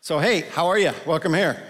So, 0.00 0.20
hey, 0.20 0.42
how 0.42 0.68
are 0.68 0.78
you? 0.78 0.92
Welcome 1.06 1.34
here. 1.34 1.60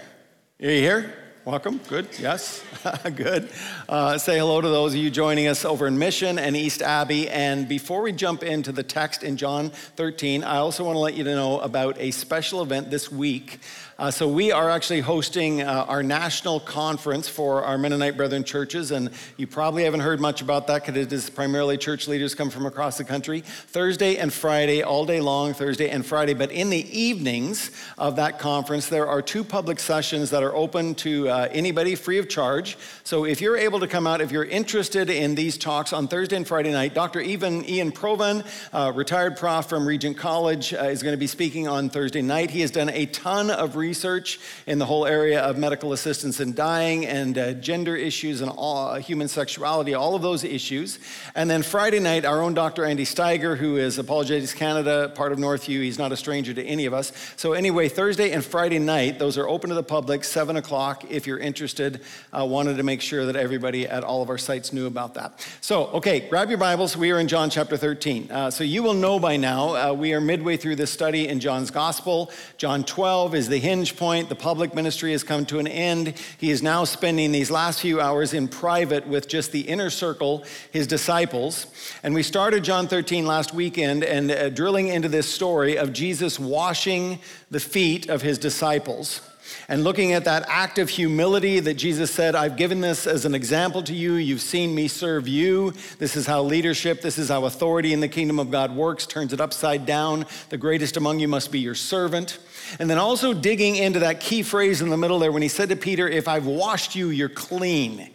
Are 0.61 0.69
you 0.69 0.81
here? 0.81 1.13
Welcome. 1.45 1.79
Good. 1.87 2.07
Yes. 2.19 2.63
Good. 3.15 3.49
Uh, 3.89 4.19
say 4.19 4.37
hello 4.37 4.61
to 4.61 4.67
those 4.69 4.93
of 4.93 4.99
you 4.99 5.09
joining 5.09 5.47
us 5.47 5.65
over 5.65 5.87
in 5.87 5.97
Mission 5.97 6.37
and 6.37 6.55
East 6.55 6.83
Abby. 6.83 7.27
And 7.27 7.67
before 7.67 8.03
we 8.03 8.11
jump 8.11 8.43
into 8.43 8.71
the 8.71 8.83
text 8.83 9.23
in 9.23 9.35
John 9.35 9.71
13, 9.71 10.43
I 10.43 10.57
also 10.57 10.83
want 10.83 10.95
to 10.95 10.99
let 10.99 11.15
you 11.15 11.23
know 11.23 11.59
about 11.59 11.97
a 11.97 12.11
special 12.11 12.61
event 12.61 12.91
this 12.91 13.11
week. 13.11 13.61
Uh, 13.99 14.09
so, 14.09 14.29
we 14.29 14.49
are 14.49 14.69
actually 14.69 15.01
hosting 15.01 15.61
uh, 15.61 15.85
our 15.89 16.01
national 16.01 16.61
conference 16.61 17.27
for 17.27 17.65
our 17.65 17.77
Mennonite 17.77 18.15
Brethren 18.15 18.45
churches, 18.45 18.91
and 18.91 19.09
you 19.35 19.45
probably 19.45 19.83
haven't 19.83 19.99
heard 19.99 20.21
much 20.21 20.41
about 20.41 20.67
that 20.67 20.85
because 20.85 20.95
it 20.95 21.11
is 21.11 21.29
primarily 21.29 21.77
church 21.77 22.07
leaders 22.07 22.33
come 22.33 22.49
from 22.49 22.65
across 22.65 22.97
the 22.97 23.03
country. 23.03 23.41
Thursday 23.41 24.15
and 24.15 24.31
Friday, 24.31 24.83
all 24.83 25.05
day 25.05 25.19
long, 25.19 25.53
Thursday 25.53 25.89
and 25.89 26.05
Friday. 26.05 26.33
But 26.33 26.49
in 26.53 26.69
the 26.69 26.97
evenings 26.97 27.71
of 27.97 28.15
that 28.15 28.39
conference, 28.39 28.87
there 28.87 29.05
are 29.05 29.21
two 29.21 29.43
public 29.43 29.81
sessions 29.81 30.29
that 30.29 30.43
are 30.43 30.55
open 30.55 30.95
to 30.95 31.27
uh, 31.27 31.49
anybody 31.51 31.95
free 31.95 32.19
of 32.19 32.29
charge. 32.29 32.77
So, 33.03 33.25
if 33.25 33.41
you're 33.41 33.57
able 33.57 33.81
to 33.81 33.87
come 33.87 34.07
out, 34.07 34.21
if 34.21 34.31
you're 34.31 34.45
interested 34.45 35.09
in 35.09 35.35
these 35.35 35.57
talks 35.57 35.91
on 35.91 36.07
Thursday 36.07 36.37
and 36.37 36.47
Friday 36.47 36.71
night, 36.71 36.93
Dr. 36.93 37.19
Even, 37.19 37.67
Ian 37.67 37.91
Provan, 37.91 38.47
uh, 38.71 38.93
retired 38.95 39.35
prof 39.35 39.67
from 39.67 39.85
Regent 39.85 40.15
College, 40.15 40.73
uh, 40.73 40.83
is 40.83 41.03
going 41.03 41.11
to 41.11 41.19
be 41.19 41.27
speaking 41.27 41.67
on 41.67 41.89
Thursday 41.89 42.21
night. 42.21 42.49
He 42.49 42.61
has 42.61 42.71
done 42.71 42.87
a 42.87 43.05
ton 43.07 43.51
of 43.51 43.75
research 43.75 43.88
research 43.89 44.39
in 44.67 44.77
the 44.77 44.85
whole 44.85 45.07
area 45.07 45.41
of 45.41 45.57
medical 45.57 45.93
assistance 45.93 46.39
in 46.39 46.53
dying 46.53 47.07
and 47.07 47.37
uh, 47.39 47.53
gender 47.53 47.95
issues 47.95 48.41
and 48.41 48.51
all, 48.51 48.89
uh, 48.89 48.99
human 48.99 49.27
sexuality, 49.27 49.95
all 49.95 50.13
of 50.13 50.21
those 50.21 50.43
issues. 50.43 50.99
And 51.33 51.49
then 51.49 51.63
Friday 51.63 51.99
night, 51.99 52.23
our 52.23 52.43
own 52.43 52.53
Dr. 52.53 52.85
Andy 52.85 53.05
Steiger, 53.05 53.57
who 53.57 53.77
is 53.77 53.97
Apologetics 53.97 54.53
Canada, 54.53 55.11
part 55.15 55.31
of 55.31 55.39
Northview, 55.39 55.81
he's 55.81 55.97
not 55.97 56.11
a 56.11 56.17
stranger 56.17 56.53
to 56.53 56.63
any 56.63 56.85
of 56.85 56.93
us. 56.93 57.11
So, 57.35 57.53
anyway, 57.53 57.89
Thursday 57.89 58.31
and 58.31 58.45
Friday 58.45 58.77
night, 58.77 59.17
those 59.17 59.39
are 59.39 59.47
open 59.47 59.69
to 59.69 59.75
the 59.75 59.89
public, 59.97 60.23
7 60.23 60.57
o'clock. 60.57 61.03
If 61.09 61.25
you're 61.25 61.39
interested, 61.39 62.01
uh, 62.31 62.45
wanted 62.45 62.77
to 62.77 62.83
make 62.83 63.01
sure 63.01 63.25
that 63.25 63.35
everybody 63.35 63.87
at 63.87 64.03
all 64.03 64.21
of 64.21 64.29
our 64.29 64.37
sites 64.37 64.71
knew 64.71 64.85
about 64.85 65.15
that. 65.15 65.47
So, 65.61 65.87
okay, 65.99 66.19
grab 66.29 66.49
your 66.49 66.59
Bibles. 66.59 66.95
We 66.95 67.09
are 67.11 67.19
in 67.19 67.27
John 67.27 67.49
chapter 67.49 67.75
13. 67.75 68.31
Uh, 68.31 68.51
so, 68.51 68.63
you 68.63 68.83
will 68.83 68.93
know 68.93 69.19
by 69.19 69.35
now, 69.35 69.75
uh, 69.75 69.93
we 69.93 70.13
are 70.13 70.21
midway 70.21 70.57
through 70.57 70.75
this 70.75 70.91
study 70.91 71.27
in 71.27 71.39
John's 71.39 71.71
Gospel. 71.71 72.31
John 72.57 72.83
12 72.83 73.33
is 73.33 73.47
the 73.47 73.57
hinge 73.57 73.78
hinge 73.79 73.95
point. 73.95 74.27
The 74.27 74.35
public 74.35 74.75
ministry 74.75 75.11
has 75.13 75.23
come 75.23 75.45
to 75.45 75.57
an 75.57 75.67
end. 75.67 76.15
He 76.37 76.51
is 76.51 76.61
now 76.61 76.83
spending 76.83 77.31
these 77.31 77.49
last 77.49 77.79
few 77.79 78.01
hours 78.01 78.33
in 78.33 78.49
private 78.49 79.07
with 79.07 79.29
just 79.29 79.53
the 79.53 79.61
inner 79.61 79.89
circle, 79.89 80.43
his 80.71 80.85
disciples. 80.85 81.67
And 82.03 82.13
we 82.13 82.21
started 82.21 82.65
John 82.65 82.89
13 82.89 83.25
last 83.25 83.53
weekend 83.53 84.03
and 84.03 84.31
uh, 84.31 84.49
drilling 84.49 84.89
into 84.89 85.07
this 85.07 85.33
story 85.33 85.77
of 85.77 85.93
Jesus 85.93 86.37
washing 86.37 87.19
the 87.49 87.59
feet 87.61 88.09
of 88.09 88.21
his 88.21 88.37
disciples 88.37 89.21
and 89.67 89.83
looking 89.83 90.13
at 90.13 90.25
that 90.25 90.45
act 90.47 90.79
of 90.79 90.89
humility 90.89 91.59
that 91.59 91.75
Jesus 91.75 92.11
said, 92.11 92.35
I've 92.35 92.55
given 92.55 92.81
this 92.81 93.07
as 93.07 93.25
an 93.25 93.35
example 93.35 93.83
to 93.83 93.93
you. 93.93 94.15
You've 94.15 94.41
seen 94.41 94.73
me 94.73 94.87
serve 94.87 95.27
you. 95.27 95.73
This 95.97 96.15
is 96.15 96.25
how 96.25 96.43
leadership, 96.43 97.01
this 97.01 97.17
is 97.17 97.29
how 97.29 97.45
authority 97.45 97.93
in 97.93 97.99
the 97.99 98.07
kingdom 98.07 98.39
of 98.39 98.51
God 98.51 98.75
works, 98.75 99.05
turns 99.05 99.33
it 99.33 99.41
upside 99.41 99.85
down. 99.85 100.25
The 100.49 100.57
greatest 100.57 100.97
among 100.97 101.19
you 101.19 101.27
must 101.27 101.51
be 101.51 101.59
your 101.59 101.75
servant. 101.75 102.39
And 102.79 102.89
then 102.89 102.97
also 102.97 103.33
digging 103.33 103.75
into 103.75 103.99
that 103.99 104.19
key 104.19 104.43
phrase 104.43 104.81
in 104.81 104.89
the 104.89 104.97
middle 104.97 105.19
there 105.19 105.31
when 105.31 105.41
he 105.41 105.47
said 105.47 105.69
to 105.69 105.75
Peter, 105.75 106.07
If 106.07 106.27
I've 106.27 106.45
washed 106.45 106.95
you, 106.95 107.09
you're 107.09 107.29
clean. 107.29 108.09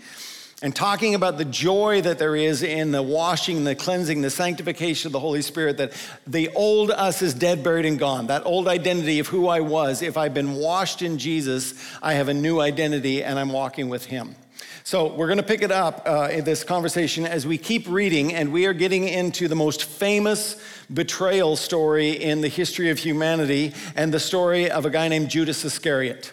And 0.65 0.75
talking 0.75 1.15
about 1.15 1.37
the 1.37 1.45
joy 1.45 2.01
that 2.01 2.19
there 2.19 2.35
is 2.35 2.63
in 2.63 2.91
the 2.91 3.03
washing, 3.03 3.65
the 3.65 3.75
cleansing, 3.75 4.23
the 4.23 4.31
sanctification 4.31 5.09
of 5.09 5.13
the 5.13 5.21
Holy 5.21 5.43
Spirit, 5.43 5.77
that 5.77 5.93
the 6.27 6.49
old 6.55 6.91
us 6.91 7.21
is 7.21 7.35
dead, 7.35 7.63
buried, 7.63 7.85
and 7.85 7.99
gone. 7.99 8.29
That 8.29 8.47
old 8.47 8.67
identity 8.67 9.19
of 9.19 9.27
who 9.27 9.49
I 9.49 9.61
was, 9.61 10.01
if 10.01 10.17
I've 10.17 10.33
been 10.33 10.55
washed 10.55 11.03
in 11.03 11.19
Jesus, 11.19 11.75
I 12.03 12.15
have 12.15 12.29
a 12.29 12.35
new 12.35 12.61
identity 12.61 13.23
and 13.23 13.39
I'm 13.39 13.53
walking 13.53 13.91
with 13.91 14.07
Him. 14.07 14.37
So 14.85 15.13
we're 15.15 15.27
going 15.27 15.37
to 15.37 15.43
pick 15.43 15.61
it 15.61 15.71
up 15.71 16.03
uh, 16.07 16.31
in 16.33 16.45
this 16.45 16.65
conversation 16.65 17.27
as 17.27 17.47
we 17.47 17.59
keep 17.59 17.87
reading, 17.87 18.33
and 18.33 18.51
we 18.51 18.65
are 18.65 18.73
getting 18.73 19.07
into 19.07 19.49
the 19.49 19.55
most 19.55 19.85
famous 19.85 20.59
betrayal 20.91 21.57
story 21.57 22.13
in 22.13 22.41
the 22.41 22.49
history 22.49 22.89
of 22.89 22.99
humanity 22.99 23.75
and 23.97 24.15
the 24.15 24.21
story 24.21 24.71
of 24.71 24.87
a 24.87 24.91
guy 24.91 25.09
named 25.09 25.29
Judas 25.29 25.63
Iscariot. 25.63 26.33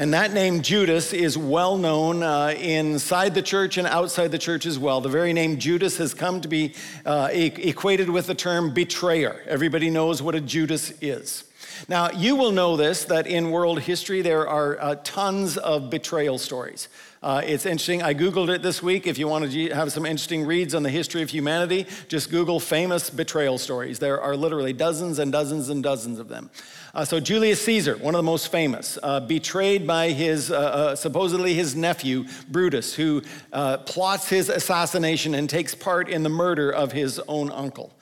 And 0.00 0.14
that 0.14 0.32
name, 0.32 0.62
Judas, 0.62 1.12
is 1.12 1.36
well 1.36 1.76
known 1.76 2.22
uh, 2.22 2.54
inside 2.58 3.34
the 3.34 3.42
church 3.42 3.76
and 3.76 3.86
outside 3.86 4.28
the 4.28 4.38
church 4.38 4.64
as 4.64 4.78
well. 4.78 5.02
The 5.02 5.10
very 5.10 5.34
name 5.34 5.58
Judas 5.58 5.98
has 5.98 6.14
come 6.14 6.40
to 6.40 6.48
be 6.48 6.72
uh, 7.04 7.28
equated 7.30 8.08
with 8.08 8.26
the 8.26 8.34
term 8.34 8.72
betrayer. 8.72 9.42
Everybody 9.46 9.90
knows 9.90 10.22
what 10.22 10.34
a 10.34 10.40
Judas 10.40 10.94
is. 11.02 11.44
Now, 11.88 12.10
you 12.10 12.36
will 12.36 12.52
know 12.52 12.76
this 12.76 13.04
that 13.04 13.26
in 13.26 13.50
world 13.50 13.80
history 13.80 14.22
there 14.22 14.48
are 14.48 14.80
uh, 14.80 14.96
tons 15.02 15.56
of 15.56 15.90
betrayal 15.90 16.38
stories. 16.38 16.88
Uh, 17.22 17.42
it's 17.44 17.66
interesting. 17.66 18.02
I 18.02 18.14
Googled 18.14 18.48
it 18.48 18.62
this 18.62 18.82
week. 18.82 19.06
If 19.06 19.18
you 19.18 19.28
want 19.28 19.50
to 19.50 19.68
have 19.68 19.92
some 19.92 20.06
interesting 20.06 20.46
reads 20.46 20.74
on 20.74 20.82
the 20.82 20.90
history 20.90 21.20
of 21.20 21.28
humanity, 21.28 21.86
just 22.08 22.30
Google 22.30 22.58
famous 22.58 23.10
betrayal 23.10 23.58
stories. 23.58 23.98
There 23.98 24.18
are 24.20 24.34
literally 24.34 24.72
dozens 24.72 25.18
and 25.18 25.30
dozens 25.30 25.68
and 25.68 25.82
dozens 25.82 26.18
of 26.18 26.28
them. 26.28 26.48
Uh, 26.94 27.04
so, 27.04 27.20
Julius 27.20 27.62
Caesar, 27.66 27.96
one 27.98 28.14
of 28.14 28.18
the 28.18 28.22
most 28.22 28.50
famous, 28.50 28.98
uh, 29.02 29.20
betrayed 29.20 29.86
by 29.86 30.10
his, 30.10 30.50
uh, 30.50 30.56
uh, 30.56 30.96
supposedly 30.96 31.52
his 31.52 31.76
nephew, 31.76 32.24
Brutus, 32.48 32.94
who 32.94 33.22
uh, 33.52 33.76
plots 33.78 34.28
his 34.28 34.48
assassination 34.48 35.34
and 35.34 35.48
takes 35.48 35.74
part 35.74 36.08
in 36.08 36.22
the 36.22 36.30
murder 36.30 36.70
of 36.70 36.92
his 36.92 37.20
own 37.28 37.52
uncle. 37.52 37.92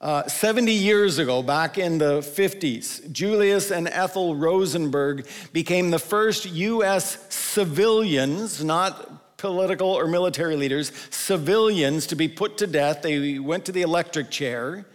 Uh, 0.00 0.28
70 0.28 0.70
years 0.70 1.18
ago, 1.18 1.42
back 1.42 1.76
in 1.76 1.98
the 1.98 2.20
50s, 2.20 3.10
Julius 3.10 3.72
and 3.72 3.88
Ethel 3.88 4.36
Rosenberg 4.36 5.26
became 5.52 5.90
the 5.90 5.98
first 5.98 6.46
U.S. 6.46 7.18
civilians, 7.34 8.62
not 8.62 9.36
political 9.38 9.88
or 9.88 10.06
military 10.06 10.54
leaders, 10.54 10.92
civilians 11.10 12.06
to 12.06 12.14
be 12.14 12.28
put 12.28 12.58
to 12.58 12.68
death. 12.68 13.02
They 13.02 13.40
went 13.40 13.64
to 13.64 13.72
the 13.72 13.82
electric 13.82 14.30
chair 14.30 14.86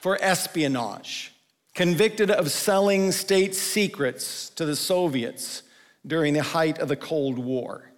for 0.00 0.18
espionage, 0.20 1.32
convicted 1.74 2.30
of 2.30 2.50
selling 2.50 3.12
state 3.12 3.54
secrets 3.54 4.50
to 4.50 4.66
the 4.66 4.76
Soviets 4.76 5.62
during 6.06 6.34
the 6.34 6.42
height 6.42 6.78
of 6.78 6.88
the 6.88 6.96
Cold 6.96 7.38
War. 7.38 7.90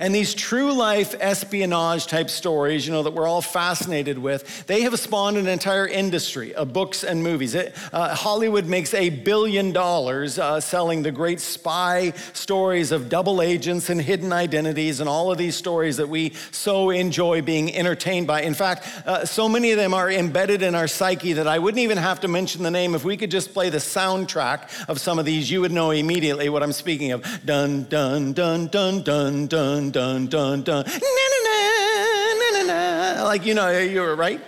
And 0.00 0.14
these 0.14 0.34
true 0.34 0.72
life 0.72 1.14
espionage 1.20 2.06
type 2.06 2.30
stories, 2.30 2.86
you 2.86 2.92
know, 2.92 3.02
that 3.02 3.12
we're 3.12 3.28
all 3.28 3.42
fascinated 3.42 4.18
with, 4.18 4.66
they 4.66 4.82
have 4.82 4.98
spawned 4.98 5.36
an 5.36 5.46
entire 5.46 5.86
industry 5.86 6.54
of 6.54 6.72
books 6.72 7.04
and 7.04 7.22
movies. 7.22 7.54
It, 7.54 7.74
uh, 7.92 8.14
Hollywood 8.14 8.66
makes 8.66 8.92
a 8.94 9.10
billion 9.10 9.72
dollars 9.72 10.38
uh, 10.38 10.60
selling 10.60 11.02
the 11.02 11.12
great 11.12 11.40
spy 11.40 12.12
stories 12.32 12.92
of 12.92 13.08
double 13.08 13.40
agents 13.40 13.88
and 13.90 14.00
hidden 14.00 14.32
identities 14.32 15.00
and 15.00 15.08
all 15.08 15.30
of 15.30 15.38
these 15.38 15.54
stories 15.54 15.96
that 15.98 16.08
we 16.08 16.32
so 16.50 16.90
enjoy 16.90 17.42
being 17.42 17.74
entertained 17.74 18.26
by. 18.26 18.42
In 18.42 18.54
fact, 18.54 18.88
uh, 19.06 19.24
so 19.24 19.48
many 19.48 19.70
of 19.70 19.78
them 19.78 19.94
are 19.94 20.10
embedded 20.10 20.62
in 20.62 20.74
our 20.74 20.88
psyche 20.88 21.34
that 21.34 21.46
I 21.46 21.58
wouldn't 21.58 21.80
even 21.80 21.98
have 21.98 22.20
to 22.20 22.28
mention 22.28 22.62
the 22.62 22.70
name. 22.70 22.94
If 22.94 23.04
we 23.04 23.16
could 23.16 23.30
just 23.30 23.52
play 23.52 23.70
the 23.70 23.78
soundtrack 23.78 24.88
of 24.88 25.00
some 25.00 25.18
of 25.18 25.24
these, 25.24 25.50
you 25.50 25.60
would 25.60 25.72
know 25.72 25.90
immediately 25.90 26.48
what 26.48 26.62
I'm 26.62 26.72
speaking 26.72 27.12
of. 27.12 27.22
Dun, 27.44 27.84
dun, 27.84 28.32
dun, 28.32 28.68
dun, 28.68 29.02
dun, 29.02 29.46
dun 29.46 29.73
dun, 29.74 29.90
dun, 29.90 30.26
dun, 30.26 30.62
dun. 30.62 30.84
Na, 30.86 30.92
na, 30.92 32.62
na, 32.62 32.62
na, 32.62 33.16
na, 33.16 33.24
Like, 33.24 33.44
you 33.44 33.54
know, 33.54 33.76
you're 33.78 34.14
right. 34.14 34.40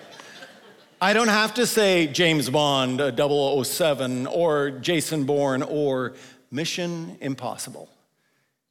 I 1.00 1.12
don't 1.14 1.28
have 1.28 1.54
to 1.54 1.66
say 1.66 2.06
James 2.06 2.48
Bond 2.48 3.00
uh, 3.00 3.64
007 3.64 4.28
or 4.28 4.70
Jason 4.70 5.24
Bourne 5.24 5.62
or 5.62 6.14
Mission 6.52 7.18
Impossible. 7.20 7.88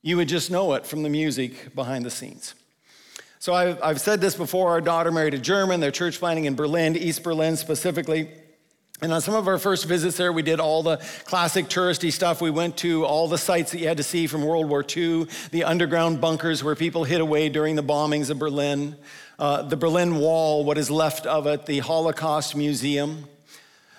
You 0.01 0.15
would 0.17 0.29
just 0.29 0.49
know 0.49 0.73
it 0.73 0.85
from 0.85 1.03
the 1.03 1.09
music 1.09 1.75
behind 1.75 2.05
the 2.05 2.11
scenes. 2.11 2.55
So 3.39 3.53
I've, 3.53 3.81
I've 3.83 3.99
said 4.01 4.21
this 4.21 4.35
before. 4.35 4.69
Our 4.69 4.81
daughter 4.81 5.11
married 5.11 5.33
a 5.33 5.39
German. 5.39 5.81
They're 5.81 5.91
church 5.91 6.19
planning 6.19 6.45
in 6.45 6.55
Berlin, 6.55 6.95
East 6.95 7.21
Berlin 7.21 7.57
specifically. 7.57 8.29
And 9.01 9.11
on 9.11 9.19
some 9.19 9.35
of 9.35 9.49
our 9.49 9.57
first 9.57 9.85
visits 9.85 10.15
there, 10.15 10.31
we 10.31 10.41
did 10.41 10.61
all 10.61 10.81
the 10.81 10.97
classic 11.25 11.65
touristy 11.65 12.13
stuff. 12.13 12.41
We 12.41 12.49
went 12.49 12.77
to 12.77 13.03
all 13.03 13.27
the 13.27 13.37
sites 13.37 13.71
that 13.71 13.79
you 13.79 13.89
had 13.89 13.97
to 13.97 14.03
see 14.03 14.25
from 14.25 14.45
World 14.45 14.69
War 14.69 14.85
II, 14.87 15.27
the 15.51 15.65
underground 15.65 16.21
bunkers 16.21 16.63
where 16.63 16.75
people 16.75 17.03
hid 17.03 17.19
away 17.19 17.49
during 17.49 17.75
the 17.75 17.83
bombings 17.83 18.29
of 18.29 18.39
Berlin, 18.39 18.95
uh, 19.37 19.63
the 19.63 19.75
Berlin 19.75 20.15
Wall, 20.15 20.63
what 20.63 20.77
is 20.77 20.89
left 20.89 21.25
of 21.25 21.45
it, 21.45 21.65
the 21.65 21.79
Holocaust 21.79 22.55
Museum. 22.55 23.27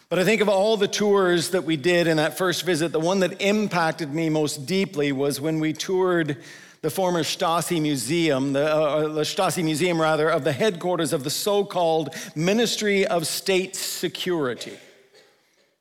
But 0.09 0.19
I 0.19 0.25
think 0.25 0.41
of 0.41 0.49
all 0.49 0.79
the 0.79 0.89
tours 0.89 1.51
that 1.51 1.65
we 1.65 1.77
did 1.77 2.07
in 2.07 2.17
that 2.17 2.39
first 2.39 2.65
visit, 2.65 2.91
the 2.91 2.99
one 3.01 3.21
that 3.21 3.43
impacted 3.43 4.15
me 4.15 4.31
most 4.31 4.65
deeply 4.65 5.13
was 5.13 5.43
when 5.43 5.61
we 5.61 5.75
toured 5.75 6.39
the 6.81 6.91
former 6.91 7.23
Stasi 7.23 7.83
Museum, 7.83 8.55
the, 8.55 8.75
uh, 8.75 8.79
uh 8.79 9.09
the 9.09 9.23
Stasi 9.23 9.63
Museum 9.63 10.01
rather, 10.01 10.31
of 10.31 10.43
the 10.43 10.53
headquarters 10.53 11.13
of 11.13 11.23
the 11.23 11.31
so 11.31 11.67
called 11.67 12.15
Ministry 12.35 13.07
of 13.07 13.27
State 13.27 13.77
Security. 13.77 14.79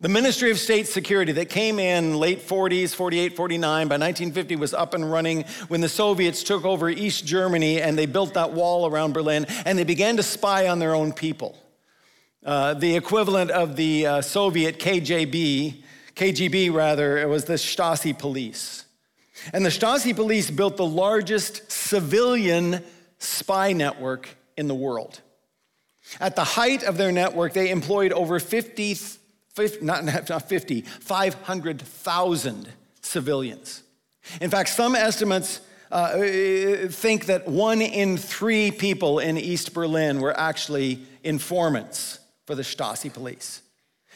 The 0.02 0.10
Ministry 0.10 0.52
of 0.52 0.60
State 0.60 0.88
Security 0.88 1.32
that 1.34 1.50
came 1.50 1.80
in 1.80 2.18
late 2.18 2.46
40s, 2.46 2.94
48, 2.94 3.36
49, 3.36 3.88
by 3.88 3.96
1950 3.96 4.56
was 4.58 4.74
up 4.74 4.94
and 4.94 5.10
running 5.10 5.44
when 5.70 5.82
the 5.82 5.90
Soviets 5.90 6.44
took 6.44 6.66
over 6.66 6.90
East 6.90 7.26
Germany 7.26 7.82
and 7.82 7.98
they 7.98 8.06
built 8.06 8.34
that 8.34 8.52
wall 8.52 8.86
around 8.86 9.14
Berlin 9.14 9.46
and 9.66 9.80
they 9.80 9.86
began 9.86 10.18
to 10.18 10.24
spy 10.24 10.68
on 10.68 10.80
their 10.80 10.94
own 10.94 11.14
people. 11.14 11.58
Uh, 12.46 12.74
the 12.74 12.96
equivalent 12.96 13.52
of 13.52 13.76
the 13.78 14.06
uh, 14.06 14.22
Soviet 14.22 14.80
KGB 14.80 15.84
KGB, 16.16 16.74
rather, 16.74 17.18
it 17.18 17.28
was 17.28 17.46
the 17.46 17.56
Stasi 17.56 18.18
police. 18.18 18.86
And 19.52 19.66
the 19.66 19.70
Stasi 19.70 20.16
police 20.16 20.50
built 20.50 20.78
the 20.78 20.86
largest 20.86 21.70
civilian 21.70 22.82
spy 23.20 23.74
network 23.74 24.30
in 24.56 24.68
the 24.68 24.76
world. 24.76 25.20
At 26.20 26.36
the 26.36 26.44
height 26.44 26.84
of 26.84 26.98
their 26.98 27.12
network, 27.12 27.54
they 27.54 27.70
employed 27.70 28.14
over 28.14 28.40
50, 28.40 28.98
50 29.56 29.86
not, 29.86 30.06
not 30.30 30.50
50, 30.50 30.82
500,000 30.82 32.70
civilians. 33.02 33.84
In 34.42 34.50
fact, 34.50 34.70
some 34.70 34.96
estimates 34.96 35.62
uh, 35.92 36.18
think 36.90 37.28
that 37.28 37.48
one 37.48 37.80
in 37.82 38.18
three 38.18 38.72
people 38.72 39.20
in 39.20 39.38
East 39.38 39.74
Berlin 39.74 40.20
were 40.20 40.38
actually 40.38 41.00
informants 41.24 42.20
for 42.46 42.56
the 42.56 42.64
Stasi 42.64 43.14
police. 43.14 43.62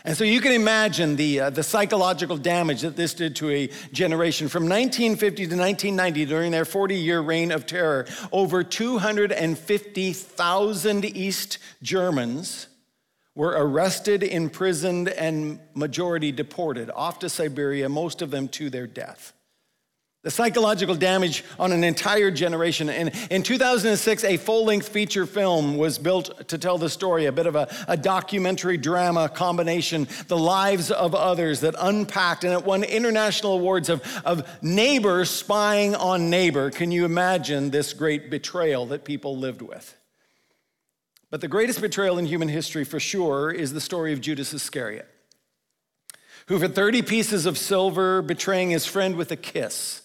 And 0.06 0.18
so 0.18 0.24
you 0.24 0.40
can 0.40 0.54
imagine 0.54 1.18
the, 1.18 1.42
uh, 1.42 1.50
the 1.50 1.62
psychological 1.62 2.38
damage 2.38 2.80
that 2.82 2.96
this 2.96 3.14
did 3.14 3.36
to 3.38 3.50
a 3.50 3.68
generation. 3.92 4.48
From 4.48 4.64
1950 4.64 5.48
to 5.48 5.56
1990, 5.56 6.26
during 6.26 6.52
their 6.52 6.64
40 6.64 6.96
year 6.96 7.20
reign 7.20 7.52
of 7.52 7.66
terror, 7.66 8.06
over 8.32 8.64
250,000 8.64 11.06
East 11.06 11.58
Germans 11.84 12.68
were 13.36 13.56
arrested, 13.58 14.24
imprisoned, 14.24 15.10
and 15.10 15.60
majority 15.74 16.32
deported 16.32 16.90
off 16.92 17.20
to 17.20 17.30
Siberia, 17.30 17.88
most 17.88 18.22
of 18.22 18.32
them 18.32 18.48
to 18.50 18.70
their 18.70 18.88
death. 18.88 19.34
The 20.22 20.32
psychological 20.32 20.96
damage 20.96 21.46
on 21.58 21.72
an 21.72 21.86
entire 21.86 22.30
generation. 22.30 22.90
And 22.90 23.14
in 23.32 23.42
2006, 23.42 24.26
a 24.26 24.36
full 24.36 24.66
length 24.66 24.90
feature 24.90 25.26
film 25.26 25.78
was 25.78 25.98
built 25.98 26.50
to 26.50 26.58
tell 26.58 26.78
the 26.78 26.90
story, 26.90 27.28
a 27.28 27.32
bit 27.32 27.48
of 27.48 27.56
a, 27.56 27.74
a, 27.88 27.96
documentary 27.96 28.76
drama 28.76 29.30
combination, 29.30 30.10
The 30.28 30.38
Lives 30.38 30.92
of 30.92 31.16
Others, 31.16 31.62
that 31.62 31.74
unpacked 31.80 32.44
and 32.44 32.52
it 32.52 32.66
won 32.66 32.84
international 32.84 33.54
awards 33.54 33.88
of, 33.88 34.02
of 34.26 34.46
neighbor 34.62 35.24
spying 35.24 35.96
on 35.96 36.30
neighbor. 36.30 36.70
Can 36.70 36.92
you 36.92 37.06
imagine 37.06 37.70
this 37.70 37.94
great 37.94 38.30
betrayal 38.30 38.88
that 38.88 39.06
people 39.06 39.38
lived 39.38 39.62
with? 39.62 39.99
But 41.30 41.42
the 41.42 41.48
greatest 41.48 41.82
betrayal 41.82 42.18
in 42.18 42.26
human 42.26 42.48
history, 42.48 42.84
for 42.84 43.00
sure, 43.00 43.52
is 43.52 43.74
the 43.74 43.82
story 43.82 44.14
of 44.14 44.22
Judas 44.22 44.54
Iscariot, 44.54 45.08
who, 46.48 46.58
for 46.58 46.68
30 46.68 47.04
pieces 47.04 47.46
of 47.46 47.58
silver, 47.58 48.22
betraying 48.22 48.72
his 48.72 48.86
friend 48.86 49.16
with 49.16 49.32
a 49.32 49.36
kiss, 49.36 50.02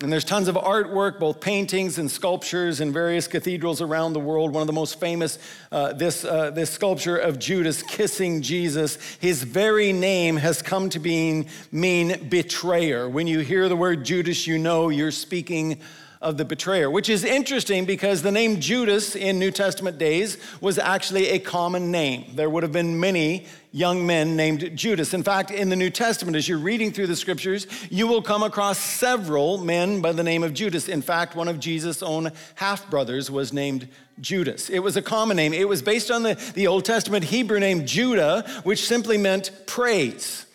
and 0.00 0.12
there's 0.12 0.24
tons 0.24 0.46
of 0.46 0.54
artwork, 0.54 1.18
both 1.18 1.40
paintings 1.40 1.98
and 1.98 2.08
sculptures 2.08 2.80
in 2.80 2.92
various 2.92 3.26
cathedrals 3.26 3.80
around 3.80 4.12
the 4.12 4.20
world. 4.20 4.52
One 4.52 4.60
of 4.60 4.68
the 4.68 4.72
most 4.72 5.00
famous, 5.00 5.40
uh, 5.72 5.92
this, 5.92 6.24
uh, 6.24 6.52
this 6.52 6.70
sculpture 6.70 7.16
of 7.16 7.40
Judas 7.40 7.82
kissing 7.82 8.40
Jesus. 8.40 8.94
His 9.18 9.42
very 9.42 9.92
name 9.92 10.36
has 10.36 10.62
come 10.62 10.88
to 10.90 11.00
being, 11.00 11.48
mean 11.72 12.28
betrayer. 12.28 13.08
When 13.08 13.26
you 13.26 13.40
hear 13.40 13.68
the 13.68 13.74
word 13.74 14.04
Judas, 14.04 14.46
you 14.46 14.56
know 14.56 14.88
you're 14.88 15.10
speaking 15.10 15.80
of 16.20 16.36
the 16.36 16.44
betrayer, 16.44 16.90
which 16.90 17.08
is 17.08 17.24
interesting 17.24 17.84
because 17.84 18.22
the 18.22 18.32
name 18.32 18.60
Judas 18.60 19.14
in 19.14 19.38
New 19.38 19.52
Testament 19.52 19.98
days 19.98 20.36
was 20.60 20.78
actually 20.78 21.28
a 21.28 21.38
common 21.38 21.92
name. 21.92 22.32
There 22.34 22.50
would 22.50 22.64
have 22.64 22.72
been 22.72 22.98
many 22.98 23.46
young 23.70 24.04
men 24.04 24.34
named 24.34 24.76
Judas. 24.76 25.14
In 25.14 25.22
fact, 25.22 25.52
in 25.52 25.68
the 25.68 25.76
New 25.76 25.90
Testament, 25.90 26.36
as 26.36 26.48
you're 26.48 26.58
reading 26.58 26.90
through 26.90 27.06
the 27.06 27.14
scriptures, 27.14 27.68
you 27.88 28.08
will 28.08 28.22
come 28.22 28.42
across 28.42 28.78
several 28.78 29.58
men 29.58 30.00
by 30.00 30.10
the 30.10 30.24
name 30.24 30.42
of 30.42 30.54
Judas. 30.54 30.88
In 30.88 31.02
fact, 31.02 31.36
one 31.36 31.46
of 31.46 31.60
Jesus' 31.60 32.02
own 32.02 32.32
half 32.56 32.90
brothers 32.90 33.30
was 33.30 33.52
named 33.52 33.86
Judas. 34.20 34.68
It 34.70 34.80
was 34.80 34.96
a 34.96 35.02
common 35.02 35.36
name. 35.36 35.52
It 35.52 35.68
was 35.68 35.82
based 35.82 36.10
on 36.10 36.24
the, 36.24 36.34
the 36.54 36.66
Old 36.66 36.84
Testament 36.84 37.24
Hebrew 37.24 37.60
name 37.60 37.86
Judah, 37.86 38.44
which 38.64 38.84
simply 38.86 39.18
meant 39.18 39.52
praise. 39.66 40.46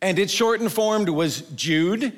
And 0.00 0.18
its 0.18 0.32
shortened 0.32 0.72
form 0.72 1.04
was 1.04 1.42
Jude 1.54 2.16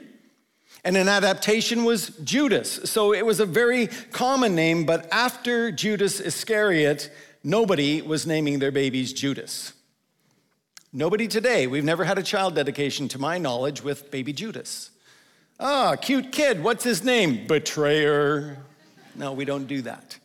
and 0.85 0.97
an 0.97 1.09
adaptation 1.09 1.85
was 1.85 2.09
Judas. 2.25 2.91
So 2.91 3.13
it 3.13 3.25
was 3.25 3.41
a 3.41 3.47
very 3.47 3.87
common 4.11 4.55
name, 4.55 4.85
but 4.85 5.09
after 5.13 5.71
Judas 5.71 6.21
Iscariot, 6.21 7.11
nobody 7.45 8.03
was 8.03 8.27
naming 8.27 8.59
their 8.59 8.73
babies 8.73 9.13
Judas. 9.13 9.75
Nobody 10.93 11.29
today. 11.29 11.67
We've 11.67 11.85
never 11.85 12.05
had 12.05 12.19
a 12.19 12.23
child 12.23 12.55
dedication, 12.55 13.09
to 13.09 13.19
my 13.19 13.39
knowledge, 13.39 13.83
with 13.83 14.11
baby 14.11 14.33
Judas. 14.33 14.91
Ah, 15.59 15.97
cute 15.97 16.33
kid. 16.33 16.63
What's 16.63 16.85
his 16.85 17.05
name? 17.05 17.47
Betrayer. 17.47 18.59
No, 19.15 19.33
we 19.33 19.45
don't 19.45 19.67
do 19.67 19.83
that. 19.83 20.19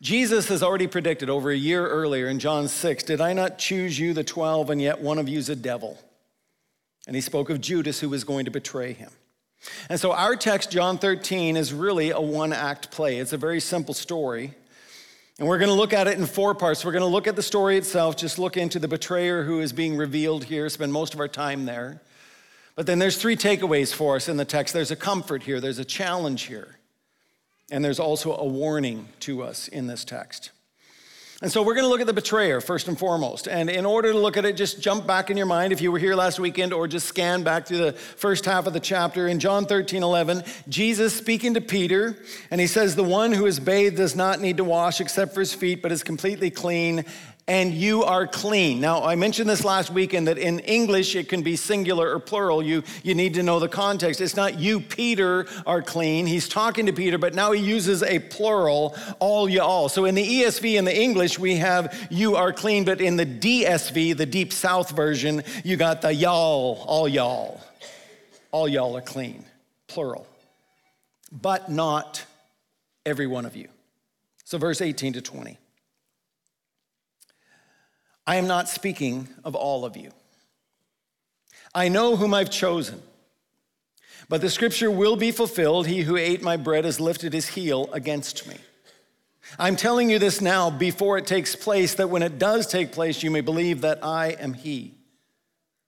Jesus 0.00 0.48
has 0.48 0.62
already 0.62 0.86
predicted 0.86 1.30
over 1.30 1.50
a 1.50 1.56
year 1.56 1.86
earlier 1.86 2.28
in 2.28 2.38
John 2.38 2.68
6 2.68 3.04
Did 3.04 3.20
I 3.20 3.32
not 3.32 3.58
choose 3.58 3.98
you, 3.98 4.12
the 4.12 4.22
12, 4.22 4.70
and 4.70 4.80
yet 4.80 5.00
one 5.00 5.18
of 5.18 5.28
you's 5.28 5.48
a 5.48 5.56
devil? 5.56 5.98
And 7.06 7.14
he 7.14 7.22
spoke 7.22 7.50
of 7.50 7.60
Judas 7.60 8.00
who 8.00 8.08
was 8.08 8.24
going 8.24 8.44
to 8.46 8.50
betray 8.50 8.92
him. 8.92 9.10
And 9.88 9.98
so 9.98 10.12
our 10.12 10.36
text, 10.36 10.70
John 10.70 10.98
13, 10.98 11.56
is 11.56 11.72
really 11.72 12.10
a 12.10 12.20
one 12.20 12.52
act 12.52 12.90
play. 12.90 13.18
It's 13.18 13.32
a 13.32 13.38
very 13.38 13.60
simple 13.60 13.94
story. 13.94 14.54
And 15.38 15.48
we're 15.48 15.58
going 15.58 15.70
to 15.70 15.74
look 15.74 15.92
at 15.92 16.06
it 16.06 16.18
in 16.18 16.26
four 16.26 16.54
parts. 16.54 16.84
We're 16.84 16.92
going 16.92 17.02
to 17.02 17.06
look 17.06 17.26
at 17.26 17.34
the 17.34 17.42
story 17.42 17.76
itself, 17.76 18.16
just 18.16 18.38
look 18.38 18.56
into 18.56 18.78
the 18.78 18.88
betrayer 18.88 19.42
who 19.42 19.60
is 19.60 19.72
being 19.72 19.96
revealed 19.96 20.44
here, 20.44 20.68
spend 20.68 20.92
most 20.92 21.12
of 21.12 21.20
our 21.20 21.28
time 21.28 21.64
there. 21.64 22.00
But 22.76 22.86
then 22.86 22.98
there's 22.98 23.16
three 23.16 23.36
takeaways 23.36 23.92
for 23.92 24.16
us 24.16 24.28
in 24.28 24.36
the 24.36 24.44
text 24.44 24.74
there's 24.74 24.90
a 24.90 24.96
comfort 24.96 25.44
here, 25.44 25.60
there's 25.60 25.78
a 25.78 25.84
challenge 25.84 26.42
here, 26.42 26.78
and 27.70 27.84
there's 27.84 28.00
also 28.00 28.36
a 28.36 28.44
warning 28.44 29.08
to 29.20 29.42
us 29.42 29.68
in 29.68 29.86
this 29.86 30.04
text. 30.04 30.50
And 31.44 31.52
so 31.52 31.62
we're 31.62 31.74
going 31.74 31.84
to 31.84 31.90
look 31.90 32.00
at 32.00 32.06
the 32.06 32.14
betrayer 32.14 32.62
first 32.62 32.88
and 32.88 32.98
foremost. 32.98 33.48
And 33.48 33.68
in 33.68 33.84
order 33.84 34.12
to 34.12 34.18
look 34.18 34.38
at 34.38 34.46
it, 34.46 34.56
just 34.56 34.80
jump 34.80 35.06
back 35.06 35.28
in 35.28 35.36
your 35.36 35.44
mind 35.44 35.74
if 35.74 35.82
you 35.82 35.92
were 35.92 35.98
here 35.98 36.14
last 36.14 36.40
weekend 36.40 36.72
or 36.72 36.88
just 36.88 37.06
scan 37.06 37.42
back 37.42 37.66
through 37.66 37.84
the 37.84 37.92
first 37.92 38.46
half 38.46 38.66
of 38.66 38.72
the 38.72 38.80
chapter. 38.80 39.28
In 39.28 39.38
John 39.40 39.66
13, 39.66 40.02
11, 40.02 40.42
Jesus 40.70 41.14
speaking 41.14 41.52
to 41.52 41.60
Peter, 41.60 42.16
and 42.50 42.62
he 42.62 42.66
says, 42.66 42.96
The 42.96 43.04
one 43.04 43.30
who 43.30 43.44
is 43.44 43.60
bathed 43.60 43.98
does 43.98 44.16
not 44.16 44.40
need 44.40 44.56
to 44.56 44.64
wash 44.64 45.02
except 45.02 45.34
for 45.34 45.40
his 45.40 45.52
feet, 45.52 45.82
but 45.82 45.92
is 45.92 46.02
completely 46.02 46.50
clean 46.50 47.04
and 47.46 47.74
you 47.74 48.04
are 48.04 48.26
clean. 48.26 48.80
Now, 48.80 49.02
I 49.04 49.16
mentioned 49.16 49.50
this 49.50 49.64
last 49.64 49.90
weekend 49.90 50.28
that 50.28 50.38
in 50.38 50.60
English 50.60 51.14
it 51.14 51.28
can 51.28 51.42
be 51.42 51.56
singular 51.56 52.10
or 52.14 52.18
plural. 52.18 52.62
You, 52.62 52.82
you 53.02 53.14
need 53.14 53.34
to 53.34 53.42
know 53.42 53.58
the 53.58 53.68
context. 53.68 54.20
It's 54.22 54.36
not 54.36 54.58
you, 54.58 54.80
Peter, 54.80 55.46
are 55.66 55.82
clean. 55.82 56.26
He's 56.26 56.48
talking 56.48 56.86
to 56.86 56.92
Peter, 56.92 57.18
but 57.18 57.34
now 57.34 57.52
he 57.52 57.62
uses 57.62 58.02
a 58.02 58.18
plural, 58.18 58.96
all 59.18 59.48
y'all. 59.48 59.90
So 59.90 60.06
in 60.06 60.14
the 60.14 60.26
ESV 60.26 60.78
and 60.78 60.86
the 60.86 60.96
English, 60.96 61.38
we 61.38 61.56
have 61.56 62.08
you 62.10 62.36
are 62.36 62.52
clean, 62.52 62.84
but 62.84 63.02
in 63.02 63.16
the 63.16 63.26
DSV, 63.26 64.16
the 64.16 64.26
Deep 64.26 64.52
South 64.52 64.90
version, 64.90 65.42
you 65.64 65.76
got 65.76 66.00
the 66.00 66.14
y'all, 66.14 66.82
all 66.86 67.06
y'all. 67.06 67.60
All 68.52 68.68
y'all 68.68 68.96
are 68.96 69.02
clean, 69.02 69.44
plural. 69.88 70.26
But 71.30 71.68
not 71.68 72.24
every 73.04 73.26
one 73.26 73.44
of 73.44 73.54
you. 73.54 73.68
So 74.44 74.56
verse 74.56 74.80
18 74.80 75.14
to 75.14 75.20
20. 75.20 75.58
I 78.26 78.36
am 78.36 78.46
not 78.46 78.68
speaking 78.68 79.28
of 79.44 79.54
all 79.54 79.84
of 79.84 79.96
you. 79.96 80.10
I 81.74 81.88
know 81.88 82.16
whom 82.16 82.32
I've 82.32 82.50
chosen. 82.50 83.02
But 84.28 84.40
the 84.40 84.48
scripture 84.48 84.90
will 84.90 85.16
be 85.16 85.30
fulfilled 85.30 85.86
He 85.86 86.02
who 86.02 86.16
ate 86.16 86.42
my 86.42 86.56
bread 86.56 86.84
has 86.84 87.00
lifted 87.00 87.32
his 87.32 87.48
heel 87.48 87.90
against 87.92 88.46
me. 88.48 88.56
I'm 89.58 89.76
telling 89.76 90.08
you 90.08 90.18
this 90.18 90.40
now 90.40 90.70
before 90.70 91.18
it 91.18 91.26
takes 91.26 91.54
place, 91.54 91.94
that 91.94 92.08
when 92.08 92.22
it 92.22 92.38
does 92.38 92.66
take 92.66 92.92
place, 92.92 93.22
you 93.22 93.30
may 93.30 93.42
believe 93.42 93.82
that 93.82 94.02
I 94.02 94.28
am 94.28 94.54
He. 94.54 94.94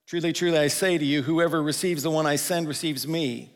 Truly, 0.05 0.31
truly, 0.31 0.59
I 0.59 0.67
say 0.67 0.97
to 0.97 1.03
you, 1.03 1.23
whoever 1.23 1.61
receives 1.61 2.03
the 2.03 2.11
one 2.11 2.25
I 2.27 2.35
send 2.35 2.67
receives 2.67 3.07
me, 3.07 3.51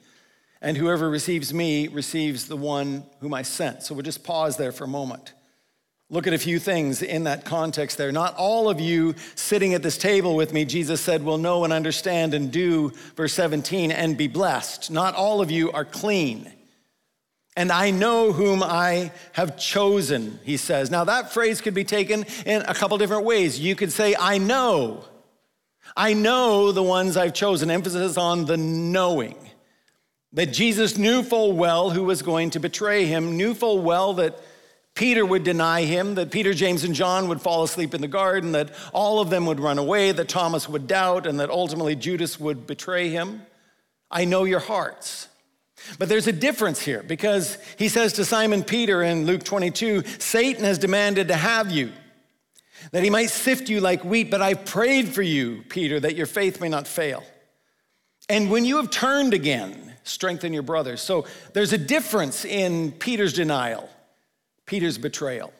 and 0.62 0.76
whoever 0.76 1.10
receives 1.10 1.54
me 1.54 1.88
receives 1.88 2.48
the 2.48 2.58
one 2.58 3.06
whom 3.20 3.34
I 3.34 3.44
sent. 3.44 3.84
So 3.84 3.94
we'll 3.94 4.04
just 4.04 4.24
pause 4.24 4.58
there 4.58 4.72
for 4.72 4.86
a 4.86 4.88
moment 4.88 5.34
look 6.12 6.28
at 6.28 6.34
a 6.34 6.38
few 6.38 6.60
things 6.60 7.02
in 7.02 7.24
that 7.24 7.46
context 7.46 7.98
there. 7.98 8.12
Not 8.12 8.36
all 8.36 8.70
of 8.70 8.82
you 8.82 9.16
sitting 9.36 9.74
at 9.74 9.82
this 9.82 9.98
table 9.98 10.36
with 10.36 10.52
me, 10.52 10.66
Jesus 10.66 11.00
said, 11.00 11.24
will 11.24 11.38
know 11.38 11.64
and 11.64 11.72
understand 11.72 12.34
and 12.34 12.52
do, 12.52 12.90
verse 13.16 13.34
17, 13.34 13.92
and 13.92 14.18
be 14.18 14.28
blessed. 14.28 14.92
Not 14.92 15.16
all 15.16 15.40
of 15.40 15.50
you 15.50 15.72
are 15.72 15.86
clean. 15.86 16.52
And 17.56 17.72
I 17.72 17.92
know 17.92 18.34
whom 18.34 18.62
I 18.62 19.12
have 19.32 19.58
chosen, 19.58 20.40
he 20.44 20.58
says. 20.58 20.92
Now, 20.92 21.06
that 21.06 21.34
phrase 21.34 21.62
could 21.62 21.74
be 21.74 21.86
taken 21.86 22.26
in 22.46 22.62
a 22.64 22.74
couple 22.74 22.98
different 22.98 23.24
ways. 23.24 23.58
You 23.58 23.76
could 23.76 23.92
say, 23.94 24.14
I 24.20 24.38
know. 24.38 25.06
I 25.96 26.14
know 26.14 26.74
the 26.74 26.84
ones 26.84 27.16
I've 27.16 27.34
chosen. 27.34 27.72
Emphasis 27.72 28.18
on 28.18 28.46
the 28.46 28.58
knowing. 28.58 29.38
That 30.34 30.48
Jesus 30.48 30.98
knew 30.98 31.24
full 31.24 31.54
well 31.54 31.90
who 31.90 32.04
was 32.04 32.22
going 32.22 32.52
to 32.52 32.60
betray 32.60 33.06
him, 33.06 33.38
knew 33.38 33.54
full 33.54 33.80
well 33.80 34.14
that 34.16 34.38
Peter 34.94 35.26
would 35.26 35.44
deny 35.44 35.84
him, 35.84 36.16
that 36.16 36.32
Peter, 36.32 36.54
James, 36.54 36.84
and 36.84 36.94
John 36.94 37.28
would 37.30 37.42
fall 37.42 37.64
asleep 37.64 37.94
in 37.94 38.02
the 38.02 38.08
garden, 38.08 38.52
that 38.52 38.72
all 38.94 39.20
of 39.20 39.30
them 39.30 39.46
would 39.46 39.60
run 39.60 39.78
away, 39.78 40.12
that 40.12 40.28
Thomas 40.28 40.68
would 40.68 40.86
doubt, 40.88 41.26
and 41.26 41.40
that 41.40 41.50
ultimately 41.50 41.96
Judas 41.96 42.40
would 42.40 42.68
betray 42.68 43.10
him. 43.10 43.42
I 44.10 44.26
know 44.26 44.44
your 44.44 44.60
hearts. 44.60 45.30
But 45.98 46.10
there's 46.10 46.28
a 46.28 46.34
difference 46.34 46.82
here 46.82 47.04
because 47.04 47.58
he 47.78 47.88
says 47.88 48.14
to 48.14 48.26
Simon 48.26 48.64
Peter 48.64 49.02
in 49.02 49.26
Luke 49.26 49.44
22 49.44 50.04
Satan 50.20 50.64
has 50.64 50.78
demanded 50.78 51.30
to 51.30 51.36
have 51.36 51.72
you, 51.72 51.92
that 52.92 53.04
he 53.04 53.10
might 53.10 53.30
sift 53.30 53.70
you 53.70 53.80
like 53.80 54.04
wheat, 54.04 54.30
but 54.30 54.42
I 54.42 54.54
prayed 54.54 55.10
for 55.10 55.22
you, 55.22 55.64
Peter, 55.70 56.00
that 56.00 56.16
your 56.16 56.26
faith 56.26 56.62
may 56.62 56.70
not 56.70 56.88
fail. 56.88 57.24
And 58.30 58.52
when 58.52 58.66
you 58.66 58.78
have 58.78 58.90
turned 58.90 59.34
again, 59.34 59.94
strengthen 60.04 60.54
your 60.54 60.64
brothers. 60.64 61.02
So 61.02 61.26
there's 61.54 61.74
a 61.74 61.78
difference 61.78 62.46
in 62.46 62.92
Peter's 62.92 63.34
denial, 63.34 63.90
Peter's 64.72 64.98
betrayal. 64.98 65.52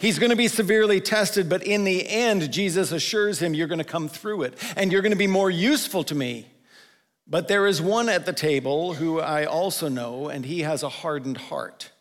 He's 0.00 0.18
going 0.18 0.30
to 0.30 0.36
be 0.36 0.48
severely 0.48 1.00
tested, 1.00 1.48
but 1.48 1.62
in 1.62 1.84
the 1.84 2.08
end, 2.08 2.52
Jesus 2.52 2.90
assures 2.90 3.40
him, 3.40 3.54
You're 3.54 3.68
going 3.68 3.78
to 3.78 3.84
come 3.84 4.08
through 4.08 4.42
it, 4.42 4.54
and 4.74 4.90
you're 4.90 5.00
going 5.00 5.12
to 5.12 5.16
be 5.16 5.28
more 5.28 5.48
useful 5.48 6.02
to 6.02 6.16
me. 6.16 6.48
But 7.28 7.46
there 7.46 7.68
is 7.68 7.80
one 7.80 8.08
at 8.08 8.26
the 8.26 8.32
table 8.32 8.94
who 8.94 9.20
I 9.20 9.44
also 9.44 9.88
know, 9.88 10.28
and 10.28 10.44
he 10.44 10.62
has 10.62 10.82
a 10.82 10.88
hardened 10.88 11.36
heart. 11.36 11.92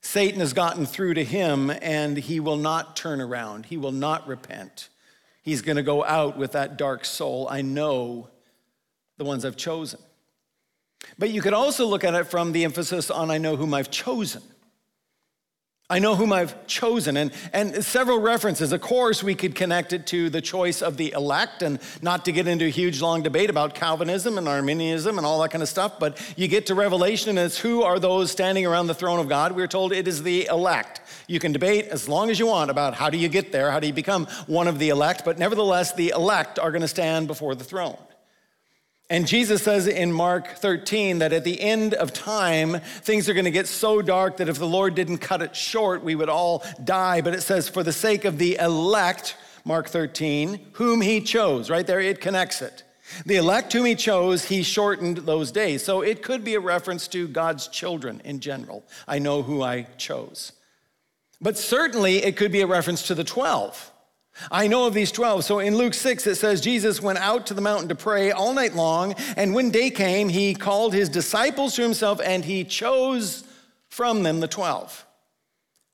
Satan 0.00 0.40
has 0.40 0.52
gotten 0.52 0.84
through 0.84 1.14
to 1.14 1.24
him, 1.24 1.70
and 1.70 2.16
he 2.16 2.40
will 2.40 2.56
not 2.56 2.96
turn 2.96 3.20
around. 3.20 3.66
He 3.66 3.76
will 3.76 3.92
not 3.92 4.26
repent. 4.26 4.88
He's 5.44 5.62
going 5.62 5.76
to 5.76 5.84
go 5.84 6.04
out 6.04 6.36
with 6.36 6.50
that 6.52 6.76
dark 6.76 7.04
soul. 7.04 7.46
I 7.48 7.62
know 7.62 8.30
the 9.16 9.24
ones 9.24 9.44
I've 9.44 9.56
chosen. 9.56 10.00
But 11.20 11.30
you 11.30 11.40
could 11.40 11.54
also 11.54 11.86
look 11.86 12.02
at 12.02 12.14
it 12.14 12.24
from 12.24 12.50
the 12.50 12.64
emphasis 12.64 13.12
on 13.12 13.30
I 13.30 13.38
know 13.38 13.54
whom 13.54 13.74
I've 13.74 13.92
chosen. 13.92 14.42
I 15.90 15.98
know 15.98 16.16
whom 16.16 16.32
I've 16.32 16.66
chosen. 16.66 17.18
And, 17.18 17.30
and 17.52 17.84
several 17.84 18.18
references. 18.18 18.72
Of 18.72 18.80
course, 18.80 19.22
we 19.22 19.34
could 19.34 19.54
connect 19.54 19.92
it 19.92 20.06
to 20.08 20.30
the 20.30 20.40
choice 20.40 20.80
of 20.80 20.96
the 20.96 21.12
elect, 21.12 21.62
and 21.62 21.78
not 22.00 22.24
to 22.24 22.32
get 22.32 22.48
into 22.48 22.64
a 22.64 22.70
huge 22.70 23.02
long 23.02 23.22
debate 23.22 23.50
about 23.50 23.74
Calvinism 23.74 24.38
and 24.38 24.48
Arminianism 24.48 25.18
and 25.18 25.26
all 25.26 25.42
that 25.42 25.50
kind 25.50 25.60
of 25.62 25.68
stuff, 25.68 25.98
but 25.98 26.18
you 26.38 26.48
get 26.48 26.64
to 26.66 26.74
Revelation, 26.74 27.30
and 27.30 27.38
it's 27.38 27.58
who 27.58 27.82
are 27.82 27.98
those 27.98 28.30
standing 28.30 28.64
around 28.64 28.86
the 28.86 28.94
throne 28.94 29.20
of 29.20 29.28
God? 29.28 29.52
We're 29.52 29.66
told 29.66 29.92
it 29.92 30.08
is 30.08 30.22
the 30.22 30.46
elect. 30.46 31.02
You 31.28 31.38
can 31.38 31.52
debate 31.52 31.88
as 31.88 32.08
long 32.08 32.30
as 32.30 32.38
you 32.38 32.46
want 32.46 32.70
about 32.70 32.94
how 32.94 33.10
do 33.10 33.18
you 33.18 33.28
get 33.28 33.52
there, 33.52 33.70
how 33.70 33.78
do 33.78 33.86
you 33.86 33.92
become 33.92 34.24
one 34.46 34.68
of 34.68 34.78
the 34.78 34.88
elect, 34.88 35.22
but 35.22 35.38
nevertheless, 35.38 35.92
the 35.92 36.14
elect 36.16 36.58
are 36.58 36.70
going 36.70 36.80
to 36.80 36.88
stand 36.88 37.26
before 37.26 37.54
the 37.54 37.64
throne. 37.64 37.98
And 39.10 39.26
Jesus 39.26 39.62
says 39.62 39.86
in 39.86 40.12
Mark 40.12 40.56
13 40.56 41.18
that 41.18 41.32
at 41.32 41.44
the 41.44 41.60
end 41.60 41.92
of 41.92 42.12
time, 42.12 42.80
things 42.80 43.28
are 43.28 43.34
going 43.34 43.44
to 43.44 43.50
get 43.50 43.66
so 43.66 44.00
dark 44.00 44.38
that 44.38 44.48
if 44.48 44.58
the 44.58 44.66
Lord 44.66 44.94
didn't 44.94 45.18
cut 45.18 45.42
it 45.42 45.54
short, 45.54 46.02
we 46.02 46.14
would 46.14 46.30
all 46.30 46.64
die. 46.82 47.20
But 47.20 47.34
it 47.34 47.42
says, 47.42 47.68
for 47.68 47.82
the 47.82 47.92
sake 47.92 48.24
of 48.24 48.38
the 48.38 48.56
elect, 48.56 49.36
Mark 49.64 49.88
13, 49.88 50.58
whom 50.72 51.02
he 51.02 51.20
chose. 51.20 51.68
Right 51.68 51.86
there, 51.86 52.00
it 52.00 52.20
connects 52.20 52.62
it. 52.62 52.82
The 53.26 53.36
elect 53.36 53.72
whom 53.74 53.84
he 53.84 53.94
chose, 53.94 54.46
he 54.46 54.62
shortened 54.62 55.18
those 55.18 55.52
days. 55.52 55.84
So 55.84 56.00
it 56.00 56.22
could 56.22 56.42
be 56.42 56.54
a 56.54 56.60
reference 56.60 57.06
to 57.08 57.28
God's 57.28 57.68
children 57.68 58.22
in 58.24 58.40
general. 58.40 58.84
I 59.06 59.18
know 59.18 59.42
who 59.42 59.62
I 59.62 59.82
chose. 59.98 60.52
But 61.40 61.58
certainly 61.58 62.24
it 62.24 62.36
could 62.36 62.52
be 62.52 62.62
a 62.62 62.66
reference 62.66 63.06
to 63.08 63.14
the 63.14 63.24
12. 63.24 63.92
I 64.50 64.66
know 64.66 64.86
of 64.86 64.94
these 64.94 65.12
12. 65.12 65.44
So 65.44 65.58
in 65.60 65.76
Luke 65.76 65.94
6, 65.94 66.26
it 66.26 66.34
says 66.36 66.60
Jesus 66.60 67.00
went 67.00 67.18
out 67.18 67.46
to 67.46 67.54
the 67.54 67.60
mountain 67.60 67.88
to 67.88 67.94
pray 67.94 68.32
all 68.32 68.52
night 68.52 68.74
long. 68.74 69.14
And 69.36 69.54
when 69.54 69.70
day 69.70 69.90
came, 69.90 70.28
he 70.28 70.54
called 70.54 70.92
his 70.92 71.08
disciples 71.08 71.76
to 71.76 71.82
himself 71.82 72.20
and 72.22 72.44
he 72.44 72.64
chose 72.64 73.44
from 73.88 74.22
them 74.22 74.40
the 74.40 74.48
12. 74.48 75.06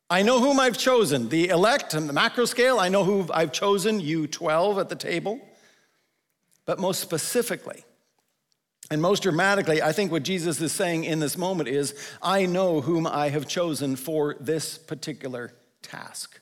I 0.08 0.22
know 0.22 0.40
whom 0.40 0.58
I've 0.58 0.78
chosen, 0.78 1.28
the 1.28 1.50
elect 1.50 1.94
and 1.94 2.08
the 2.08 2.12
macro 2.12 2.44
scale. 2.44 2.80
I 2.80 2.88
know 2.88 3.04
who 3.04 3.28
I've 3.32 3.52
chosen, 3.52 4.00
you 4.00 4.26
12 4.26 4.78
at 4.78 4.88
the 4.88 4.96
table. 4.96 5.38
But 6.64 6.80
most 6.80 7.00
specifically, 7.00 7.84
and 8.90 9.00
most 9.00 9.22
dramatically, 9.22 9.82
I 9.82 9.92
think 9.92 10.10
what 10.10 10.24
Jesus 10.24 10.60
is 10.60 10.72
saying 10.72 11.04
in 11.04 11.20
this 11.20 11.38
moment 11.38 11.68
is, 11.68 11.94
I 12.20 12.46
know 12.46 12.80
whom 12.80 13.06
I 13.06 13.28
have 13.28 13.46
chosen 13.46 13.94
for 13.94 14.34
this 14.40 14.78
particular 14.78 15.52
task. 15.82 16.40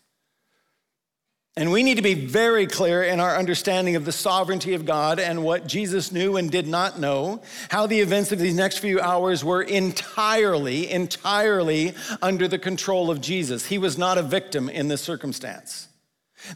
And 1.58 1.72
we 1.72 1.82
need 1.82 1.96
to 1.96 2.02
be 2.02 2.14
very 2.14 2.68
clear 2.68 3.02
in 3.02 3.18
our 3.18 3.36
understanding 3.36 3.96
of 3.96 4.04
the 4.04 4.12
sovereignty 4.12 4.74
of 4.74 4.86
God 4.86 5.18
and 5.18 5.42
what 5.42 5.66
Jesus 5.66 6.12
knew 6.12 6.36
and 6.36 6.48
did 6.48 6.68
not 6.68 7.00
know, 7.00 7.42
how 7.68 7.88
the 7.88 7.98
events 7.98 8.30
of 8.30 8.38
these 8.38 8.54
next 8.54 8.78
few 8.78 9.00
hours 9.00 9.44
were 9.44 9.62
entirely, 9.62 10.88
entirely 10.88 11.94
under 12.22 12.46
the 12.46 12.60
control 12.60 13.10
of 13.10 13.20
Jesus. 13.20 13.66
He 13.66 13.76
was 13.76 13.98
not 13.98 14.18
a 14.18 14.22
victim 14.22 14.68
in 14.68 14.86
this 14.86 15.00
circumstance. 15.00 15.88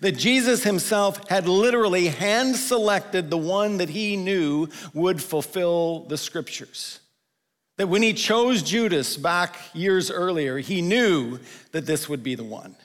That 0.02 0.12
Jesus 0.12 0.62
himself 0.62 1.28
had 1.28 1.48
literally 1.48 2.06
hand 2.06 2.54
selected 2.54 3.28
the 3.28 3.36
one 3.36 3.78
that 3.78 3.88
he 3.88 4.16
knew 4.16 4.68
would 4.94 5.20
fulfill 5.20 6.04
the 6.04 6.16
scriptures. 6.16 7.00
That 7.76 7.88
when 7.88 8.02
he 8.02 8.12
chose 8.12 8.62
Judas 8.62 9.16
back 9.16 9.58
years 9.74 10.12
earlier, 10.12 10.58
he 10.58 10.80
knew 10.80 11.40
that 11.72 11.86
this 11.86 12.08
would 12.08 12.22
be 12.22 12.36
the 12.36 12.44
one. 12.44 12.76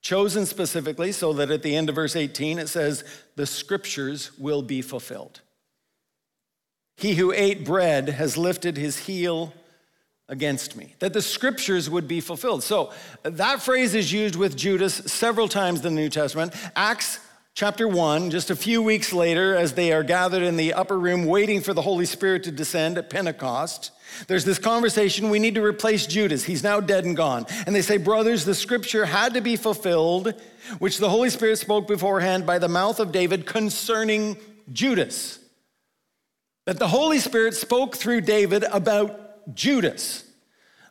Chosen 0.00 0.46
specifically 0.46 1.12
so 1.12 1.32
that 1.34 1.50
at 1.50 1.62
the 1.62 1.74
end 1.74 1.88
of 1.88 1.94
verse 1.94 2.16
18 2.16 2.58
it 2.58 2.68
says, 2.68 3.04
the 3.36 3.46
scriptures 3.46 4.30
will 4.38 4.62
be 4.62 4.80
fulfilled. 4.80 5.40
He 6.96 7.14
who 7.14 7.32
ate 7.32 7.64
bread 7.64 8.08
has 8.08 8.36
lifted 8.36 8.76
his 8.76 8.98
heel 9.00 9.52
against 10.28 10.76
me, 10.76 10.94
that 10.98 11.12
the 11.14 11.22
scriptures 11.22 11.88
would 11.88 12.06
be 12.06 12.20
fulfilled. 12.20 12.62
So 12.62 12.92
that 13.22 13.62
phrase 13.62 13.94
is 13.94 14.12
used 14.12 14.36
with 14.36 14.56
Judas 14.56 14.94
several 14.94 15.48
times 15.48 15.84
in 15.84 15.94
the 15.94 16.00
New 16.00 16.10
Testament. 16.10 16.54
Acts 16.76 17.18
chapter 17.54 17.88
1, 17.88 18.30
just 18.30 18.50
a 18.50 18.56
few 18.56 18.82
weeks 18.82 19.12
later, 19.12 19.56
as 19.56 19.72
they 19.72 19.92
are 19.92 20.02
gathered 20.02 20.42
in 20.42 20.56
the 20.56 20.74
upper 20.74 20.98
room 20.98 21.24
waiting 21.24 21.60
for 21.60 21.72
the 21.72 21.82
Holy 21.82 22.04
Spirit 22.04 22.44
to 22.44 22.52
descend 22.52 22.98
at 22.98 23.10
Pentecost, 23.10 23.90
there's 24.26 24.44
this 24.44 24.58
conversation. 24.58 25.30
We 25.30 25.38
need 25.38 25.54
to 25.54 25.64
replace 25.64 26.06
Judas. 26.06 26.44
He's 26.44 26.62
now 26.62 26.80
dead 26.80 27.04
and 27.04 27.16
gone. 27.16 27.46
And 27.66 27.74
they 27.74 27.82
say, 27.82 27.96
Brothers, 27.96 28.44
the 28.44 28.54
scripture 28.54 29.04
had 29.04 29.34
to 29.34 29.40
be 29.40 29.56
fulfilled, 29.56 30.34
which 30.78 30.98
the 30.98 31.08
Holy 31.08 31.30
Spirit 31.30 31.58
spoke 31.58 31.86
beforehand 31.86 32.46
by 32.46 32.58
the 32.58 32.68
mouth 32.68 33.00
of 33.00 33.12
David 33.12 33.46
concerning 33.46 34.36
Judas. 34.72 35.38
That 36.66 36.78
the 36.78 36.88
Holy 36.88 37.18
Spirit 37.18 37.54
spoke 37.54 37.96
through 37.96 38.22
David 38.22 38.64
about 38.64 39.54
Judas. 39.54 40.24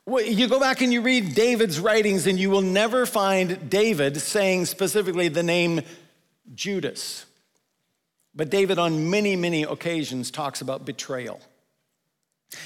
You 0.07 0.47
go 0.47 0.59
back 0.59 0.81
and 0.81 0.93
you 0.93 1.01
read 1.01 1.35
David's 1.35 1.79
writings, 1.79 2.27
and 2.27 2.39
you 2.39 2.49
will 2.49 2.61
never 2.61 3.05
find 3.05 3.69
David 3.69 4.21
saying 4.21 4.65
specifically 4.65 5.27
the 5.27 5.43
name 5.43 5.81
Judas. 6.55 7.25
But 8.33 8.49
David, 8.49 8.79
on 8.79 9.09
many, 9.09 9.35
many 9.35 9.63
occasions, 9.63 10.31
talks 10.31 10.61
about 10.61 10.85
betrayal. 10.85 11.41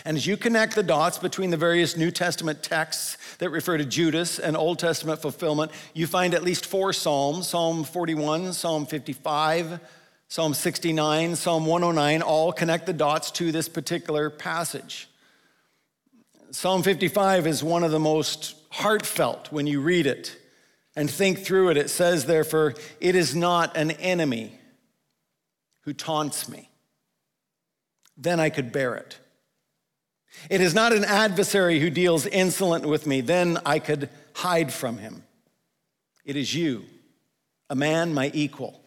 And 0.05 0.15
as 0.15 0.27
you 0.27 0.37
connect 0.37 0.75
the 0.75 0.83
dots 0.83 1.17
between 1.17 1.49
the 1.49 1.57
various 1.57 1.97
New 1.97 2.11
Testament 2.11 2.61
texts 2.61 3.17
that 3.39 3.49
refer 3.49 3.77
to 3.77 3.85
Judas 3.85 4.39
and 4.39 4.55
Old 4.55 4.79
Testament 4.79 5.21
fulfillment, 5.21 5.71
you 5.93 6.07
find 6.07 6.33
at 6.33 6.43
least 6.43 6.65
four 6.65 6.93
Psalms 6.93 7.47
Psalm 7.47 7.83
41, 7.83 8.53
Psalm 8.53 8.85
55, 8.85 9.79
Psalm 10.27 10.53
69, 10.53 11.35
Psalm 11.35 11.65
109 11.65 12.21
all 12.21 12.53
connect 12.53 12.85
the 12.85 12.93
dots 12.93 13.31
to 13.31 13.51
this 13.51 13.67
particular 13.67 14.29
passage. 14.29 15.09
Psalm 16.51 16.83
55 16.83 17.47
is 17.47 17.63
one 17.63 17.83
of 17.83 17.91
the 17.91 17.99
most 17.99 18.55
heartfelt 18.69 19.51
when 19.51 19.67
you 19.67 19.81
read 19.81 20.05
it 20.05 20.37
and 20.95 21.09
think 21.09 21.39
through 21.39 21.69
it. 21.69 21.77
It 21.77 21.89
says, 21.89 22.25
therefore, 22.25 22.75
it 22.99 23.15
is 23.15 23.35
not 23.35 23.75
an 23.77 23.91
enemy 23.91 24.59
who 25.81 25.93
taunts 25.93 26.47
me. 26.47 26.69
Then 28.17 28.39
I 28.39 28.49
could 28.49 28.71
bear 28.71 28.95
it. 28.95 29.17
It 30.49 30.61
is 30.61 30.73
not 30.73 30.93
an 30.93 31.03
adversary 31.03 31.79
who 31.79 31.89
deals 31.89 32.25
insolent 32.25 32.85
with 32.85 33.05
me, 33.05 33.21
then 33.21 33.59
I 33.65 33.79
could 33.79 34.09
hide 34.33 34.73
from 34.73 34.97
him. 34.97 35.23
It 36.25 36.35
is 36.35 36.53
you, 36.53 36.85
a 37.69 37.75
man, 37.75 38.13
my 38.13 38.31
equal, 38.33 38.81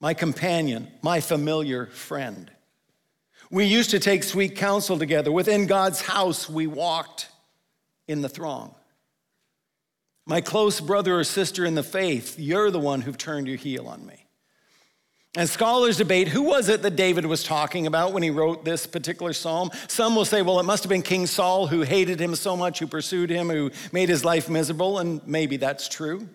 my 0.00 0.14
companion, 0.14 0.88
my 1.02 1.20
familiar 1.20 1.86
friend. 1.86 2.50
We 3.50 3.64
used 3.66 3.90
to 3.90 4.00
take 4.00 4.22
sweet 4.22 4.56
counsel 4.56 4.98
together. 4.98 5.30
Within 5.30 5.66
God's 5.66 6.00
house, 6.00 6.48
we 6.48 6.66
walked 6.66 7.28
in 8.08 8.22
the 8.22 8.28
throng. 8.28 8.74
My 10.24 10.40
close 10.40 10.80
brother 10.80 11.18
or 11.18 11.24
sister 11.24 11.64
in 11.64 11.74
the 11.74 11.82
faith, 11.82 12.38
you're 12.38 12.70
the 12.70 12.78
one 12.78 13.00
who've 13.00 13.18
turned 13.18 13.48
your 13.48 13.56
heel 13.56 13.88
on 13.88 14.06
me. 14.06 14.21
And 15.34 15.48
scholars 15.48 15.96
debate 15.96 16.28
who 16.28 16.42
was 16.42 16.68
it 16.68 16.82
that 16.82 16.94
David 16.94 17.24
was 17.24 17.42
talking 17.42 17.86
about 17.86 18.12
when 18.12 18.22
he 18.22 18.28
wrote 18.28 18.66
this 18.66 18.86
particular 18.86 19.32
psalm. 19.32 19.70
Some 19.88 20.14
will 20.14 20.26
say, 20.26 20.42
well, 20.42 20.60
it 20.60 20.64
must 20.64 20.82
have 20.82 20.90
been 20.90 21.00
King 21.00 21.26
Saul 21.26 21.66
who 21.66 21.80
hated 21.80 22.20
him 22.20 22.34
so 22.34 22.54
much, 22.54 22.78
who 22.78 22.86
pursued 22.86 23.30
him, 23.30 23.48
who 23.48 23.70
made 23.92 24.10
his 24.10 24.26
life 24.26 24.50
miserable, 24.50 24.98
and 24.98 25.26
maybe 25.26 25.56
that's 25.56 25.88
true. 25.88 26.28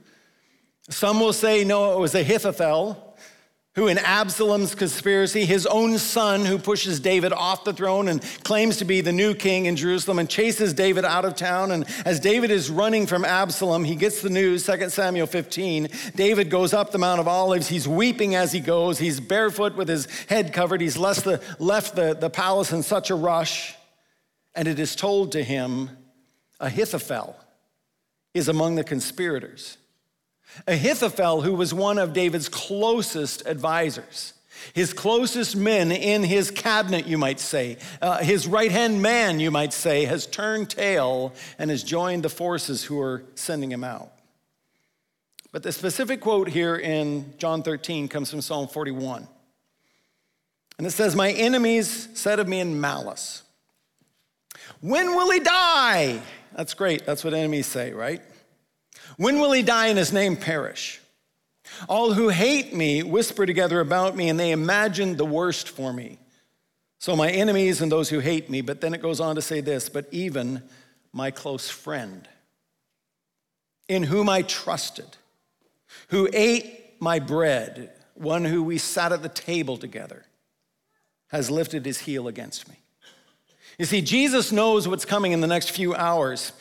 Some 0.89 1.19
will 1.19 1.33
say, 1.33 1.63
no, 1.63 1.93
it 1.95 1.99
was 1.99 2.15
Ahithophel 2.15 3.15
who 3.77 3.87
in 3.87 3.99
Absalom's 3.99 4.73
conspiracy, 4.73 5.45
his 5.45 5.67
own 5.67 5.99
son 5.99 6.45
who 6.45 6.57
pushes 6.57 6.99
David 6.99 7.31
off 7.31 7.63
the 7.63 7.71
throne 7.71 8.07
and 8.07 8.23
claims 8.43 8.77
to 8.77 8.85
be 8.85 9.01
the 9.01 9.11
new 9.11 9.35
king 9.35 9.67
in 9.67 9.75
Jerusalem 9.75 10.17
and 10.17 10.27
chases 10.27 10.73
David 10.73 11.05
out 11.05 11.25
of 11.25 11.35
town. 11.35 11.69
And 11.69 11.85
as 12.03 12.19
David 12.19 12.49
is 12.49 12.71
running 12.71 13.05
from 13.05 13.23
Absalom, 13.23 13.83
he 13.83 13.93
gets 13.93 14.23
the 14.23 14.31
news, 14.31 14.65
2 14.65 14.89
Samuel 14.89 15.27
15. 15.27 15.89
David 16.15 16.49
goes 16.49 16.73
up 16.73 16.89
the 16.89 16.97
Mount 16.97 17.19
of 17.19 17.27
Olives. 17.27 17.67
He's 17.67 17.87
weeping 17.87 18.33
as 18.33 18.51
he 18.51 18.61
goes. 18.61 18.97
He's 18.97 19.19
barefoot 19.19 19.75
with 19.75 19.87
his 19.87 20.07
head 20.25 20.53
covered. 20.53 20.81
He's 20.81 20.97
left 20.97 21.23
the, 21.23 21.39
left 21.59 21.95
the, 21.95 22.15
the 22.15 22.31
palace 22.31 22.71
in 22.71 22.81
such 22.81 23.11
a 23.11 23.15
rush. 23.15 23.75
And 24.55 24.67
it 24.67 24.79
is 24.79 24.95
told 24.95 25.33
to 25.33 25.43
him, 25.43 25.91
Ahithophel 26.59 27.35
is 28.33 28.47
among 28.47 28.73
the 28.73 28.83
conspirators. 28.83 29.77
Ahithophel, 30.67 31.41
who 31.41 31.53
was 31.53 31.73
one 31.73 31.97
of 31.97 32.13
David's 32.13 32.49
closest 32.49 33.45
advisors, 33.45 34.33
his 34.73 34.93
closest 34.93 35.55
men 35.55 35.91
in 35.91 36.23
his 36.23 36.51
cabinet, 36.51 37.07
you 37.07 37.17
might 37.17 37.39
say, 37.39 37.77
uh, 38.01 38.17
his 38.19 38.47
right 38.47 38.71
hand 38.71 39.01
man, 39.01 39.39
you 39.39 39.51
might 39.51 39.73
say, 39.73 40.05
has 40.05 40.25
turned 40.25 40.69
tail 40.69 41.33
and 41.59 41.69
has 41.69 41.83
joined 41.83 42.23
the 42.23 42.29
forces 42.29 42.83
who 42.83 42.99
are 42.99 43.23
sending 43.35 43.71
him 43.71 43.83
out. 43.83 44.11
But 45.51 45.63
the 45.63 45.71
specific 45.71 46.21
quote 46.21 46.49
here 46.49 46.75
in 46.75 47.33
John 47.37 47.63
13 47.63 48.07
comes 48.07 48.29
from 48.29 48.41
Psalm 48.41 48.67
41. 48.67 49.27
And 50.77 50.85
it 50.85 50.91
says, 50.91 51.15
My 51.15 51.31
enemies 51.31 52.09
said 52.13 52.39
of 52.39 52.47
me 52.47 52.59
in 52.59 52.79
malice, 52.79 53.43
When 54.81 55.15
will 55.15 55.31
he 55.31 55.39
die? 55.39 56.21
That's 56.55 56.73
great. 56.73 57.05
That's 57.05 57.23
what 57.23 57.33
enemies 57.33 57.67
say, 57.67 57.93
right? 57.93 58.21
When 59.17 59.39
will 59.39 59.51
he 59.51 59.63
die 59.63 59.87
and 59.87 59.97
his 59.97 60.13
name 60.13 60.37
perish? 60.37 61.01
All 61.89 62.13
who 62.13 62.29
hate 62.29 62.73
me 62.73 63.03
whisper 63.03 63.45
together 63.45 63.79
about 63.79 64.15
me 64.15 64.29
and 64.29 64.39
they 64.39 64.51
imagine 64.51 65.17
the 65.17 65.25
worst 65.25 65.67
for 65.67 65.91
me. 65.91 66.17
So 66.99 67.15
my 67.15 67.29
enemies 67.29 67.81
and 67.81 67.91
those 67.91 68.09
who 68.09 68.19
hate 68.19 68.49
me, 68.49 68.61
but 68.61 68.81
then 68.81 68.93
it 68.93 69.01
goes 69.01 69.19
on 69.19 69.35
to 69.35 69.41
say 69.41 69.61
this, 69.61 69.89
but 69.89 70.07
even 70.11 70.63
my 71.13 71.31
close 71.31 71.69
friend, 71.69 72.27
in 73.87 74.03
whom 74.03 74.29
I 74.29 74.41
trusted, 74.41 75.17
who 76.09 76.27
ate 76.33 76.99
my 76.99 77.19
bread, 77.19 77.91
one 78.15 78.45
who 78.45 78.63
we 78.63 78.77
sat 78.77 79.11
at 79.11 79.21
the 79.21 79.29
table 79.29 79.77
together, 79.77 80.25
has 81.27 81.51
lifted 81.51 81.85
his 81.85 81.99
heel 81.99 82.27
against 82.27 82.67
me. 82.67 82.75
You 83.77 83.85
see, 83.85 84.01
Jesus 84.01 84.51
knows 84.51 84.87
what's 84.87 85.05
coming 85.05 85.33
in 85.33 85.41
the 85.41 85.47
next 85.47 85.69
few 85.71 85.93
hours. 85.93 86.51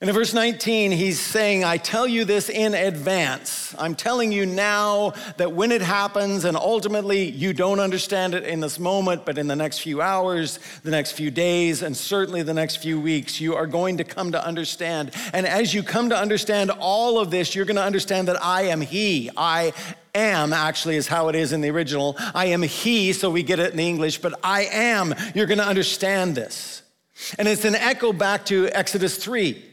And 0.00 0.08
in 0.08 0.14
verse 0.14 0.32
19, 0.32 0.92
he's 0.92 1.18
saying, 1.18 1.64
I 1.64 1.76
tell 1.76 2.06
you 2.06 2.24
this 2.24 2.48
in 2.48 2.74
advance. 2.74 3.74
I'm 3.76 3.96
telling 3.96 4.30
you 4.30 4.46
now 4.46 5.14
that 5.38 5.52
when 5.52 5.72
it 5.72 5.82
happens, 5.82 6.44
and 6.44 6.56
ultimately 6.56 7.28
you 7.28 7.52
don't 7.52 7.80
understand 7.80 8.32
it 8.36 8.44
in 8.44 8.60
this 8.60 8.78
moment, 8.78 9.26
but 9.26 9.38
in 9.38 9.48
the 9.48 9.56
next 9.56 9.80
few 9.80 10.00
hours, 10.00 10.60
the 10.84 10.92
next 10.92 11.12
few 11.12 11.32
days, 11.32 11.82
and 11.82 11.96
certainly 11.96 12.44
the 12.44 12.54
next 12.54 12.76
few 12.76 13.00
weeks, 13.00 13.40
you 13.40 13.56
are 13.56 13.66
going 13.66 13.96
to 13.96 14.04
come 14.04 14.30
to 14.30 14.46
understand. 14.46 15.10
And 15.32 15.44
as 15.44 15.74
you 15.74 15.82
come 15.82 16.10
to 16.10 16.16
understand 16.16 16.70
all 16.78 17.18
of 17.18 17.32
this, 17.32 17.56
you're 17.56 17.64
going 17.64 17.74
to 17.74 17.82
understand 17.82 18.28
that 18.28 18.40
I 18.40 18.66
am 18.66 18.80
He. 18.80 19.30
I 19.36 19.72
am 20.14 20.52
actually 20.52 20.94
is 20.94 21.08
how 21.08 21.28
it 21.28 21.34
is 21.34 21.52
in 21.52 21.60
the 21.60 21.70
original. 21.70 22.14
I 22.36 22.46
am 22.46 22.62
He, 22.62 23.12
so 23.12 23.30
we 23.30 23.42
get 23.42 23.58
it 23.58 23.72
in 23.72 23.76
the 23.76 23.88
English, 23.88 24.18
but 24.18 24.38
I 24.44 24.66
am. 24.70 25.12
You're 25.34 25.46
going 25.46 25.58
to 25.58 25.66
understand 25.66 26.36
this. 26.36 26.82
And 27.36 27.48
it's 27.48 27.64
an 27.64 27.74
echo 27.74 28.12
back 28.12 28.46
to 28.46 28.68
Exodus 28.68 29.16
3 29.16 29.64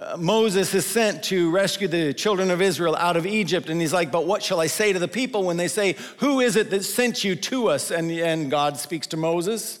uh, 0.00 0.16
Moses 0.16 0.72
is 0.74 0.86
sent 0.86 1.24
to 1.24 1.50
rescue 1.50 1.88
the 1.88 2.14
children 2.14 2.52
of 2.52 2.62
Israel 2.62 2.94
out 2.94 3.16
of 3.16 3.26
Egypt. 3.26 3.68
And 3.68 3.80
he's 3.80 3.92
like, 3.92 4.12
But 4.12 4.26
what 4.26 4.42
shall 4.42 4.60
I 4.60 4.68
say 4.68 4.92
to 4.92 4.98
the 4.98 5.08
people 5.08 5.42
when 5.42 5.56
they 5.56 5.66
say, 5.66 5.96
Who 6.18 6.40
is 6.40 6.54
it 6.54 6.70
that 6.70 6.84
sent 6.84 7.24
you 7.24 7.34
to 7.34 7.68
us? 7.68 7.90
And, 7.90 8.10
and 8.10 8.50
God 8.50 8.76
speaks 8.76 9.08
to 9.08 9.16
Moses 9.16 9.80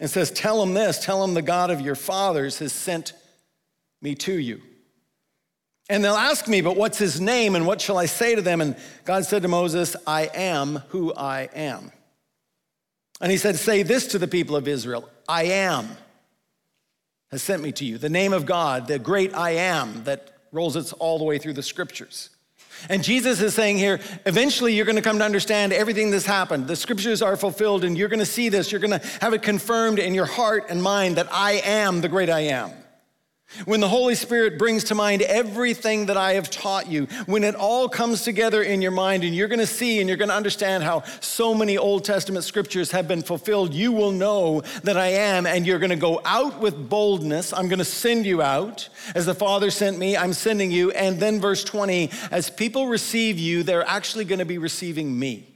and 0.00 0.10
says, 0.10 0.32
Tell 0.32 0.60
them 0.60 0.74
this, 0.74 1.04
tell 1.04 1.20
them 1.20 1.34
the 1.34 1.42
God 1.42 1.70
of 1.70 1.80
your 1.80 1.94
fathers 1.94 2.58
has 2.58 2.72
sent 2.72 3.12
me 4.02 4.16
to 4.16 4.32
you. 4.32 4.60
And 5.88 6.04
they'll 6.04 6.14
ask 6.14 6.48
me, 6.48 6.60
But 6.60 6.76
what's 6.76 6.98
his 6.98 7.20
name? 7.20 7.54
And 7.54 7.64
what 7.64 7.80
shall 7.80 7.98
I 7.98 8.06
say 8.06 8.34
to 8.34 8.42
them? 8.42 8.60
And 8.60 8.76
God 9.04 9.24
said 9.24 9.42
to 9.42 9.48
Moses, 9.48 9.94
I 10.04 10.30
am 10.34 10.82
who 10.88 11.14
I 11.14 11.48
am. 11.54 11.92
And 13.20 13.30
he 13.30 13.38
said, 13.38 13.54
Say 13.54 13.84
this 13.84 14.08
to 14.08 14.18
the 14.18 14.28
people 14.28 14.56
of 14.56 14.66
Israel 14.66 15.08
I 15.28 15.44
am 15.44 15.88
has 17.30 17.42
sent 17.42 17.62
me 17.62 17.72
to 17.72 17.84
you. 17.84 17.98
The 17.98 18.08
name 18.08 18.32
of 18.32 18.46
God, 18.46 18.86
the 18.86 18.98
great 18.98 19.34
I 19.34 19.50
am 19.50 20.04
that 20.04 20.32
rolls 20.52 20.76
us 20.76 20.92
all 20.94 21.18
the 21.18 21.24
way 21.24 21.38
through 21.38 21.54
the 21.54 21.62
scriptures. 21.62 22.30
And 22.88 23.02
Jesus 23.02 23.40
is 23.40 23.54
saying 23.54 23.78
here, 23.78 24.00
eventually 24.24 24.72
you're 24.72 24.84
going 24.84 24.96
to 24.96 25.02
come 25.02 25.18
to 25.18 25.24
understand 25.24 25.72
everything 25.72 26.10
that's 26.10 26.24
happened. 26.24 26.68
The 26.68 26.76
scriptures 26.76 27.22
are 27.22 27.36
fulfilled, 27.36 27.84
and 27.84 27.98
you're 27.98 28.08
going 28.08 28.20
to 28.20 28.26
see 28.26 28.48
this. 28.48 28.70
You're 28.70 28.80
going 28.80 28.98
to 28.98 29.06
have 29.20 29.34
it 29.34 29.42
confirmed 29.42 29.98
in 29.98 30.14
your 30.14 30.26
heart 30.26 30.66
and 30.68 30.82
mind 30.82 31.16
that 31.16 31.28
I 31.32 31.54
am 31.64 32.00
the 32.00 32.08
great 32.08 32.30
I 32.30 32.40
am. 32.40 32.70
When 33.64 33.80
the 33.80 33.88
Holy 33.88 34.14
Spirit 34.14 34.58
brings 34.58 34.84
to 34.84 34.94
mind 34.94 35.22
everything 35.22 36.06
that 36.06 36.18
I 36.18 36.34
have 36.34 36.50
taught 36.50 36.86
you, 36.86 37.06
when 37.24 37.44
it 37.44 37.54
all 37.54 37.88
comes 37.88 38.22
together 38.22 38.62
in 38.62 38.82
your 38.82 38.90
mind 38.90 39.24
and 39.24 39.34
you're 39.34 39.48
going 39.48 39.58
to 39.58 39.66
see 39.66 40.00
and 40.00 40.08
you're 40.08 40.18
going 40.18 40.28
to 40.28 40.34
understand 40.34 40.84
how 40.84 41.02
so 41.20 41.54
many 41.54 41.78
Old 41.78 42.04
Testament 42.04 42.44
scriptures 42.44 42.90
have 42.90 43.08
been 43.08 43.22
fulfilled, 43.22 43.72
you 43.72 43.90
will 43.90 44.12
know 44.12 44.60
that 44.84 44.98
I 44.98 45.08
am 45.08 45.46
and 45.46 45.66
you're 45.66 45.78
going 45.78 45.90
to 45.90 45.96
go 45.96 46.20
out 46.26 46.60
with 46.60 46.90
boldness. 46.90 47.54
I'm 47.54 47.68
going 47.68 47.78
to 47.78 47.86
send 47.86 48.26
you 48.26 48.42
out. 48.42 48.90
As 49.14 49.24
the 49.24 49.34
Father 49.34 49.70
sent 49.70 49.98
me, 49.98 50.14
I'm 50.14 50.34
sending 50.34 50.70
you. 50.70 50.90
And 50.90 51.18
then 51.18 51.40
verse 51.40 51.64
20, 51.64 52.10
as 52.30 52.50
people 52.50 52.86
receive 52.88 53.38
you, 53.38 53.62
they're 53.62 53.88
actually 53.88 54.26
going 54.26 54.40
to 54.40 54.44
be 54.44 54.58
receiving 54.58 55.18
me. 55.18 55.47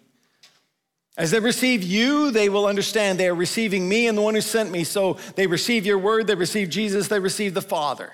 As 1.16 1.30
they 1.30 1.40
receive 1.40 1.82
you, 1.82 2.30
they 2.30 2.48
will 2.48 2.66
understand 2.66 3.18
they 3.18 3.28
are 3.28 3.34
receiving 3.34 3.88
me 3.88 4.06
and 4.06 4.16
the 4.16 4.22
one 4.22 4.34
who 4.34 4.40
sent 4.40 4.70
me. 4.70 4.82
So 4.84 5.18
they 5.36 5.46
receive 5.46 5.84
your 5.84 5.98
word, 5.98 6.26
they 6.26 6.34
receive 6.34 6.70
Jesus, 6.70 7.08
they 7.08 7.20
receive 7.20 7.52
the 7.52 7.62
Father. 7.62 8.12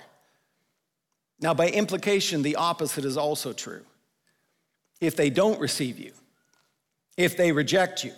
Now, 1.40 1.54
by 1.54 1.68
implication, 1.68 2.42
the 2.42 2.56
opposite 2.56 3.04
is 3.04 3.16
also 3.16 3.52
true. 3.52 3.82
If 5.00 5.14
they 5.14 5.30
don't 5.30 5.60
receive 5.60 6.00
you, 6.00 6.12
if 7.16 7.36
they 7.36 7.52
reject 7.52 8.02
you, 8.02 8.12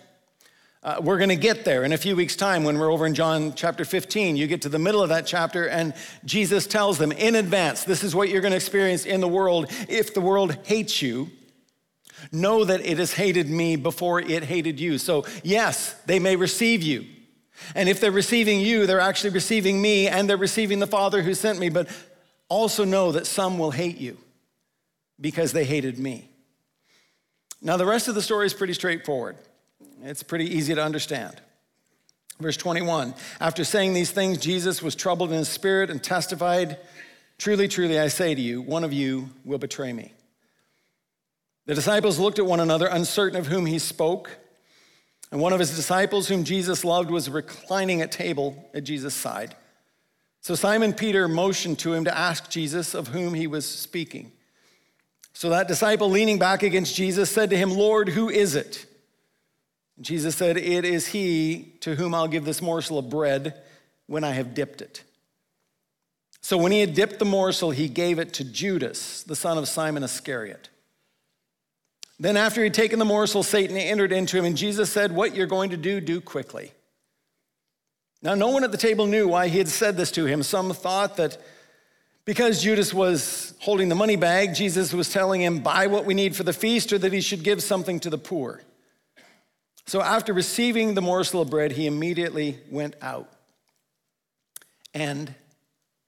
uh, 0.83 0.99
we're 0.99 1.17
going 1.17 1.29
to 1.29 1.35
get 1.35 1.63
there 1.63 1.83
in 1.83 1.93
a 1.93 1.97
few 1.97 2.15
weeks' 2.15 2.35
time 2.35 2.63
when 2.63 2.79
we're 2.79 2.91
over 2.91 3.05
in 3.05 3.13
John 3.13 3.53
chapter 3.53 3.85
15. 3.85 4.35
You 4.35 4.47
get 4.47 4.63
to 4.63 4.69
the 4.69 4.79
middle 4.79 5.03
of 5.03 5.09
that 5.09 5.27
chapter, 5.27 5.67
and 5.67 5.93
Jesus 6.25 6.65
tells 6.65 6.97
them 6.97 7.11
in 7.11 7.35
advance 7.35 7.83
this 7.83 8.03
is 8.03 8.15
what 8.15 8.29
you're 8.29 8.41
going 8.41 8.53
to 8.53 8.57
experience 8.57 9.05
in 9.05 9.21
the 9.21 9.27
world 9.27 9.67
if 9.87 10.15
the 10.15 10.21
world 10.21 10.57
hates 10.63 10.99
you. 10.99 11.29
Know 12.31 12.63
that 12.63 12.85
it 12.85 12.97
has 12.97 13.13
hated 13.13 13.49
me 13.49 13.75
before 13.75 14.19
it 14.19 14.43
hated 14.43 14.79
you. 14.79 14.97
So, 14.97 15.25
yes, 15.43 15.93
they 16.05 16.19
may 16.19 16.35
receive 16.35 16.83
you. 16.83 17.05
And 17.75 17.87
if 17.87 17.99
they're 17.99 18.11
receiving 18.11 18.59
you, 18.59 18.85
they're 18.85 18.99
actually 18.99 19.31
receiving 19.31 19.81
me 19.81 20.07
and 20.07 20.29
they're 20.29 20.37
receiving 20.37 20.79
the 20.79 20.87
Father 20.87 21.21
who 21.21 21.33
sent 21.33 21.59
me. 21.59 21.69
But 21.69 21.87
also 22.49 22.83
know 22.83 23.11
that 23.13 23.27
some 23.27 23.57
will 23.57 23.71
hate 23.71 23.97
you 23.97 24.17
because 25.19 25.53
they 25.53 25.63
hated 25.63 25.97
me. 25.97 26.29
Now, 27.61 27.77
the 27.77 27.85
rest 27.85 28.07
of 28.07 28.15
the 28.15 28.21
story 28.21 28.47
is 28.47 28.53
pretty 28.53 28.73
straightforward, 28.73 29.37
it's 30.03 30.23
pretty 30.23 30.55
easy 30.55 30.73
to 30.75 30.83
understand. 30.83 31.39
Verse 32.39 32.57
21 32.57 33.13
After 33.39 33.63
saying 33.63 33.93
these 33.93 34.11
things, 34.11 34.39
Jesus 34.39 34.81
was 34.81 34.95
troubled 34.95 35.31
in 35.31 35.37
his 35.37 35.49
spirit 35.49 35.89
and 35.89 36.03
testified, 36.03 36.77
Truly, 37.37 37.67
truly, 37.67 37.99
I 37.99 38.07
say 38.07 38.35
to 38.35 38.41
you, 38.41 38.61
one 38.61 38.83
of 38.83 38.93
you 38.93 39.29
will 39.45 39.57
betray 39.57 39.93
me. 39.93 40.13
The 41.65 41.75
disciples 41.75 42.19
looked 42.19 42.39
at 42.39 42.45
one 42.45 42.59
another, 42.59 42.87
uncertain 42.87 43.39
of 43.39 43.47
whom 43.47 43.65
he 43.65 43.79
spoke. 43.79 44.37
And 45.31 45.39
one 45.39 45.53
of 45.53 45.59
his 45.59 45.75
disciples, 45.75 46.27
whom 46.27 46.43
Jesus 46.43 46.83
loved, 46.83 47.09
was 47.09 47.29
reclining 47.29 48.01
at 48.01 48.11
table 48.11 48.69
at 48.73 48.83
Jesus' 48.83 49.13
side. 49.13 49.55
So 50.41 50.55
Simon 50.55 50.93
Peter 50.93 51.27
motioned 51.27 51.79
to 51.79 51.93
him 51.93 52.03
to 52.05 52.17
ask 52.17 52.49
Jesus 52.49 52.93
of 52.93 53.09
whom 53.09 53.33
he 53.33 53.47
was 53.47 53.65
speaking. 53.65 54.31
So 55.33 55.49
that 55.49 55.67
disciple, 55.67 56.09
leaning 56.09 56.39
back 56.39 56.63
against 56.63 56.95
Jesus, 56.95 57.29
said 57.29 57.51
to 57.51 57.57
him, 57.57 57.71
Lord, 57.71 58.09
who 58.09 58.29
is 58.29 58.55
it? 58.55 58.85
And 59.95 60.05
Jesus 60.05 60.35
said, 60.35 60.57
It 60.57 60.83
is 60.83 61.07
he 61.07 61.75
to 61.81 61.95
whom 61.95 62.13
I'll 62.13 62.27
give 62.27 62.43
this 62.43 62.61
morsel 62.61 62.97
of 62.97 63.09
bread 63.09 63.61
when 64.07 64.23
I 64.23 64.31
have 64.31 64.53
dipped 64.53 64.81
it. 64.81 65.03
So 66.41 66.57
when 66.57 66.71
he 66.71 66.81
had 66.81 66.95
dipped 66.95 67.19
the 67.19 67.25
morsel, 67.25 67.71
he 67.71 67.87
gave 67.87 68.17
it 68.17 68.33
to 68.33 68.43
Judas, 68.43 69.23
the 69.23 69.35
son 69.35 69.57
of 69.57 69.67
Simon 69.67 70.03
Iscariot. 70.03 70.69
Then, 72.21 72.37
after 72.37 72.63
he'd 72.63 72.75
taken 72.75 72.99
the 72.99 73.05
morsel, 73.05 73.41
Satan 73.41 73.75
entered 73.75 74.11
into 74.11 74.37
him, 74.37 74.45
and 74.45 74.55
Jesus 74.55 74.91
said, 74.91 75.11
What 75.11 75.33
you're 75.33 75.47
going 75.47 75.71
to 75.71 75.77
do, 75.77 75.99
do 75.99 76.21
quickly. 76.21 76.71
Now, 78.21 78.35
no 78.35 78.49
one 78.49 78.63
at 78.63 78.71
the 78.71 78.77
table 78.77 79.07
knew 79.07 79.27
why 79.27 79.47
he 79.47 79.57
had 79.57 79.67
said 79.67 79.97
this 79.97 80.11
to 80.11 80.25
him. 80.25 80.43
Some 80.43 80.71
thought 80.71 81.17
that 81.17 81.39
because 82.23 82.61
Judas 82.61 82.93
was 82.93 83.55
holding 83.59 83.89
the 83.89 83.95
money 83.95 84.17
bag, 84.17 84.53
Jesus 84.53 84.93
was 84.93 85.11
telling 85.11 85.41
him, 85.41 85.61
Buy 85.61 85.87
what 85.87 86.05
we 86.05 86.13
need 86.13 86.35
for 86.35 86.43
the 86.43 86.53
feast, 86.53 86.93
or 86.93 86.99
that 86.99 87.11
he 87.11 87.21
should 87.21 87.41
give 87.41 87.63
something 87.63 87.99
to 88.01 88.11
the 88.11 88.19
poor. 88.19 88.61
So, 89.87 89.99
after 89.99 90.31
receiving 90.31 90.93
the 90.93 91.01
morsel 91.01 91.41
of 91.41 91.49
bread, 91.49 91.71
he 91.71 91.87
immediately 91.87 92.59
went 92.69 92.95
out. 93.01 93.33
And 94.93 95.33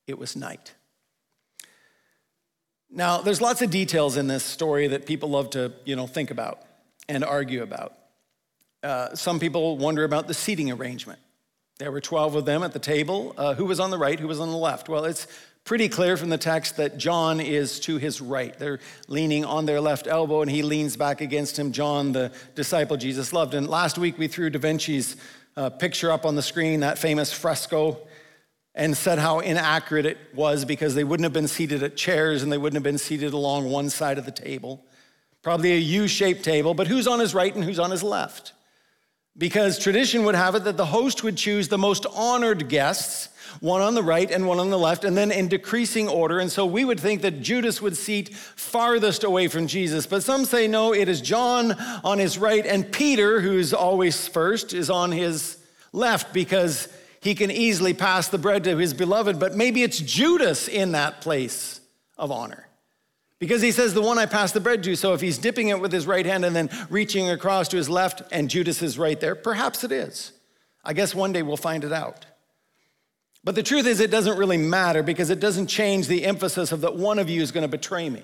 it 0.05 0.19
was 0.19 0.35
night. 0.35 0.75
Now, 2.95 3.21
there's 3.21 3.41
lots 3.41 3.63
of 3.63 3.71
details 3.71 4.17
in 4.17 4.27
this 4.27 4.43
story 4.43 4.87
that 4.89 5.07
people 5.07 5.31
love 5.31 5.49
to, 5.51 5.73
you 5.83 5.95
know, 5.95 6.05
think 6.05 6.29
about 6.29 6.61
and 7.09 7.23
argue 7.23 7.63
about. 7.63 7.97
Uh, 8.83 9.15
some 9.15 9.39
people 9.39 9.77
wonder 9.77 10.03
about 10.03 10.27
the 10.27 10.35
seating 10.35 10.69
arrangement. 10.69 11.19
There 11.79 11.91
were 11.91 12.01
12 12.01 12.35
of 12.35 12.45
them 12.45 12.61
at 12.61 12.71
the 12.71 12.77
table. 12.77 13.33
Uh, 13.35 13.55
who 13.55 13.65
was 13.65 13.79
on 13.79 13.89
the 13.89 13.97
right? 13.97 14.19
Who 14.19 14.27
was 14.27 14.39
on 14.39 14.51
the 14.51 14.57
left? 14.57 14.89
Well, 14.89 15.05
it's 15.05 15.25
pretty 15.63 15.89
clear 15.89 16.17
from 16.17 16.29
the 16.29 16.37
text 16.37 16.77
that 16.77 16.99
John 16.99 17.39
is 17.39 17.79
to 17.81 17.97
his 17.97 18.21
right. 18.21 18.57
They're 18.59 18.79
leaning 19.07 19.43
on 19.43 19.65
their 19.65 19.81
left 19.81 20.05
elbow, 20.05 20.43
and 20.43 20.51
he 20.51 20.61
leans 20.61 20.95
back 20.95 21.19
against 21.19 21.57
him, 21.57 21.71
John, 21.71 22.11
the 22.11 22.31
disciple 22.53 22.95
Jesus 22.95 23.33
loved. 23.33 23.55
And 23.55 23.67
last 23.67 23.97
week 23.97 24.19
we 24.19 24.27
threw 24.27 24.51
Da 24.51 24.59
Vinci's 24.59 25.15
uh, 25.57 25.71
picture 25.71 26.11
up 26.11 26.27
on 26.27 26.35
the 26.35 26.43
screen, 26.43 26.81
that 26.81 26.99
famous 26.99 27.33
fresco 27.33 27.97
and 28.75 28.97
said 28.97 29.19
how 29.19 29.39
inaccurate 29.39 30.05
it 30.05 30.17
was 30.33 30.65
because 30.65 30.95
they 30.95 31.03
wouldn't 31.03 31.25
have 31.25 31.33
been 31.33 31.47
seated 31.47 31.83
at 31.83 31.95
chairs 31.95 32.41
and 32.41 32.51
they 32.51 32.57
wouldn't 32.57 32.75
have 32.75 32.83
been 32.83 32.97
seated 32.97 33.33
along 33.33 33.69
one 33.69 33.89
side 33.89 34.17
of 34.17 34.25
the 34.25 34.31
table. 34.31 34.83
Probably 35.43 35.73
a 35.73 35.77
U 35.77 36.07
shaped 36.07 36.43
table, 36.43 36.73
but 36.73 36.87
who's 36.87 37.07
on 37.07 37.19
his 37.19 37.35
right 37.35 37.53
and 37.53 37.63
who's 37.63 37.79
on 37.79 37.91
his 37.91 38.01
left? 38.01 38.53
Because 39.37 39.77
tradition 39.77 40.25
would 40.25 40.35
have 40.35 40.55
it 40.55 40.63
that 40.63 40.77
the 40.77 40.85
host 40.85 41.23
would 41.23 41.37
choose 41.37 41.67
the 41.67 41.77
most 41.77 42.05
honored 42.15 42.69
guests, 42.69 43.29
one 43.59 43.81
on 43.81 43.93
the 43.93 44.03
right 44.03 44.29
and 44.29 44.47
one 44.47 44.59
on 44.59 44.69
the 44.69 44.77
left, 44.77 45.03
and 45.03 45.17
then 45.17 45.31
in 45.31 45.47
decreasing 45.47 46.07
order. 46.07 46.39
And 46.39 46.51
so 46.51 46.65
we 46.65 46.85
would 46.85 46.99
think 46.99 47.21
that 47.23 47.41
Judas 47.41 47.81
would 47.81 47.97
seat 47.97 48.33
farthest 48.33 49.23
away 49.23 49.47
from 49.47 49.67
Jesus. 49.67 50.05
But 50.05 50.23
some 50.23 50.45
say 50.45 50.67
no, 50.67 50.93
it 50.93 51.09
is 51.09 51.19
John 51.19 51.73
on 52.03 52.19
his 52.19 52.37
right, 52.37 52.65
and 52.65 52.91
Peter, 52.91 53.41
who's 53.41 53.73
always 53.73 54.27
first, 54.27 54.71
is 54.73 54.89
on 54.89 55.11
his 55.11 55.57
left 55.91 56.33
because 56.33 56.87
he 57.23 57.35
can 57.35 57.49
easily 57.49 57.93
pass 57.93 58.27
the 58.27 58.37
bread 58.37 58.65
to 58.65 58.77
his 58.77 58.93
beloved, 58.93 59.39
but 59.39 59.55
maybe 59.55 59.81
it's 59.81 59.99
Judas 59.99 60.67
in 60.67 60.91
that 60.91 61.21
place 61.21 61.79
of 62.17 62.31
honor. 62.31 62.67
Because 63.39 63.61
he 63.61 63.71
says, 63.71 63.93
the 63.93 64.01
one 64.01 64.17
I 64.17 64.25
pass 64.25 64.51
the 64.51 64.59
bread 64.59 64.83
to. 64.83 64.95
So 64.95 65.13
if 65.13 65.21
he's 65.21 65.37
dipping 65.37 65.69
it 65.69 65.79
with 65.79 65.91
his 65.91 66.05
right 66.05 66.25
hand 66.25 66.43
and 66.43 66.55
then 66.55 66.69
reaching 66.89 67.29
across 67.29 67.69
to 67.69 67.77
his 67.77 67.89
left, 67.89 68.21
and 68.31 68.49
Judas 68.49 68.81
is 68.81 68.99
right 68.99 69.19
there, 69.19 69.35
perhaps 69.35 69.83
it 69.83 69.91
is. 69.91 70.33
I 70.83 70.91
guess 70.91 71.15
one 71.15 71.31
day 71.31 71.43
we'll 71.43 71.57
find 71.57 71.85
it 71.85 71.93
out. 71.93 72.25
But 73.41 73.55
the 73.55 73.63
truth 73.63 73.85
is, 73.85 74.01
it 74.01 74.11
doesn't 74.11 74.37
really 74.37 74.57
matter 74.57 75.01
because 75.01 75.29
it 75.29 75.39
doesn't 75.39 75.67
change 75.67 76.07
the 76.07 76.25
emphasis 76.25 76.71
of 76.71 76.81
that 76.81 76.95
one 76.95 77.19
of 77.19 77.29
you 77.29 77.41
is 77.41 77.51
going 77.51 77.63
to 77.63 77.69
betray 77.69 78.09
me. 78.09 78.23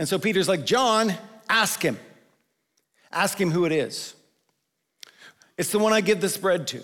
And 0.00 0.08
so 0.08 0.18
Peter's 0.18 0.48
like, 0.48 0.64
John, 0.64 1.14
ask 1.48 1.80
him. 1.80 1.98
Ask 3.12 3.40
him 3.40 3.50
who 3.50 3.66
it 3.66 3.72
is. 3.72 4.14
It's 5.58 5.70
the 5.70 5.78
one 5.78 5.92
I 5.92 6.00
give 6.00 6.20
this 6.20 6.36
bread 6.36 6.66
to. 6.68 6.82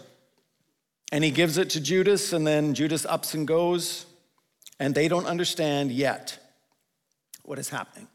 And 1.10 1.24
he 1.24 1.30
gives 1.30 1.56
it 1.56 1.70
to 1.70 1.80
Judas, 1.80 2.32
and 2.32 2.46
then 2.46 2.74
Judas 2.74 3.06
ups 3.06 3.34
and 3.34 3.46
goes, 3.46 4.06
and 4.78 4.94
they 4.94 5.08
don't 5.08 5.26
understand 5.26 5.90
yet 5.90 6.38
what 7.42 7.58
is 7.58 7.70
happening. 7.70 8.08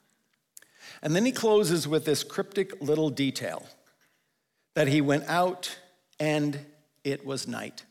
And 1.01 1.15
then 1.15 1.25
he 1.25 1.32
closes 1.32 1.88
with 1.88 2.06
this 2.06 2.23
cryptic 2.23 2.82
little 2.82 3.10
detail 3.10 3.65
that 4.75 4.88
he 4.88 5.01
went 5.01 5.25
out 5.27 5.77
and 6.19 6.58
it 7.03 7.25
was 7.25 7.47
night. 7.47 7.84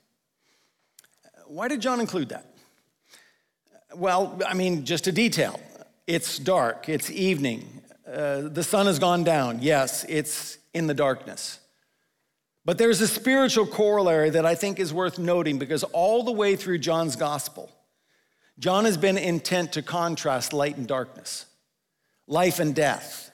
Why 1.46 1.68
did 1.68 1.82
John 1.82 2.00
include 2.00 2.30
that? 2.30 2.46
Well, 3.94 4.40
I 4.46 4.54
mean, 4.54 4.86
just 4.86 5.06
a 5.06 5.12
detail. 5.12 5.60
It's 6.06 6.38
dark, 6.38 6.88
it's 6.88 7.10
evening, 7.10 7.82
uh, 8.06 8.48
the 8.48 8.62
sun 8.62 8.86
has 8.86 8.98
gone 8.98 9.24
down. 9.24 9.58
Yes, 9.62 10.04
it's 10.08 10.58
in 10.74 10.86
the 10.86 10.94
darkness. 10.94 11.60
But 12.64 12.78
there's 12.78 13.00
a 13.00 13.08
spiritual 13.08 13.66
corollary 13.66 14.30
that 14.30 14.46
I 14.46 14.54
think 14.54 14.78
is 14.78 14.92
worth 14.92 15.18
noting 15.18 15.58
because 15.58 15.82
all 15.84 16.22
the 16.22 16.32
way 16.32 16.54
through 16.54 16.78
John's 16.78 17.16
gospel, 17.16 17.70
John 18.58 18.84
has 18.84 18.96
been 18.96 19.18
intent 19.18 19.72
to 19.72 19.82
contrast 19.82 20.52
light 20.52 20.76
and 20.76 20.86
darkness, 20.86 21.46
life 22.26 22.60
and 22.60 22.74
death. 22.74 23.30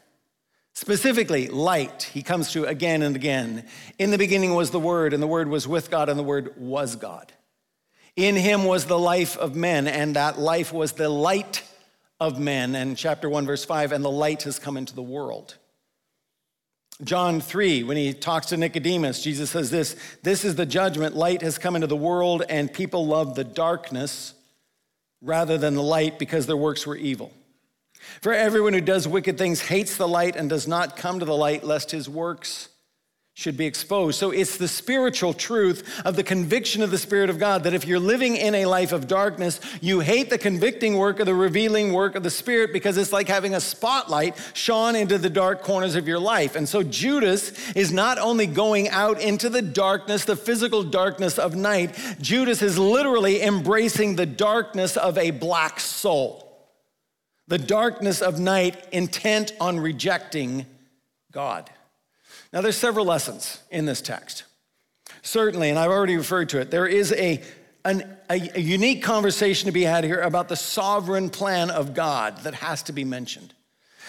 Specifically, 0.73 1.49
light, 1.49 2.05
he 2.05 2.23
comes 2.23 2.53
to 2.53 2.65
again 2.65 3.03
and 3.03 3.17
again. 3.17 3.67
In 3.99 4.13
the 4.13 4.19
beginning 4.19 4.55
was 4.55 4.71
the 4.71 4.79
Word, 4.79 5.13
and 5.13 5.23
the 5.23 5.27
Word 5.27 5.49
was 5.49 5.67
with 5.67 5.91
God, 5.91 6.09
and 6.09 6.19
the 6.19 6.23
Word 6.23 6.55
was 6.57 6.95
God. 6.95 7.33
In 8.15 8.37
him 8.37 8.65
was 8.65 8.87
the 8.87 8.99
life 8.99 9.37
of 9.37 9.57
men, 9.57 9.89
and 9.89 10.17
that 10.17 10.39
life 10.39 10.73
was 10.73 10.93
the 10.93 11.09
light 11.09 11.65
of 12.21 12.39
men. 12.39 12.75
And 12.75 12.97
chapter 12.97 13.29
1, 13.29 13.45
verse 13.45 13.65
5, 13.65 13.93
and 13.93 14.05
the 14.05 14.11
light 14.11 14.45
has 14.45 14.59
come 14.59 14.77
into 14.77 14.95
the 14.95 15.03
world. 15.03 15.57
John 17.05 17.41
3, 17.41 17.85
when 17.85 17.97
he 17.97 18.13
talks 18.13 18.47
to 18.47 18.57
Nicodemus, 18.57 19.23
Jesus 19.23 19.51
says 19.51 19.71
this 19.71 19.95
This 20.23 20.45
is 20.45 20.57
the 20.57 20.67
judgment. 20.67 21.17
Light 21.17 21.43
has 21.43 21.59
come 21.59 21.77
into 21.77 21.87
the 21.87 21.97
world, 21.97 22.43
and 22.49 22.73
people 22.73 23.07
love 23.07 23.35
the 23.35 23.45
darkness 23.45 24.35
rather 25.23 25.59
than 25.59 25.75
the 25.75 25.83
light 25.83 26.19
because 26.19 26.47
their 26.47 26.57
works 26.57 26.87
were 26.87 26.97
evil. 26.97 27.33
For 28.21 28.33
everyone 28.33 28.73
who 28.73 28.81
does 28.81 29.07
wicked 29.07 29.39
things 29.39 29.61
hates 29.61 29.97
the 29.97 30.09
light 30.09 30.37
and 30.37 30.49
does 30.49 30.67
not 30.67 30.97
come 30.97 31.21
to 31.21 31.25
the 31.25 31.37
light, 31.37 31.65
lest 31.65 31.91
his 31.91 32.09
works 32.09 32.69
should 33.39 33.57
be 33.57 33.67
exposed. 33.67 34.19
So 34.19 34.33
it's 34.33 34.57
the 34.57 34.67
spiritual 34.67 35.33
truth 35.33 36.03
of 36.05 36.17
the 36.17 36.25
conviction 36.25 36.83
of 36.83 36.91
the 36.91 36.99
Spirit 36.99 37.31
of 37.31 37.39
God 37.39 37.63
that 37.63 37.73
if 37.73 37.87
you're 37.87 38.01
living 38.01 38.35
in 38.35 38.53
a 38.57 38.67
life 38.67 38.91
of 38.91 39.07
darkness, 39.07 39.61
you 39.81 40.01
hate 40.01 40.29
the 40.29 40.39
convicting 40.39 40.97
work 40.97 41.21
of 41.21 41.27
the 41.27 41.37
revealing 41.37 41.93
work 41.93 42.17
of 42.17 42.25
the 42.25 42.33
Spirit 42.33 42.73
because 42.73 42.99
it's 42.99 43.13
like 43.13 43.29
having 43.29 43.55
a 43.55 43.61
spotlight 43.61 44.37
shone 44.55 44.97
into 44.97 45.19
the 45.19 45.31
dark 45.31 45.63
corners 45.63 45.95
of 45.95 46.09
your 46.09 46.19
life. 46.19 46.57
And 46.57 46.69
so 46.69 46.83
Judas 46.83 47.53
is 47.77 47.93
not 47.93 48.19
only 48.19 48.49
going 48.49 48.89
out 48.89 49.21
into 49.21 49.49
the 49.49 49.63
darkness, 49.63 50.25
the 50.25 50.35
physical 50.35 50.83
darkness 50.83 51.39
of 51.39 51.55
night, 51.55 51.97
Judas 52.21 52.61
is 52.61 52.77
literally 52.77 53.41
embracing 53.41 54.17
the 54.17 54.27
darkness 54.27 54.97
of 54.97 55.17
a 55.17 55.31
black 55.31 55.79
soul. 55.79 56.45
The 57.47 57.59
darkness 57.59 58.21
of 58.21 58.41
night, 58.41 58.85
intent 58.91 59.53
on 59.61 59.79
rejecting 59.79 60.67
God. 61.31 61.71
Now, 62.53 62.61
there's 62.61 62.77
several 62.77 63.05
lessons 63.05 63.63
in 63.71 63.85
this 63.85 64.01
text. 64.01 64.45
Certainly, 65.23 65.71
and 65.71 65.79
I've 65.79 65.91
already 65.91 66.17
referred 66.17 66.49
to 66.51 66.61
it, 66.61 66.71
there 66.71 66.87
is 66.87 67.13
a, 67.13 67.43
an, 67.85 68.17
a, 68.31 68.59
a 68.59 68.61
unique 68.61 69.03
conversation 69.03 69.67
to 69.67 69.73
be 69.73 69.83
had 69.83 70.05
here 70.05 70.21
about 70.21 70.49
the 70.49 70.57
sovereign 70.57 71.29
plan 71.31 71.71
of 71.71 71.95
God 71.95 72.39
that 72.39 72.55
has 72.55 72.83
to 72.85 72.93
be 72.93 73.05
mentioned. 73.05 73.55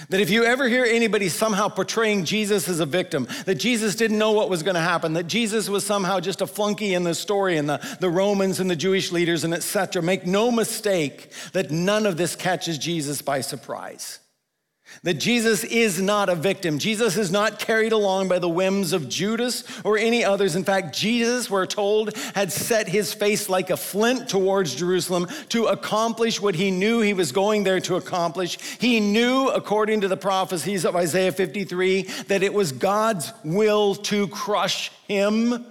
That 0.07 0.21
if 0.21 0.29
you 0.29 0.45
ever 0.45 0.69
hear 0.69 0.85
anybody 0.85 1.27
somehow 1.27 1.67
portraying 1.67 2.23
Jesus 2.23 2.69
as 2.69 2.79
a 2.79 2.85
victim, 2.85 3.27
that 3.45 3.55
Jesus 3.55 3.95
didn't 3.95 4.17
know 4.17 4.31
what 4.31 4.49
was 4.49 4.63
going 4.63 4.75
to 4.75 4.81
happen, 4.81 5.13
that 5.13 5.27
Jesus 5.27 5.67
was 5.67 5.85
somehow 5.85 6.21
just 6.21 6.39
a 6.39 6.47
flunky 6.47 6.93
in 6.93 7.03
the 7.03 7.13
story 7.13 7.57
and 7.57 7.67
the, 7.67 7.97
the 7.99 8.09
Romans 8.09 8.61
and 8.61 8.69
the 8.69 8.77
Jewish 8.77 9.11
leaders 9.11 9.43
and 9.43 9.53
etc., 9.53 10.01
make 10.01 10.25
no 10.25 10.51
mistake 10.51 11.33
that 11.51 11.71
none 11.71 12.05
of 12.05 12.15
this 12.15 12.35
catches 12.35 12.77
Jesus 12.77 13.21
by 13.21 13.41
surprise. 13.41 14.19
That 15.03 15.15
Jesus 15.15 15.63
is 15.63 16.01
not 16.01 16.29
a 16.29 16.35
victim. 16.35 16.77
Jesus 16.77 17.15
is 17.15 17.31
not 17.31 17.59
carried 17.59 17.91
along 17.91 18.27
by 18.27 18.39
the 18.39 18.49
whims 18.49 18.91
of 18.91 19.07
Judas 19.07 19.63
or 19.83 19.97
any 19.97 20.25
others. 20.25 20.55
In 20.55 20.63
fact, 20.63 20.95
Jesus, 20.95 21.49
we're 21.49 21.65
told, 21.65 22.15
had 22.35 22.51
set 22.51 22.87
his 22.87 23.13
face 23.13 23.47
like 23.47 23.69
a 23.69 23.77
flint 23.77 24.27
towards 24.27 24.75
Jerusalem 24.75 25.27
to 25.49 25.67
accomplish 25.67 26.41
what 26.41 26.55
he 26.55 26.71
knew 26.71 27.01
he 27.01 27.13
was 27.13 27.31
going 27.31 27.63
there 27.63 27.79
to 27.81 27.95
accomplish. 27.95 28.59
He 28.79 28.99
knew, 28.99 29.47
according 29.47 30.01
to 30.01 30.07
the 30.07 30.17
prophecies 30.17 30.85
of 30.85 30.95
Isaiah 30.95 31.31
53, 31.31 32.03
that 32.27 32.43
it 32.43 32.53
was 32.53 32.71
God's 32.71 33.31
will 33.43 33.95
to 33.95 34.27
crush 34.27 34.91
him. 35.07 35.65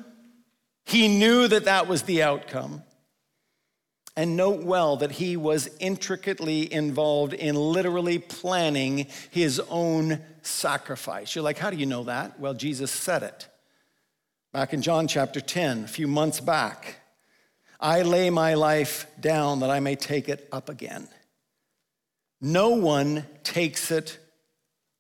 He 0.87 1.09
knew 1.09 1.49
that 1.49 1.67
that 1.67 1.87
was 1.87 2.03
the 2.05 2.23
outcome. 2.23 2.83
And 4.19 4.37
note 4.37 4.65
well 4.65 4.97
that 4.97 5.13
he 5.13 5.37
was 5.37 5.71
intricately 5.79 6.73
involved 6.73 7.35
in 7.35 7.55
literally 7.55 8.19
planning 8.19 9.07
his 9.31 9.61
own 9.71 10.19
sacrifice. 10.43 11.37
You're 11.37 11.45
like, 11.45 11.57
how 11.57 11.71
do 11.71 11.77
you 11.77 11.87
know 11.87 12.03
that? 12.03 12.41
Well, 12.41 12.53
Jesus 12.53 12.91
said 12.91 13.23
it. 13.23 13.47
Back 14.53 14.73
in 14.73 14.83
John 14.83 15.07
chapter 15.07 15.41
10, 15.41 15.85
a 15.85 15.87
few 15.87 16.09
months 16.09 16.41
back, 16.41 16.99
I 17.79 18.03
lay 18.03 18.29
my 18.29 18.55
life 18.55 19.07
down 19.21 19.61
that 19.61 19.71
I 19.71 19.79
may 19.79 19.95
take 19.95 20.29
it 20.29 20.49
up 20.51 20.69
again. 20.69 21.07
No 22.41 22.71
one 22.71 23.25
takes 23.45 23.93
it 23.93 24.19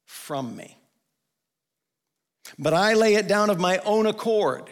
from 0.04 0.54
me. 0.56 0.78
But 2.56 2.72
I 2.72 2.94
lay 2.94 3.16
it 3.16 3.26
down 3.26 3.50
of 3.50 3.58
my 3.58 3.78
own 3.78 4.06
accord. 4.06 4.70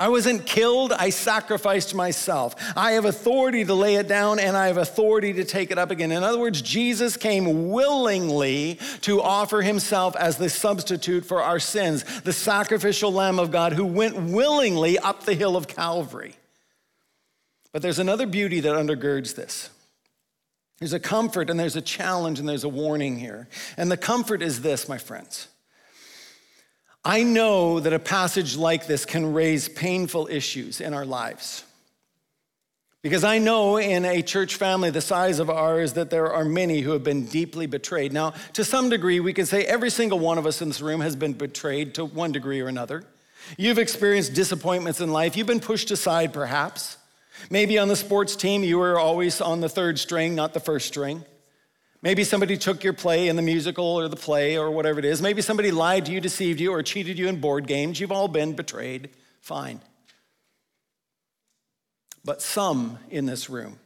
I 0.00 0.08
wasn't 0.08 0.46
killed, 0.46 0.94
I 0.94 1.10
sacrificed 1.10 1.94
myself. 1.94 2.54
I 2.74 2.92
have 2.92 3.04
authority 3.04 3.66
to 3.66 3.74
lay 3.74 3.96
it 3.96 4.08
down 4.08 4.38
and 4.38 4.56
I 4.56 4.68
have 4.68 4.78
authority 4.78 5.34
to 5.34 5.44
take 5.44 5.70
it 5.70 5.76
up 5.76 5.90
again. 5.90 6.10
In 6.10 6.22
other 6.22 6.38
words, 6.38 6.62
Jesus 6.62 7.18
came 7.18 7.68
willingly 7.68 8.78
to 9.02 9.20
offer 9.20 9.60
himself 9.60 10.16
as 10.16 10.38
the 10.38 10.48
substitute 10.48 11.26
for 11.26 11.42
our 11.42 11.60
sins, 11.60 12.22
the 12.22 12.32
sacrificial 12.32 13.12
Lamb 13.12 13.38
of 13.38 13.50
God 13.50 13.74
who 13.74 13.84
went 13.84 14.16
willingly 14.16 14.98
up 14.98 15.24
the 15.24 15.34
hill 15.34 15.54
of 15.54 15.68
Calvary. 15.68 16.34
But 17.70 17.82
there's 17.82 17.98
another 17.98 18.26
beauty 18.26 18.60
that 18.60 18.74
undergirds 18.74 19.34
this. 19.34 19.68
There's 20.78 20.94
a 20.94 20.98
comfort 20.98 21.50
and 21.50 21.60
there's 21.60 21.76
a 21.76 21.82
challenge 21.82 22.38
and 22.38 22.48
there's 22.48 22.64
a 22.64 22.70
warning 22.70 23.18
here. 23.18 23.48
And 23.76 23.90
the 23.90 23.98
comfort 23.98 24.40
is 24.40 24.62
this, 24.62 24.88
my 24.88 24.96
friends. 24.96 25.48
I 27.04 27.22
know 27.22 27.80
that 27.80 27.92
a 27.92 27.98
passage 27.98 28.56
like 28.56 28.86
this 28.86 29.04
can 29.06 29.32
raise 29.32 29.68
painful 29.68 30.28
issues 30.30 30.80
in 30.80 30.92
our 30.92 31.06
lives. 31.06 31.64
Because 33.02 33.24
I 33.24 33.38
know 33.38 33.78
in 33.78 34.04
a 34.04 34.20
church 34.20 34.56
family 34.56 34.90
the 34.90 35.00
size 35.00 35.38
of 35.38 35.48
ours 35.48 35.94
that 35.94 36.10
there 36.10 36.30
are 36.30 36.44
many 36.44 36.80
who 36.80 36.90
have 36.90 37.02
been 37.02 37.24
deeply 37.24 37.66
betrayed. 37.66 38.12
Now, 38.12 38.34
to 38.52 38.62
some 38.62 38.90
degree, 38.90 39.20
we 39.20 39.32
can 39.32 39.46
say 39.46 39.64
every 39.64 39.88
single 39.88 40.18
one 40.18 40.36
of 40.36 40.44
us 40.44 40.60
in 40.60 40.68
this 40.68 40.82
room 40.82 41.00
has 41.00 41.16
been 41.16 41.32
betrayed 41.32 41.94
to 41.94 42.04
one 42.04 42.32
degree 42.32 42.60
or 42.60 42.68
another. 42.68 43.04
You've 43.56 43.78
experienced 43.78 44.34
disappointments 44.34 45.00
in 45.00 45.12
life. 45.12 45.34
You've 45.34 45.46
been 45.46 45.60
pushed 45.60 45.90
aside, 45.90 46.34
perhaps. 46.34 46.98
Maybe 47.48 47.78
on 47.78 47.88
the 47.88 47.96
sports 47.96 48.36
team, 48.36 48.62
you 48.62 48.76
were 48.78 48.98
always 48.98 49.40
on 49.40 49.62
the 49.62 49.68
third 49.70 49.98
string, 49.98 50.34
not 50.34 50.52
the 50.52 50.60
first 50.60 50.86
string. 50.86 51.24
Maybe 52.02 52.24
somebody 52.24 52.56
took 52.56 52.82
your 52.82 52.94
play 52.94 53.28
in 53.28 53.36
the 53.36 53.42
musical 53.42 53.84
or 53.84 54.08
the 54.08 54.16
play 54.16 54.56
or 54.56 54.70
whatever 54.70 54.98
it 54.98 55.04
is. 55.04 55.20
Maybe 55.20 55.42
somebody 55.42 55.70
lied 55.70 56.06
to 56.06 56.12
you, 56.12 56.20
deceived 56.20 56.58
you, 56.58 56.72
or 56.72 56.82
cheated 56.82 57.18
you 57.18 57.28
in 57.28 57.40
board 57.40 57.66
games. 57.66 58.00
You've 58.00 58.12
all 58.12 58.28
been 58.28 58.54
betrayed. 58.54 59.10
Fine. 59.40 59.80
but 62.24 62.42
some 62.42 62.98
in 63.08 63.26
this 63.26 63.48
room 63.48 63.78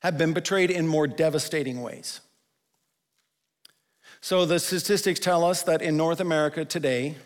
have 0.00 0.18
been 0.18 0.32
betrayed 0.32 0.70
in 0.70 0.86
more 0.86 1.06
devastating 1.06 1.80
ways. 1.80 2.20
So 4.20 4.44
the 4.44 4.58
statistics 4.58 5.20
tell 5.20 5.44
us 5.44 5.62
that 5.62 5.80
in 5.80 5.96
North 5.96 6.20
America 6.20 6.64
today, 6.64 7.16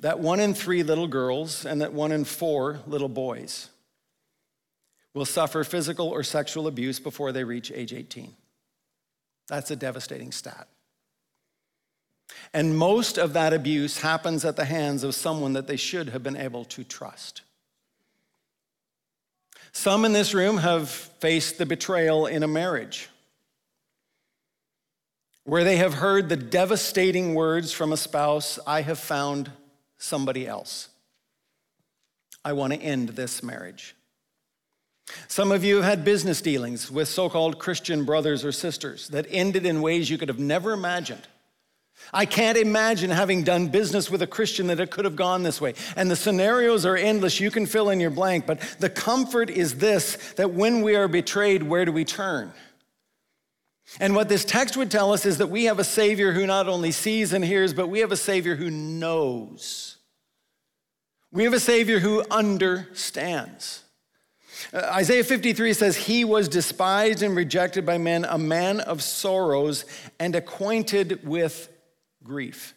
that 0.00 0.18
one 0.18 0.40
in 0.40 0.54
three 0.54 0.82
little 0.82 1.06
girls 1.06 1.64
and 1.64 1.80
that 1.80 1.92
one 1.92 2.10
in 2.10 2.24
four 2.24 2.80
little 2.86 3.08
boys 3.08 3.70
will 5.14 5.24
suffer 5.24 5.64
physical 5.64 6.08
or 6.08 6.22
sexual 6.22 6.66
abuse 6.66 6.98
before 6.98 7.32
they 7.32 7.44
reach 7.44 7.70
age 7.74 7.92
18. 7.92 8.34
That's 9.48 9.70
a 9.70 9.76
devastating 9.76 10.32
stat. 10.32 10.68
And 12.54 12.76
most 12.76 13.18
of 13.18 13.34
that 13.34 13.52
abuse 13.52 14.00
happens 14.00 14.44
at 14.44 14.56
the 14.56 14.64
hands 14.64 15.04
of 15.04 15.14
someone 15.14 15.52
that 15.52 15.66
they 15.66 15.76
should 15.76 16.08
have 16.10 16.22
been 16.22 16.36
able 16.36 16.64
to 16.66 16.84
trust. 16.84 17.42
Some 19.72 20.04
in 20.04 20.12
this 20.12 20.34
room 20.34 20.58
have 20.58 20.88
faced 20.88 21.58
the 21.58 21.66
betrayal 21.66 22.26
in 22.26 22.42
a 22.42 22.48
marriage 22.48 23.08
where 25.44 25.64
they 25.64 25.76
have 25.76 25.94
heard 25.94 26.28
the 26.28 26.36
devastating 26.36 27.34
words 27.34 27.72
from 27.72 27.92
a 27.92 27.96
spouse 27.96 28.58
I 28.66 28.82
have 28.82 28.98
found 28.98 29.50
somebody 29.98 30.46
else. 30.46 30.88
I 32.44 32.52
want 32.52 32.72
to 32.72 32.78
end 32.78 33.10
this 33.10 33.42
marriage. 33.42 33.94
Some 35.28 35.52
of 35.52 35.64
you 35.64 35.76
have 35.76 35.84
had 35.84 36.04
business 36.04 36.40
dealings 36.40 36.90
with 36.90 37.08
so 37.08 37.28
called 37.28 37.58
Christian 37.58 38.04
brothers 38.04 38.44
or 38.44 38.52
sisters 38.52 39.08
that 39.08 39.26
ended 39.30 39.66
in 39.66 39.82
ways 39.82 40.08
you 40.08 40.18
could 40.18 40.28
have 40.28 40.38
never 40.38 40.72
imagined. 40.72 41.26
I 42.12 42.26
can't 42.26 42.58
imagine 42.58 43.10
having 43.10 43.42
done 43.42 43.68
business 43.68 44.10
with 44.10 44.22
a 44.22 44.26
Christian 44.26 44.66
that 44.68 44.80
it 44.80 44.90
could 44.90 45.04
have 45.04 45.16
gone 45.16 45.42
this 45.42 45.60
way. 45.60 45.74
And 45.96 46.10
the 46.10 46.16
scenarios 46.16 46.84
are 46.84 46.96
endless. 46.96 47.40
You 47.40 47.50
can 47.50 47.66
fill 47.66 47.90
in 47.90 48.00
your 48.00 48.10
blank, 48.10 48.46
but 48.46 48.60
the 48.78 48.90
comfort 48.90 49.50
is 49.50 49.76
this 49.76 50.16
that 50.36 50.52
when 50.52 50.82
we 50.82 50.96
are 50.96 51.08
betrayed, 51.08 51.62
where 51.62 51.84
do 51.84 51.92
we 51.92 52.04
turn? 52.04 52.52
And 54.00 54.14
what 54.14 54.28
this 54.28 54.44
text 54.44 54.76
would 54.76 54.90
tell 54.90 55.12
us 55.12 55.26
is 55.26 55.38
that 55.38 55.48
we 55.48 55.64
have 55.64 55.78
a 55.78 55.84
Savior 55.84 56.32
who 56.32 56.46
not 56.46 56.68
only 56.68 56.92
sees 56.92 57.32
and 57.32 57.44
hears, 57.44 57.74
but 57.74 57.88
we 57.88 58.00
have 58.00 58.12
a 58.12 58.16
Savior 58.16 58.56
who 58.56 58.70
knows. 58.70 59.98
We 61.30 61.44
have 61.44 61.52
a 61.52 61.60
Savior 61.60 61.98
who 61.98 62.24
understands. 62.30 63.82
Uh, 64.72 64.78
Isaiah 64.94 65.24
53 65.24 65.72
says, 65.72 65.96
He 65.96 66.24
was 66.24 66.48
despised 66.48 67.22
and 67.22 67.36
rejected 67.36 67.84
by 67.86 67.98
men, 67.98 68.24
a 68.24 68.38
man 68.38 68.80
of 68.80 69.02
sorrows 69.02 69.84
and 70.18 70.34
acquainted 70.34 71.26
with 71.26 71.68
grief. 72.22 72.74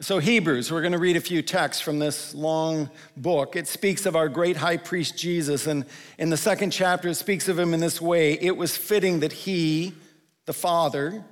So, 0.00 0.20
Hebrews, 0.20 0.70
we're 0.70 0.80
going 0.80 0.92
to 0.92 0.98
read 0.98 1.16
a 1.16 1.20
few 1.20 1.42
texts 1.42 1.82
from 1.82 1.98
this 1.98 2.32
long 2.32 2.88
book. 3.16 3.56
It 3.56 3.66
speaks 3.66 4.06
of 4.06 4.14
our 4.14 4.28
great 4.28 4.56
high 4.56 4.76
priest 4.76 5.18
Jesus, 5.18 5.66
and 5.66 5.84
in 6.18 6.30
the 6.30 6.36
second 6.36 6.70
chapter, 6.70 7.08
it 7.08 7.16
speaks 7.16 7.48
of 7.48 7.58
him 7.58 7.74
in 7.74 7.80
this 7.80 8.00
way 8.00 8.34
It 8.34 8.56
was 8.56 8.76
fitting 8.76 9.20
that 9.20 9.32
he, 9.32 9.94
the 10.46 10.52
Father, 10.52 11.24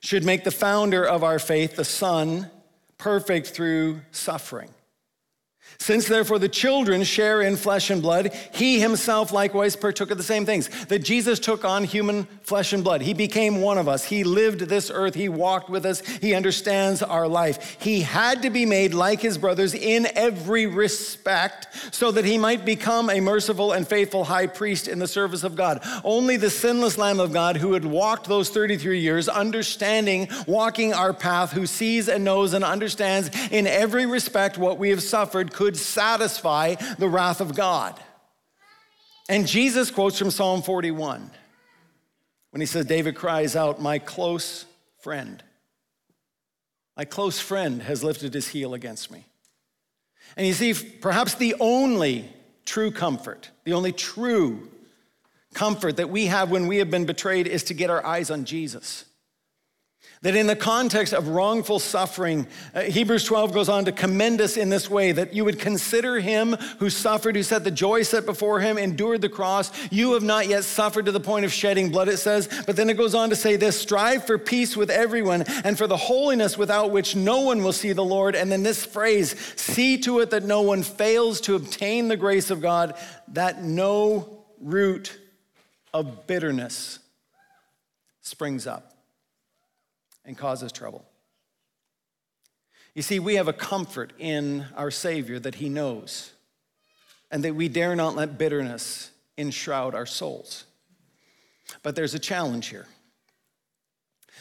should 0.00 0.24
make 0.24 0.44
the 0.44 0.50
founder 0.50 1.04
of 1.04 1.22
our 1.22 1.38
faith, 1.38 1.76
the 1.76 1.84
Son, 1.84 2.50
perfect 2.96 3.48
through 3.48 4.00
suffering. 4.12 4.70
Since 5.80 6.08
therefore 6.08 6.38
the 6.38 6.48
children 6.48 7.04
share 7.04 7.40
in 7.40 7.56
flesh 7.56 7.88
and 7.88 8.02
blood, 8.02 8.34
he 8.52 8.80
himself 8.80 9.32
likewise 9.32 9.76
partook 9.76 10.10
of 10.10 10.18
the 10.18 10.22
same 10.22 10.44
things. 10.44 10.68
That 10.86 10.98
Jesus 10.98 11.38
took 11.38 11.64
on 11.64 11.84
human 11.84 12.24
flesh 12.42 12.74
and 12.74 12.84
blood. 12.84 13.00
He 13.00 13.14
became 13.14 13.62
one 13.62 13.78
of 13.78 13.88
us. 13.88 14.04
He 14.04 14.22
lived 14.22 14.60
this 14.60 14.90
earth. 14.92 15.14
He 15.14 15.30
walked 15.30 15.70
with 15.70 15.86
us. 15.86 16.06
He 16.06 16.34
understands 16.34 17.02
our 17.02 17.26
life. 17.26 17.78
He 17.80 18.02
had 18.02 18.42
to 18.42 18.50
be 18.50 18.66
made 18.66 18.92
like 18.92 19.22
his 19.22 19.38
brothers 19.38 19.72
in 19.72 20.06
every 20.14 20.66
respect 20.66 21.68
so 21.92 22.10
that 22.10 22.26
he 22.26 22.36
might 22.36 22.66
become 22.66 23.08
a 23.08 23.20
merciful 23.20 23.72
and 23.72 23.88
faithful 23.88 24.24
high 24.24 24.48
priest 24.48 24.86
in 24.86 24.98
the 24.98 25.08
service 25.08 25.44
of 25.44 25.56
God. 25.56 25.80
Only 26.04 26.36
the 26.36 26.50
sinless 26.50 26.98
Lamb 26.98 27.20
of 27.20 27.32
God 27.32 27.56
who 27.56 27.72
had 27.72 27.86
walked 27.86 28.28
those 28.28 28.50
33 28.50 29.00
years, 29.00 29.30
understanding, 29.30 30.28
walking 30.46 30.92
our 30.92 31.14
path, 31.14 31.52
who 31.52 31.64
sees 31.64 32.06
and 32.06 32.22
knows 32.22 32.52
and 32.52 32.64
understands 32.64 33.30
in 33.50 33.66
every 33.66 34.04
respect 34.04 34.58
what 34.58 34.76
we 34.76 34.90
have 34.90 35.02
suffered, 35.02 35.54
could 35.54 35.69
satisfy 35.76 36.74
the 36.98 37.08
wrath 37.08 37.40
of 37.40 37.54
God. 37.54 37.98
And 39.28 39.46
Jesus 39.46 39.90
quotes 39.90 40.18
from 40.18 40.30
Psalm 40.30 40.62
41 40.62 41.30
when 42.50 42.60
he 42.60 42.66
says, 42.66 42.86
David 42.86 43.14
cries 43.14 43.54
out, 43.54 43.80
My 43.80 43.98
close 43.98 44.66
friend, 45.00 45.42
my 46.96 47.04
close 47.04 47.40
friend 47.40 47.82
has 47.82 48.02
lifted 48.04 48.34
his 48.34 48.48
heel 48.48 48.74
against 48.74 49.10
me. 49.10 49.24
And 50.36 50.46
you 50.46 50.52
see, 50.52 50.74
perhaps 50.74 51.34
the 51.34 51.54
only 51.60 52.28
true 52.64 52.90
comfort, 52.90 53.50
the 53.64 53.72
only 53.72 53.92
true 53.92 54.68
comfort 55.54 55.96
that 55.96 56.10
we 56.10 56.26
have 56.26 56.50
when 56.50 56.66
we 56.66 56.78
have 56.78 56.90
been 56.90 57.06
betrayed 57.06 57.46
is 57.46 57.64
to 57.64 57.74
get 57.74 57.90
our 57.90 58.04
eyes 58.04 58.30
on 58.30 58.44
Jesus. 58.44 59.04
That 60.22 60.36
in 60.36 60.46
the 60.46 60.56
context 60.56 61.14
of 61.14 61.28
wrongful 61.28 61.78
suffering, 61.78 62.46
uh, 62.74 62.82
Hebrews 62.82 63.24
12 63.24 63.54
goes 63.54 63.70
on 63.70 63.86
to 63.86 63.92
commend 63.92 64.42
us 64.42 64.58
in 64.58 64.68
this 64.68 64.90
way 64.90 65.12
that 65.12 65.32
you 65.32 65.46
would 65.46 65.58
consider 65.58 66.20
him 66.20 66.52
who 66.78 66.90
suffered, 66.90 67.36
who 67.36 67.42
set 67.42 67.64
the 67.64 67.70
joy 67.70 68.02
set 68.02 68.26
before 68.26 68.60
him, 68.60 68.76
endured 68.76 69.22
the 69.22 69.30
cross. 69.30 69.72
You 69.90 70.12
have 70.12 70.22
not 70.22 70.46
yet 70.46 70.64
suffered 70.64 71.06
to 71.06 71.12
the 71.12 71.20
point 71.20 71.46
of 71.46 71.52
shedding 71.54 71.90
blood, 71.90 72.10
it 72.10 72.18
says. 72.18 72.50
But 72.66 72.76
then 72.76 72.90
it 72.90 72.98
goes 72.98 73.14
on 73.14 73.30
to 73.30 73.36
say 73.36 73.56
this 73.56 73.80
strive 73.80 74.26
for 74.26 74.36
peace 74.36 74.76
with 74.76 74.90
everyone 74.90 75.44
and 75.64 75.78
for 75.78 75.86
the 75.86 75.96
holiness 75.96 76.58
without 76.58 76.90
which 76.90 77.16
no 77.16 77.40
one 77.40 77.64
will 77.64 77.72
see 77.72 77.94
the 77.94 78.04
Lord. 78.04 78.36
And 78.36 78.52
then 78.52 78.62
this 78.62 78.84
phrase 78.84 79.34
see 79.56 79.96
to 80.02 80.18
it 80.18 80.28
that 80.30 80.44
no 80.44 80.60
one 80.60 80.82
fails 80.82 81.40
to 81.42 81.54
obtain 81.54 82.08
the 82.08 82.18
grace 82.18 82.50
of 82.50 82.60
God, 82.60 82.94
that 83.28 83.64
no 83.64 84.44
root 84.60 85.18
of 85.94 86.26
bitterness 86.26 86.98
springs 88.20 88.66
up 88.66 88.89
and 90.24 90.36
causes 90.36 90.72
trouble. 90.72 91.04
You 92.94 93.02
see, 93.02 93.18
we 93.18 93.36
have 93.36 93.48
a 93.48 93.52
comfort 93.52 94.12
in 94.18 94.66
our 94.76 94.90
Savior 94.90 95.38
that 95.38 95.56
He 95.56 95.68
knows, 95.68 96.32
and 97.30 97.44
that 97.44 97.54
we 97.54 97.68
dare 97.68 97.94
not 97.94 98.16
let 98.16 98.38
bitterness 98.38 99.10
enshroud 99.38 99.94
our 99.94 100.06
souls. 100.06 100.64
But 101.82 101.94
there's 101.94 102.14
a 102.14 102.18
challenge 102.18 102.66
here. 102.68 102.86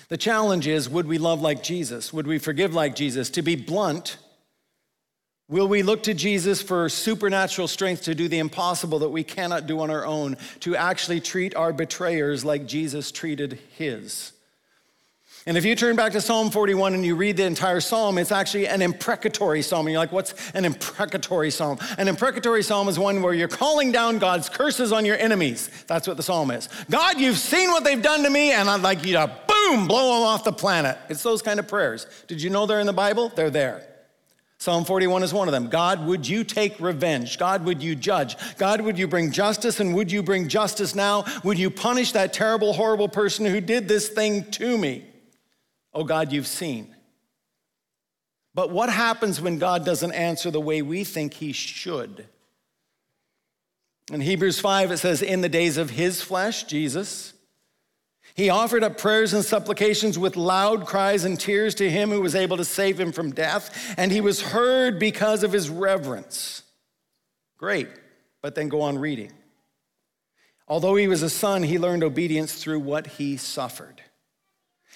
The 0.09 0.17
challenge 0.17 0.67
is 0.67 0.89
would 0.89 1.07
we 1.07 1.19
love 1.19 1.41
like 1.41 1.61
Jesus? 1.61 2.11
Would 2.11 2.25
we 2.25 2.39
forgive 2.39 2.73
like 2.73 2.95
Jesus? 2.95 3.29
To 3.31 3.43
be 3.43 3.55
blunt, 3.55 4.17
will 5.47 5.67
we 5.67 5.83
look 5.83 6.01
to 6.03 6.15
Jesus 6.15 6.61
for 6.63 6.89
supernatural 6.89 7.67
strength 7.67 8.03
to 8.03 8.15
do 8.15 8.27
the 8.27 8.39
impossible 8.39 8.99
that 8.99 9.09
we 9.09 9.23
cannot 9.23 9.67
do 9.67 9.79
on 9.81 9.91
our 9.91 10.05
own, 10.05 10.37
to 10.61 10.75
actually 10.75 11.21
treat 11.21 11.55
our 11.55 11.71
betrayers 11.71 12.43
like 12.43 12.65
Jesus 12.65 13.11
treated 13.11 13.59
his? 13.77 14.31
And 15.49 15.57
if 15.57 15.65
you 15.65 15.73
turn 15.73 15.95
back 15.95 16.11
to 16.11 16.21
Psalm 16.21 16.51
41 16.51 16.93
and 16.93 17.03
you 17.03 17.15
read 17.15 17.35
the 17.35 17.43
entire 17.43 17.79
psalm, 17.79 18.19
it's 18.19 18.31
actually 18.31 18.67
an 18.67 18.83
imprecatory 18.83 19.63
psalm. 19.63 19.87
And 19.87 19.93
you're 19.93 19.99
like, 19.99 20.11
what's 20.11 20.35
an 20.51 20.63
imprecatory 20.63 21.49
psalm? 21.49 21.79
An 21.97 22.07
imprecatory 22.07 22.61
psalm 22.61 22.87
is 22.87 22.99
one 22.99 23.23
where 23.23 23.33
you're 23.33 23.47
calling 23.47 23.91
down 23.91 24.19
God's 24.19 24.47
curses 24.47 24.91
on 24.91 25.05
your 25.05 25.17
enemies. 25.17 25.71
That's 25.87 26.07
what 26.07 26.17
the 26.17 26.21
psalm 26.21 26.51
is. 26.51 26.69
God, 26.91 27.19
you've 27.19 27.39
seen 27.39 27.71
what 27.71 27.83
they've 27.83 27.99
done 27.99 28.21
to 28.25 28.29
me, 28.29 28.51
and 28.51 28.69
I'd 28.69 28.81
like 28.81 29.03
you 29.03 29.13
to 29.13 29.25
boom, 29.47 29.87
blow 29.87 30.19
them 30.19 30.27
off 30.27 30.43
the 30.43 30.53
planet. 30.53 30.99
It's 31.09 31.23
those 31.23 31.41
kind 31.41 31.59
of 31.59 31.67
prayers. 31.67 32.05
Did 32.27 32.43
you 32.43 32.51
know 32.51 32.67
they're 32.67 32.79
in 32.79 32.85
the 32.85 32.93
Bible? 32.93 33.29
They're 33.29 33.49
there. 33.49 33.87
Psalm 34.59 34.85
41 34.85 35.23
is 35.23 35.33
one 35.33 35.47
of 35.47 35.51
them. 35.51 35.67
God, 35.67 36.05
would 36.05 36.27
you 36.27 36.43
take 36.43 36.79
revenge? 36.79 37.39
God, 37.39 37.65
would 37.65 37.81
you 37.81 37.95
judge? 37.95 38.35
God, 38.59 38.81
would 38.81 38.99
you 38.99 39.07
bring 39.07 39.31
justice? 39.31 39.79
And 39.79 39.95
would 39.95 40.11
you 40.11 40.21
bring 40.21 40.47
justice 40.47 40.93
now? 40.93 41.25
Would 41.43 41.57
you 41.57 41.71
punish 41.71 42.11
that 42.11 42.33
terrible, 42.33 42.73
horrible 42.73 43.09
person 43.09 43.47
who 43.47 43.59
did 43.59 43.87
this 43.87 44.09
thing 44.09 44.43
to 44.51 44.77
me? 44.77 45.05
Oh 45.93 46.03
God, 46.03 46.31
you've 46.31 46.47
seen. 46.47 46.95
But 48.53 48.71
what 48.71 48.89
happens 48.89 49.39
when 49.39 49.57
God 49.57 49.85
doesn't 49.85 50.11
answer 50.11 50.51
the 50.51 50.59
way 50.59 50.81
we 50.81 51.03
think 51.03 51.33
he 51.35 51.51
should? 51.51 52.27
In 54.11 54.21
Hebrews 54.21 54.59
5, 54.59 54.91
it 54.91 54.97
says, 54.97 55.21
In 55.21 55.41
the 55.41 55.49
days 55.49 55.77
of 55.77 55.91
his 55.91 56.21
flesh, 56.21 56.63
Jesus, 56.63 57.33
he 58.33 58.49
offered 58.49 58.83
up 58.83 58.97
prayers 58.97 59.33
and 59.33 59.45
supplications 59.45 60.17
with 60.17 60.35
loud 60.35 60.85
cries 60.85 61.25
and 61.25 61.39
tears 61.39 61.75
to 61.75 61.89
him 61.89 62.09
who 62.09 62.21
was 62.21 62.35
able 62.35 62.57
to 62.57 62.65
save 62.65 62.99
him 62.99 63.11
from 63.11 63.31
death, 63.31 63.93
and 63.97 64.11
he 64.11 64.21
was 64.21 64.41
heard 64.41 64.99
because 64.99 65.43
of 65.43 65.51
his 65.51 65.69
reverence. 65.69 66.63
Great, 67.57 67.89
but 68.41 68.55
then 68.55 68.69
go 68.69 68.81
on 68.81 68.97
reading. 68.97 69.31
Although 70.67 70.95
he 70.95 71.07
was 71.07 71.23
a 71.23 71.29
son, 71.29 71.63
he 71.63 71.79
learned 71.79 72.03
obedience 72.03 72.53
through 72.53 72.79
what 72.79 73.07
he 73.07 73.37
suffered. 73.37 74.01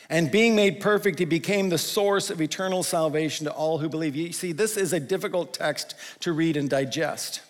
And 0.10 0.32
being 0.32 0.56
made 0.56 0.80
perfect, 0.80 1.20
he 1.20 1.26
became 1.26 1.70
the 1.70 1.78
source 1.78 2.30
of 2.30 2.42
eternal 2.42 2.84
salvation 2.84 3.46
to 3.46 3.52
all 3.52 3.78
who 3.78 3.90
believe. 3.90 4.16
You 4.16 4.32
see, 4.32 4.52
this 4.52 4.78
is 4.78 4.94
a 4.94 5.00
difficult 5.00 5.54
text 5.54 5.96
to 6.22 6.34
read 6.34 6.58
and 6.58 6.70
digest. 6.70 7.42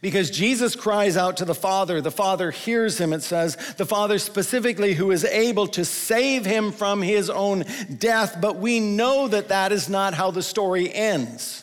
Because 0.00 0.30
Jesus 0.30 0.74
cries 0.74 1.16
out 1.16 1.36
to 1.38 1.44
the 1.44 1.54
Father. 1.54 2.00
The 2.00 2.10
Father 2.10 2.50
hears 2.50 2.98
him, 2.98 3.12
it 3.12 3.22
says, 3.22 3.56
the 3.74 3.84
Father 3.84 4.18
specifically 4.18 4.94
who 4.94 5.10
is 5.10 5.24
able 5.24 5.66
to 5.68 5.84
save 5.84 6.46
him 6.46 6.72
from 6.72 7.02
his 7.02 7.28
own 7.28 7.64
death. 7.98 8.38
But 8.40 8.56
we 8.56 8.80
know 8.80 9.28
that 9.28 9.48
that 9.48 9.72
is 9.72 9.88
not 9.88 10.14
how 10.14 10.30
the 10.30 10.42
story 10.42 10.92
ends. 10.92 11.61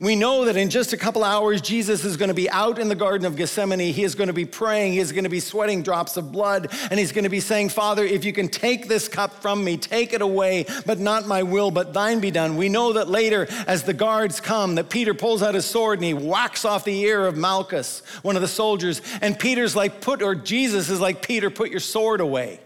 We 0.00 0.16
know 0.16 0.44
that 0.46 0.56
in 0.56 0.70
just 0.70 0.92
a 0.92 0.96
couple 0.96 1.22
hours, 1.22 1.60
Jesus 1.60 2.04
is 2.04 2.16
going 2.16 2.28
to 2.28 2.34
be 2.34 2.50
out 2.50 2.78
in 2.78 2.88
the 2.88 2.94
Garden 2.94 3.26
of 3.26 3.36
Gethsemane. 3.36 3.92
He 3.92 4.02
is 4.02 4.14
going 4.14 4.28
to 4.28 4.32
be 4.32 4.44
praying. 4.44 4.92
He 4.92 4.98
is 4.98 5.12
going 5.12 5.24
to 5.24 5.30
be 5.30 5.40
sweating 5.40 5.82
drops 5.82 6.16
of 6.16 6.32
blood. 6.32 6.68
And 6.90 6.98
he's 6.98 7.12
going 7.12 7.24
to 7.24 7.30
be 7.30 7.40
saying, 7.40 7.70
Father, 7.70 8.04
if 8.04 8.24
you 8.24 8.32
can 8.32 8.48
take 8.48 8.88
this 8.88 9.08
cup 9.08 9.40
from 9.42 9.62
me, 9.62 9.76
take 9.76 10.12
it 10.12 10.22
away, 10.22 10.66
but 10.86 10.98
not 10.98 11.26
my 11.26 11.42
will, 11.42 11.70
but 11.70 11.92
thine 11.92 12.20
be 12.20 12.30
done. 12.30 12.56
We 12.56 12.68
know 12.68 12.94
that 12.94 13.08
later, 13.08 13.46
as 13.66 13.82
the 13.82 13.94
guards 13.94 14.40
come, 14.40 14.76
that 14.76 14.90
Peter 14.90 15.14
pulls 15.14 15.42
out 15.42 15.54
his 15.54 15.66
sword 15.66 15.98
and 15.98 16.04
he 16.04 16.14
whacks 16.14 16.64
off 16.64 16.84
the 16.84 16.98
ear 17.00 17.26
of 17.26 17.36
Malchus, 17.36 18.02
one 18.22 18.36
of 18.36 18.42
the 18.42 18.48
soldiers. 18.48 19.02
And 19.20 19.38
Peter's 19.38 19.76
like, 19.76 20.00
put, 20.00 20.22
or 20.22 20.34
Jesus 20.34 20.88
is 20.88 21.00
like, 21.00 21.26
Peter, 21.26 21.50
put 21.50 21.70
your 21.70 21.80
sword 21.80 22.20
away. 22.20 22.60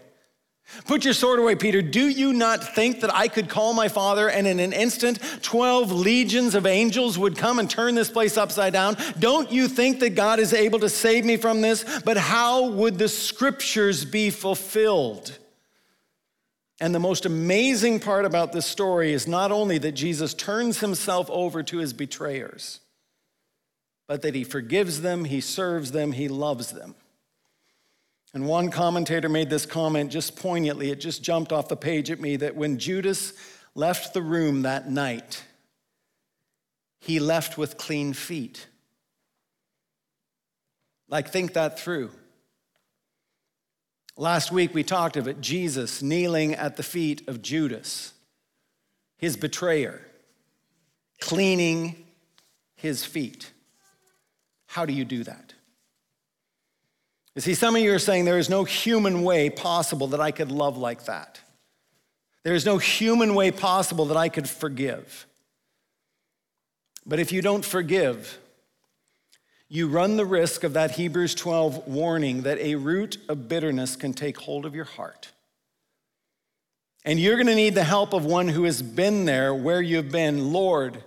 Put 0.85 1.05
your 1.05 1.13
sword 1.13 1.39
away, 1.39 1.55
Peter. 1.55 1.81
Do 1.81 2.07
you 2.07 2.33
not 2.33 2.75
think 2.75 3.01
that 3.01 3.13
I 3.13 3.29
could 3.29 3.49
call 3.49 3.73
my 3.73 3.87
father 3.87 4.29
and 4.29 4.45
in 4.45 4.59
an 4.59 4.73
instant 4.73 5.19
12 5.41 5.91
legions 5.91 6.55
of 6.55 6.65
angels 6.65 7.17
would 7.17 7.37
come 7.37 7.59
and 7.59 7.69
turn 7.69 7.95
this 7.95 8.09
place 8.09 8.37
upside 8.37 8.73
down? 8.73 8.97
Don't 9.17 9.51
you 9.51 9.67
think 9.67 10.01
that 10.01 10.15
God 10.15 10.39
is 10.39 10.53
able 10.53 10.79
to 10.79 10.89
save 10.89 11.23
me 11.23 11.37
from 11.37 11.61
this? 11.61 12.01
But 12.01 12.17
how 12.17 12.67
would 12.67 12.97
the 12.97 13.07
scriptures 13.07 14.03
be 14.03 14.29
fulfilled? 14.29 15.37
And 16.79 16.93
the 16.93 16.99
most 16.99 17.25
amazing 17.25 18.01
part 18.01 18.25
about 18.25 18.51
this 18.51 18.65
story 18.65 19.13
is 19.13 19.27
not 19.27 19.51
only 19.51 19.77
that 19.79 19.93
Jesus 19.93 20.33
turns 20.33 20.79
himself 20.79 21.29
over 21.29 21.63
to 21.63 21.77
his 21.77 21.93
betrayers, 21.93 22.81
but 24.07 24.21
that 24.21 24.35
he 24.35 24.43
forgives 24.43 25.01
them, 25.01 25.25
he 25.25 25.41
serves 25.41 25.91
them, 25.91 26.11
he 26.11 26.27
loves 26.27 26.71
them. 26.71 26.95
And 28.37 28.45
one 28.45 28.69
commentator 28.69 29.29
made 29.29 29.49
this 29.49 29.65
comment 29.65 30.11
just 30.11 30.35
poignantly, 30.35 30.91
it 30.91 30.99
just 30.99 31.23
jumped 31.23 31.51
off 31.51 31.69
the 31.69 31.75
page 31.75 32.11
at 32.11 32.19
me 32.19 32.35
that 32.35 32.55
when 32.55 32.77
Judas 32.77 33.33
left 33.73 34.13
the 34.13 34.21
room 34.21 34.61
that 34.61 34.87
night, 34.91 35.43
he 36.99 37.19
left 37.19 37.57
with 37.57 37.77
clean 37.77 38.13
feet. 38.13 38.67
Like, 41.09 41.29
think 41.29 41.53
that 41.53 41.79
through. 41.79 42.11
Last 44.15 44.51
week 44.51 44.71
we 44.71 44.83
talked 44.83 45.17
of 45.17 45.27
it 45.27 45.41
Jesus 45.41 46.03
kneeling 46.03 46.53
at 46.53 46.77
the 46.77 46.83
feet 46.83 47.27
of 47.27 47.41
Judas, 47.41 48.13
his 49.17 49.35
betrayer, 49.35 49.99
cleaning 51.19 52.05
his 52.75 53.03
feet. 53.03 53.51
How 54.67 54.85
do 54.85 54.93
you 54.93 55.05
do 55.05 55.23
that? 55.23 55.46
You 57.37 57.41
see, 57.41 57.53
some 57.53 57.75
of 57.75 57.83
you 57.83 57.93
are 57.93 57.99
saying 57.99 58.25
there 58.25 58.39
is 58.39 58.49
no 58.49 58.63
human 58.63 59.21
way 59.21 59.51
possible 59.51 60.07
that 60.07 60.19
I 60.19 60.31
could 60.31 60.51
love 60.51 60.75
like 60.75 61.05
that. 61.05 61.39
There 62.43 62.55
is 62.55 62.65
no 62.65 62.79
human 62.79 63.35
way 63.35 63.51
possible 63.51 64.05
that 64.05 64.17
I 64.17 64.27
could 64.27 64.49
forgive. 64.49 65.27
But 67.05 67.19
if 67.19 67.31
you 67.31 67.43
don't 67.43 67.63
forgive, 67.63 68.39
you 69.69 69.87
run 69.87 70.17
the 70.17 70.25
risk 70.25 70.63
of 70.63 70.73
that 70.73 70.89
Hebrews 70.89 71.35
12 71.35 71.87
warning 71.87 72.41
that 72.41 72.57
a 72.57 72.73
root 72.73 73.19
of 73.29 73.47
bitterness 73.47 73.95
can 73.95 74.13
take 74.13 74.39
hold 74.39 74.65
of 74.65 74.73
your 74.73 74.85
heart. 74.85 75.29
And 77.05 77.19
you're 77.19 77.35
going 77.35 77.45
to 77.45 77.53
need 77.53 77.75
the 77.75 77.83
help 77.83 78.13
of 78.13 78.25
one 78.25 78.47
who 78.47 78.63
has 78.63 78.81
been 78.81 79.25
there 79.25 79.53
where 79.53 79.79
you've 79.79 80.11
been. 80.11 80.51
Lord, 80.51 81.03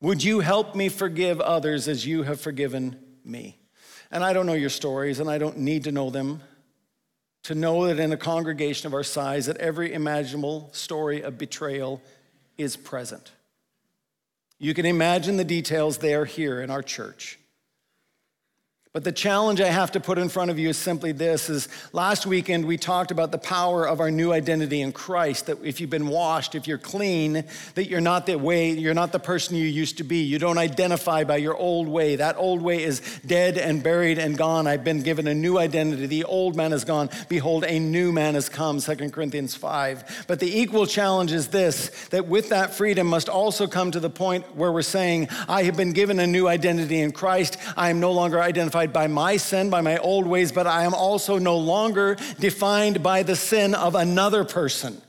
would 0.00 0.22
you 0.22 0.38
help 0.38 0.76
me 0.76 0.88
forgive 0.88 1.40
others 1.40 1.88
as 1.88 2.06
you 2.06 2.22
have 2.22 2.40
forgiven 2.40 2.96
me? 3.24 3.58
And 4.12 4.22
I 4.22 4.32
don't 4.32 4.46
know 4.46 4.52
your 4.52 4.70
stories, 4.70 5.18
and 5.18 5.28
I 5.28 5.38
don't 5.38 5.58
need 5.58 5.84
to 5.84 5.92
know 5.92 6.10
them 6.10 6.42
to 7.44 7.54
know 7.54 7.86
that 7.86 7.98
in 7.98 8.12
a 8.12 8.16
congregation 8.16 8.86
of 8.86 8.94
our 8.94 9.02
size 9.02 9.46
that 9.46 9.56
every 9.56 9.92
imaginable 9.92 10.70
story 10.72 11.22
of 11.22 11.38
betrayal 11.38 12.00
is 12.56 12.76
present. 12.76 13.32
You 14.58 14.74
can 14.74 14.86
imagine 14.86 15.38
the 15.38 15.44
details 15.44 15.98
there 15.98 16.24
here 16.24 16.60
in 16.60 16.70
our 16.70 16.82
church. 16.82 17.38
But 18.94 19.04
the 19.04 19.12
challenge 19.12 19.62
I 19.62 19.68
have 19.68 19.92
to 19.92 20.00
put 20.00 20.18
in 20.18 20.28
front 20.28 20.50
of 20.50 20.58
you 20.58 20.68
is 20.68 20.76
simply 20.76 21.12
this 21.12 21.48
is 21.48 21.66
last 21.94 22.26
weekend 22.26 22.66
we 22.66 22.76
talked 22.76 23.10
about 23.10 23.32
the 23.32 23.38
power 23.38 23.88
of 23.88 24.00
our 24.00 24.10
new 24.10 24.32
identity 24.34 24.82
in 24.82 24.92
Christ 24.92 25.46
that 25.46 25.64
if 25.64 25.80
you've 25.80 25.88
been 25.88 26.08
washed, 26.08 26.54
if 26.54 26.66
you're 26.66 26.76
clean, 26.76 27.44
that 27.74 27.88
you're 27.88 28.02
not 28.02 28.26
the 28.26 28.36
way, 28.36 28.70
you're 28.72 28.92
not 28.92 29.10
the 29.10 29.18
person 29.18 29.56
you 29.56 29.64
used 29.64 29.96
to 29.96 30.04
be. 30.04 30.24
You 30.24 30.38
don't 30.38 30.58
identify 30.58 31.24
by 31.24 31.38
your 31.38 31.56
old 31.56 31.88
way. 31.88 32.16
That 32.16 32.36
old 32.36 32.60
way 32.60 32.82
is 32.82 33.00
dead 33.24 33.56
and 33.56 33.82
buried 33.82 34.18
and 34.18 34.36
gone. 34.36 34.66
I've 34.66 34.84
been 34.84 35.00
given 35.00 35.26
a 35.26 35.32
new 35.32 35.56
identity. 35.56 36.04
The 36.04 36.24
old 36.24 36.54
man 36.54 36.74
is 36.74 36.84
gone. 36.84 37.08
Behold, 37.30 37.64
a 37.64 37.78
new 37.78 38.12
man 38.12 38.34
has 38.34 38.50
come, 38.50 38.78
2 38.78 39.08
Corinthians 39.08 39.54
5. 39.54 40.26
But 40.28 40.38
the 40.38 40.60
equal 40.60 40.84
challenge 40.84 41.32
is 41.32 41.48
this 41.48 41.88
that 42.10 42.26
with 42.26 42.50
that 42.50 42.74
freedom 42.74 43.06
must 43.06 43.30
also 43.30 43.66
come 43.66 43.90
to 43.92 44.00
the 44.00 44.10
point 44.10 44.54
where 44.54 44.70
we're 44.70 44.82
saying, 44.82 45.28
I 45.48 45.62
have 45.62 45.78
been 45.78 45.94
given 45.94 46.20
a 46.20 46.26
new 46.26 46.46
identity 46.46 47.00
in 47.00 47.12
Christ. 47.12 47.56
I 47.74 47.88
am 47.88 47.98
no 47.98 48.12
longer 48.12 48.38
identified 48.38 48.81
identified 48.82 48.92
by 48.92 49.06
my 49.06 49.36
sin, 49.36 49.70
by 49.70 49.80
my 49.80 49.98
old 49.98 50.26
ways, 50.26 50.52
but 50.52 50.66
I 50.66 50.84
am 50.84 50.94
also 50.94 51.38
no 51.38 51.56
longer 51.56 52.16
defined 52.40 53.02
by 53.02 53.22
the 53.22 53.36
sin 53.36 53.74
of 53.74 53.94
another 53.94 54.44
person. 54.44 55.00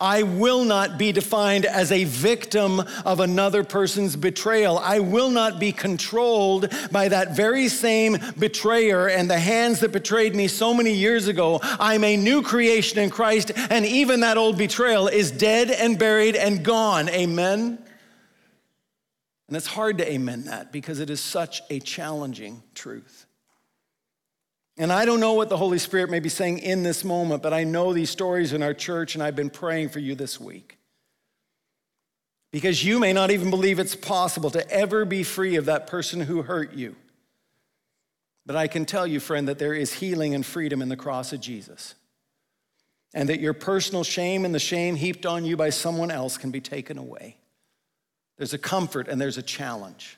I 0.00 0.24
will 0.24 0.64
not 0.64 0.98
be 0.98 1.12
defined 1.12 1.64
as 1.64 1.92
a 1.92 2.02
victim 2.02 2.82
of 3.04 3.20
another 3.20 3.62
person's 3.62 4.16
betrayal. 4.16 4.76
I 4.76 4.98
will 4.98 5.30
not 5.30 5.60
be 5.60 5.70
controlled 5.70 6.68
by 6.90 7.08
that 7.08 7.36
very 7.36 7.68
same 7.68 8.18
betrayer 8.36 9.08
and 9.08 9.30
the 9.30 9.38
hands 9.38 9.78
that 9.80 9.92
betrayed 9.92 10.34
me 10.34 10.48
so 10.48 10.74
many 10.74 10.92
years 10.92 11.28
ago. 11.28 11.60
I'm 11.62 12.02
a 12.02 12.16
new 12.16 12.42
creation 12.42 12.98
in 12.98 13.10
Christ, 13.10 13.52
and 13.70 13.86
even 13.86 14.20
that 14.20 14.36
old 14.36 14.58
betrayal 14.58 15.06
is 15.06 15.30
dead 15.30 15.70
and 15.70 15.96
buried 15.96 16.34
and 16.34 16.64
gone. 16.64 17.08
Amen. 17.08 17.78
And 19.48 19.56
it's 19.56 19.66
hard 19.66 19.98
to 19.98 20.10
amen 20.10 20.44
that 20.44 20.70
because 20.72 21.00
it 21.00 21.08
is 21.10 21.20
such 21.20 21.62
a 21.70 21.80
challenging 21.80 22.62
truth. 22.74 23.26
And 24.76 24.92
I 24.92 25.06
don't 25.06 25.20
know 25.20 25.32
what 25.32 25.48
the 25.48 25.56
Holy 25.56 25.78
Spirit 25.78 26.10
may 26.10 26.20
be 26.20 26.28
saying 26.28 26.58
in 26.58 26.84
this 26.84 27.02
moment, 27.02 27.42
but 27.42 27.52
I 27.52 27.64
know 27.64 27.92
these 27.92 28.10
stories 28.10 28.52
in 28.52 28.62
our 28.62 28.74
church, 28.74 29.14
and 29.14 29.24
I've 29.24 29.34
been 29.34 29.50
praying 29.50 29.88
for 29.88 29.98
you 29.98 30.14
this 30.14 30.38
week. 30.38 30.78
Because 32.52 32.84
you 32.84 33.00
may 33.00 33.12
not 33.12 33.30
even 33.30 33.50
believe 33.50 33.78
it's 33.78 33.96
possible 33.96 34.50
to 34.50 34.70
ever 34.70 35.04
be 35.04 35.22
free 35.22 35.56
of 35.56 35.64
that 35.64 35.86
person 35.86 36.20
who 36.20 36.42
hurt 36.42 36.74
you. 36.74 36.94
But 38.46 38.56
I 38.56 38.68
can 38.68 38.84
tell 38.84 39.06
you, 39.06 39.18
friend, 39.20 39.48
that 39.48 39.58
there 39.58 39.74
is 39.74 39.94
healing 39.94 40.34
and 40.34 40.46
freedom 40.46 40.80
in 40.80 40.88
the 40.88 40.96
cross 40.96 41.32
of 41.32 41.40
Jesus. 41.40 41.94
And 43.12 43.28
that 43.30 43.40
your 43.40 43.54
personal 43.54 44.04
shame 44.04 44.44
and 44.44 44.54
the 44.54 44.58
shame 44.58 44.94
heaped 44.94 45.26
on 45.26 45.44
you 45.44 45.56
by 45.56 45.70
someone 45.70 46.10
else 46.10 46.38
can 46.38 46.50
be 46.50 46.60
taken 46.60 46.98
away. 46.98 47.36
There's 48.38 48.54
a 48.54 48.58
comfort 48.58 49.08
and 49.08 49.20
there's 49.20 49.36
a 49.36 49.42
challenge. 49.42 50.16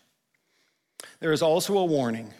There 1.18 1.32
is 1.32 1.42
also 1.42 1.76
a 1.78 1.84
warning. 1.84 2.32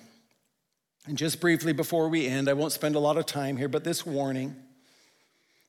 And 1.07 1.19
just 1.19 1.40
briefly 1.40 1.73
before 1.73 2.09
we 2.09 2.27
end, 2.27 2.49
I 2.49 2.53
won't 2.53 2.73
spend 2.73 2.95
a 2.95 3.01
lot 3.01 3.16
of 3.16 3.27
time 3.27 3.57
here, 3.57 3.69
but 3.69 3.85
this 3.85 4.07
warning 4.07 4.55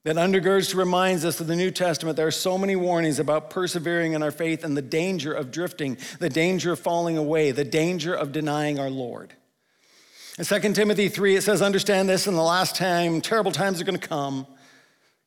that 0.04 0.16
undergirds 0.16 0.76
reminds 0.76 1.24
us 1.26 1.40
of 1.40 1.48
the 1.48 1.56
New 1.56 1.72
Testament 1.72 2.18
there 2.18 2.28
are 2.28 2.32
so 2.32 2.58
many 2.58 2.76
warnings 2.76 3.20
about 3.20 3.50
persevering 3.50 4.14
in 4.14 4.24
our 4.24 4.32
faith 4.32 4.64
and 4.64 4.76
the 4.76 4.82
danger 4.82 5.32
of 5.32 5.52
drifting, 5.52 5.98
the 6.20 6.30
danger 6.30 6.72
of 6.72 6.80
falling 6.80 7.18
away, 7.18 7.52
the 7.52 7.64
danger 7.64 8.14
of 8.14 8.32
denying 8.32 8.80
our 8.80 8.90
Lord. 8.90 9.34
In 10.40 10.46
2 10.46 10.74
Timothy 10.74 11.08
3, 11.08 11.36
it 11.36 11.42
says, 11.42 11.62
Understand 11.62 12.10
this 12.10 12.26
in 12.26 12.36
the 12.36 12.42
last 12.42 12.76
time, 12.76 13.22
terrible 13.22 13.52
times 13.52 13.80
are 13.80 13.84
going 13.84 14.00
to 14.00 14.08
come. 14.08 14.48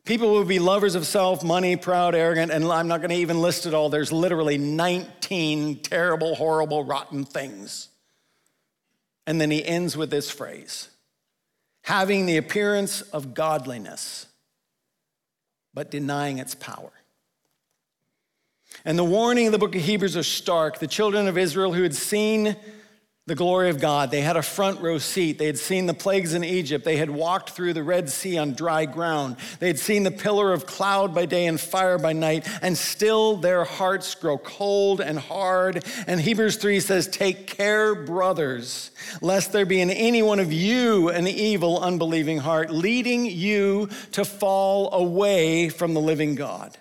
People 0.04 0.32
will 0.32 0.44
be 0.44 0.58
lovers 0.58 0.94
of 0.94 1.06
self, 1.06 1.42
money, 1.42 1.76
proud, 1.76 2.14
arrogant, 2.14 2.52
and 2.52 2.64
I'm 2.64 2.88
not 2.88 3.00
going 3.00 3.10
to 3.10 3.16
even 3.16 3.40
list 3.40 3.64
it 3.64 3.72
all. 3.72 3.88
There's 3.88 4.12
literally 4.12 4.58
19 4.58 5.80
terrible, 5.80 6.34
horrible, 6.34 6.84
rotten 6.84 7.24
things. 7.24 7.88
And 9.26 9.40
then 9.40 9.50
he 9.50 9.64
ends 9.64 9.96
with 9.96 10.10
this 10.10 10.30
phrase 10.30 10.88
having 11.82 12.24
the 12.24 12.38
appearance 12.38 13.02
of 13.02 13.34
godliness, 13.34 14.26
but 15.74 15.90
denying 15.90 16.38
its 16.38 16.54
power. 16.54 16.92
And 18.86 18.98
the 18.98 19.04
warning 19.04 19.46
of 19.46 19.52
the 19.52 19.58
book 19.58 19.74
of 19.74 19.82
Hebrews 19.82 20.16
are 20.16 20.22
stark. 20.22 20.78
The 20.78 20.86
children 20.86 21.28
of 21.28 21.36
Israel 21.36 21.72
who 21.74 21.82
had 21.82 21.94
seen 21.94 22.57
the 23.27 23.35
glory 23.35 23.70
of 23.70 23.81
God. 23.81 24.11
They 24.11 24.20
had 24.20 24.37
a 24.37 24.43
front 24.43 24.83
row 24.83 24.99
seat. 24.99 25.39
They 25.39 25.47
had 25.47 25.57
seen 25.57 25.87
the 25.87 25.95
plagues 25.95 26.35
in 26.35 26.45
Egypt. 26.45 26.85
They 26.85 26.99
had 26.99 27.09
walked 27.09 27.51
through 27.51 27.72
the 27.72 27.83
Red 27.83 28.11
Sea 28.11 28.37
on 28.37 28.53
dry 28.53 28.85
ground. 28.85 29.37
They 29.61 29.66
had 29.66 29.79
seen 29.79 30.03
the 30.03 30.11
pillar 30.11 30.53
of 30.53 30.66
cloud 30.66 31.14
by 31.14 31.25
day 31.25 31.47
and 31.47 31.59
fire 31.59 31.97
by 31.97 32.12
night, 32.12 32.47
and 32.61 32.77
still 32.77 33.39
their 33.39 33.64
hearts 33.64 34.14
grow 34.14 34.37
cold 34.37 35.01
and 35.01 35.18
hard. 35.18 35.87
And 36.07 36.20
Hebrews 36.20 36.57
3 36.57 36.81
says, 36.81 37.09
Take 37.09 37.47
care, 37.47 37.95
brothers, 37.95 38.91
lest 39.22 39.53
there 39.53 39.64
be 39.64 39.81
in 39.81 39.89
any 39.89 40.22
one 40.22 40.39
of 40.39 40.53
you 40.53 41.09
an 41.09 41.27
evil, 41.27 41.81
unbelieving 41.81 42.37
heart, 42.37 42.68
leading 42.68 43.25
you 43.25 43.89
to 44.12 44.27
fall 44.27 44.93
away 44.93 45.70
from 45.70 45.95
the 45.95 46.01
living 46.01 46.35
God. 46.35 46.77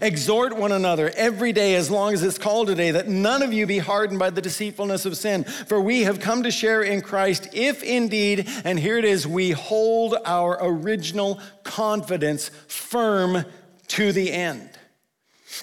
Exhort 0.00 0.56
one 0.56 0.72
another 0.72 1.10
every 1.16 1.52
day, 1.52 1.74
as 1.74 1.90
long 1.90 2.12
as 2.12 2.22
it's 2.22 2.38
called 2.38 2.68
today, 2.68 2.90
that 2.90 3.08
none 3.08 3.42
of 3.42 3.52
you 3.52 3.66
be 3.66 3.78
hardened 3.78 4.18
by 4.18 4.30
the 4.30 4.40
deceitfulness 4.40 5.04
of 5.06 5.16
sin. 5.16 5.44
For 5.44 5.80
we 5.80 6.02
have 6.02 6.20
come 6.20 6.42
to 6.44 6.50
share 6.50 6.82
in 6.82 7.00
Christ, 7.00 7.48
if 7.52 7.82
indeed, 7.82 8.48
and 8.64 8.78
here 8.78 8.98
it 8.98 9.04
is, 9.04 9.26
we 9.26 9.50
hold 9.50 10.16
our 10.24 10.58
original 10.60 11.40
confidence 11.64 12.50
firm 12.66 13.44
to 13.88 14.12
the 14.12 14.32
end. 14.32 14.69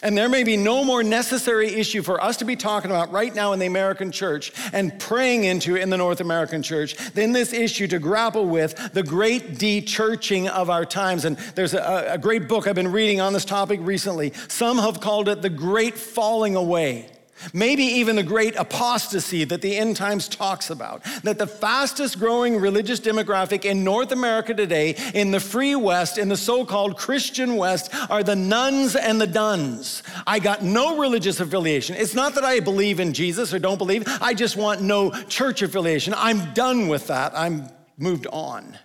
And 0.04 0.18
there 0.18 0.30
may 0.30 0.44
be 0.44 0.58
no 0.58 0.84
more 0.84 1.02
necessary 1.02 1.74
issue 1.74 2.04
for 2.04 2.24
us 2.24 2.38
to 2.38 2.46
be 2.46 2.56
talking 2.56 2.92
about 2.92 3.12
right 3.12 3.34
now 3.34 3.54
in 3.54 3.60
the 3.60 3.66
American 3.66 4.12
church 4.12 4.52
and 4.72 4.98
praying 5.00 5.46
into 5.46 5.76
in 5.76 5.90
the 5.90 5.98
North 5.98 6.22
American 6.22 6.62
church 6.62 6.96
than 7.14 7.32
this 7.32 7.52
issue 7.52 7.88
to 7.88 7.98
grapple 7.98 8.46
with 8.46 8.94
the 8.94 9.04
great 9.04 9.58
de-churching 9.58 10.48
of 10.50 10.70
our 10.70 10.86
times. 10.86 11.26
And 11.26 11.38
there's 11.56 11.74
a, 11.74 12.06
a 12.10 12.18
great 12.18 12.48
book 12.48 12.68
I've 12.68 12.76
been 12.76 12.92
reading 12.92 13.22
on 13.22 13.34
this 13.34 13.46
topic 13.46 13.80
recently. 13.82 14.34
Some 14.48 14.78
have 14.78 15.00
called 15.00 15.30
it 15.30 15.42
the 15.42 15.50
great 15.50 15.96
falling 15.96 16.56
away. 16.56 17.10
Maybe 17.54 17.84
even 17.84 18.16
the 18.16 18.24
great 18.24 18.56
apostasy 18.56 19.44
that 19.46 19.62
the 19.62 19.78
end 19.78 19.96
times 19.96 20.28
talks 20.28 20.70
about. 20.70 21.04
That 21.24 21.38
the 21.38 21.48
fastest 21.48 22.20
growing 22.20 22.60
religious 22.60 23.00
demographic 23.00 23.66
in 23.66 23.84
North 23.84 24.12
America 24.12 24.54
today, 24.54 24.96
in 25.14 25.32
the 25.32 25.40
free 25.40 25.76
West, 25.76 26.18
in 26.18 26.30
the 26.30 26.38
so 26.38 26.66
called 26.66 26.98
Christian 26.98 27.56
West, 27.56 27.94
are 28.10 28.24
the 28.24 28.36
nones 28.36 28.96
and 28.96 29.20
the 29.20 29.28
dones. 29.28 30.04
I 30.26 30.40
got 30.40 30.64
no 30.64 30.98
religious 30.98 31.40
affiliation. 31.40 31.96
It's 31.96 32.16
not 32.16 32.36
that 32.36 32.44
I 32.44 32.60
believe 32.60 33.00
in 33.00 33.14
Jesus 33.14 33.54
or 33.54 33.60
don't 33.60 33.78
believe, 33.78 34.04
I 34.22 34.34
just 34.34 34.58
want 34.58 34.82
no 34.82 35.12
church 35.24 35.62
affiliation. 35.62 36.14
I'm 36.18 36.54
done 36.54 36.88
with 36.88 37.08
that. 37.08 37.34
I'm 37.36 37.70
moved 37.98 38.28
on. 38.28 38.78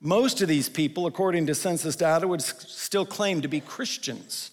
Most 0.00 0.40
of 0.40 0.48
these 0.48 0.68
people, 0.68 1.06
according 1.06 1.46
to 1.46 1.54
census 1.54 1.94
data, 1.96 2.26
would 2.26 2.40
still 2.40 3.04
claim 3.04 3.42
to 3.42 3.48
be 3.48 3.60
Christians. 3.60 4.50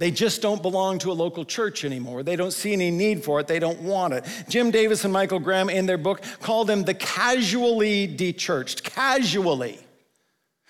They 0.00 0.10
just 0.10 0.40
don't 0.40 0.62
belong 0.62 0.98
to 1.00 1.12
a 1.12 1.12
local 1.12 1.44
church 1.44 1.84
anymore. 1.84 2.22
They 2.22 2.34
don't 2.34 2.52
see 2.52 2.72
any 2.72 2.90
need 2.90 3.22
for 3.22 3.38
it. 3.38 3.46
They 3.46 3.58
don't 3.58 3.82
want 3.82 4.14
it. 4.14 4.24
Jim 4.48 4.70
Davis 4.70 5.04
and 5.04 5.12
Michael 5.12 5.38
Graham, 5.38 5.68
in 5.68 5.84
their 5.84 5.98
book, 5.98 6.22
call 6.40 6.64
them 6.64 6.84
the 6.84 6.94
casually 6.94 8.08
dechurched. 8.08 8.82
Casually. 8.82 9.78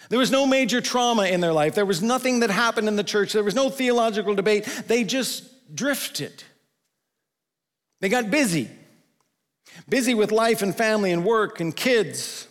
There 0.09 0.19
was 0.19 0.33
no 0.33 0.47
major 0.47 0.81
trauma 0.81 1.27
in 1.27 1.41
their 1.41 1.53
life. 1.53 1.77
There 1.77 1.87
was 1.87 2.03
nothing 2.03 2.41
that 2.41 2.51
happened 2.51 2.89
in 2.89 2.97
the 2.97 3.05
church. 3.05 3.33
There 3.33 3.45
was 3.45 3.55
no 3.55 3.71
theological 3.71 4.35
debate. 4.35 4.65
They 4.89 5.05
just 5.05 5.77
drifted. 5.77 6.43
They 8.01 8.09
got 8.09 8.33
busy. 8.33 8.69
Busy 9.89 10.13
with 10.13 10.33
life 10.33 10.61
and 10.61 10.75
family 10.75 11.13
and 11.13 11.25
work 11.25 11.61
and 11.61 11.75
kids. 11.75 12.49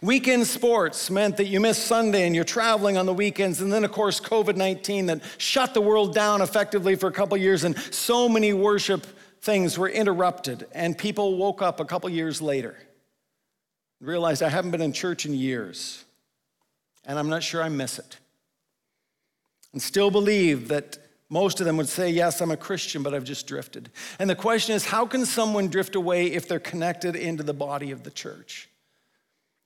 Weekend 0.00 0.46
sports 0.46 1.10
meant 1.10 1.36
that 1.38 1.46
you 1.46 1.58
missed 1.58 1.86
Sunday 1.86 2.26
and 2.26 2.34
you're 2.34 2.44
traveling 2.44 2.96
on 2.96 3.06
the 3.06 3.12
weekends. 3.12 3.60
And 3.60 3.72
then, 3.72 3.84
of 3.84 3.90
course, 3.90 4.20
COVID 4.20 4.54
19 4.54 5.06
that 5.06 5.22
shut 5.38 5.74
the 5.74 5.80
world 5.80 6.14
down 6.14 6.40
effectively 6.40 6.94
for 6.94 7.08
a 7.08 7.12
couple 7.12 7.36
years, 7.36 7.64
and 7.64 7.76
so 7.92 8.28
many 8.28 8.52
worship 8.52 9.06
things 9.40 9.76
were 9.76 9.88
interrupted. 9.88 10.66
And 10.72 10.96
people 10.96 11.36
woke 11.36 11.62
up 11.62 11.80
a 11.80 11.84
couple 11.84 12.08
years 12.10 12.40
later 12.40 12.76
and 13.98 14.08
realized 14.08 14.42
I 14.42 14.48
haven't 14.48 14.70
been 14.70 14.82
in 14.82 14.92
church 14.92 15.26
in 15.26 15.34
years, 15.34 16.04
and 17.04 17.18
I'm 17.18 17.28
not 17.28 17.42
sure 17.42 17.62
I 17.62 17.68
miss 17.68 17.98
it. 17.98 18.18
And 19.72 19.82
still 19.82 20.12
believe 20.12 20.68
that 20.68 20.98
most 21.28 21.58
of 21.60 21.66
them 21.66 21.76
would 21.76 21.88
say, 21.88 22.08
Yes, 22.08 22.40
I'm 22.40 22.52
a 22.52 22.56
Christian, 22.56 23.02
but 23.02 23.14
I've 23.14 23.24
just 23.24 23.48
drifted. 23.48 23.90
And 24.20 24.30
the 24.30 24.36
question 24.36 24.76
is, 24.76 24.86
how 24.86 25.06
can 25.06 25.26
someone 25.26 25.68
drift 25.68 25.96
away 25.96 26.26
if 26.26 26.46
they're 26.46 26.60
connected 26.60 27.16
into 27.16 27.42
the 27.42 27.52
body 27.52 27.90
of 27.90 28.04
the 28.04 28.10
church? 28.10 28.68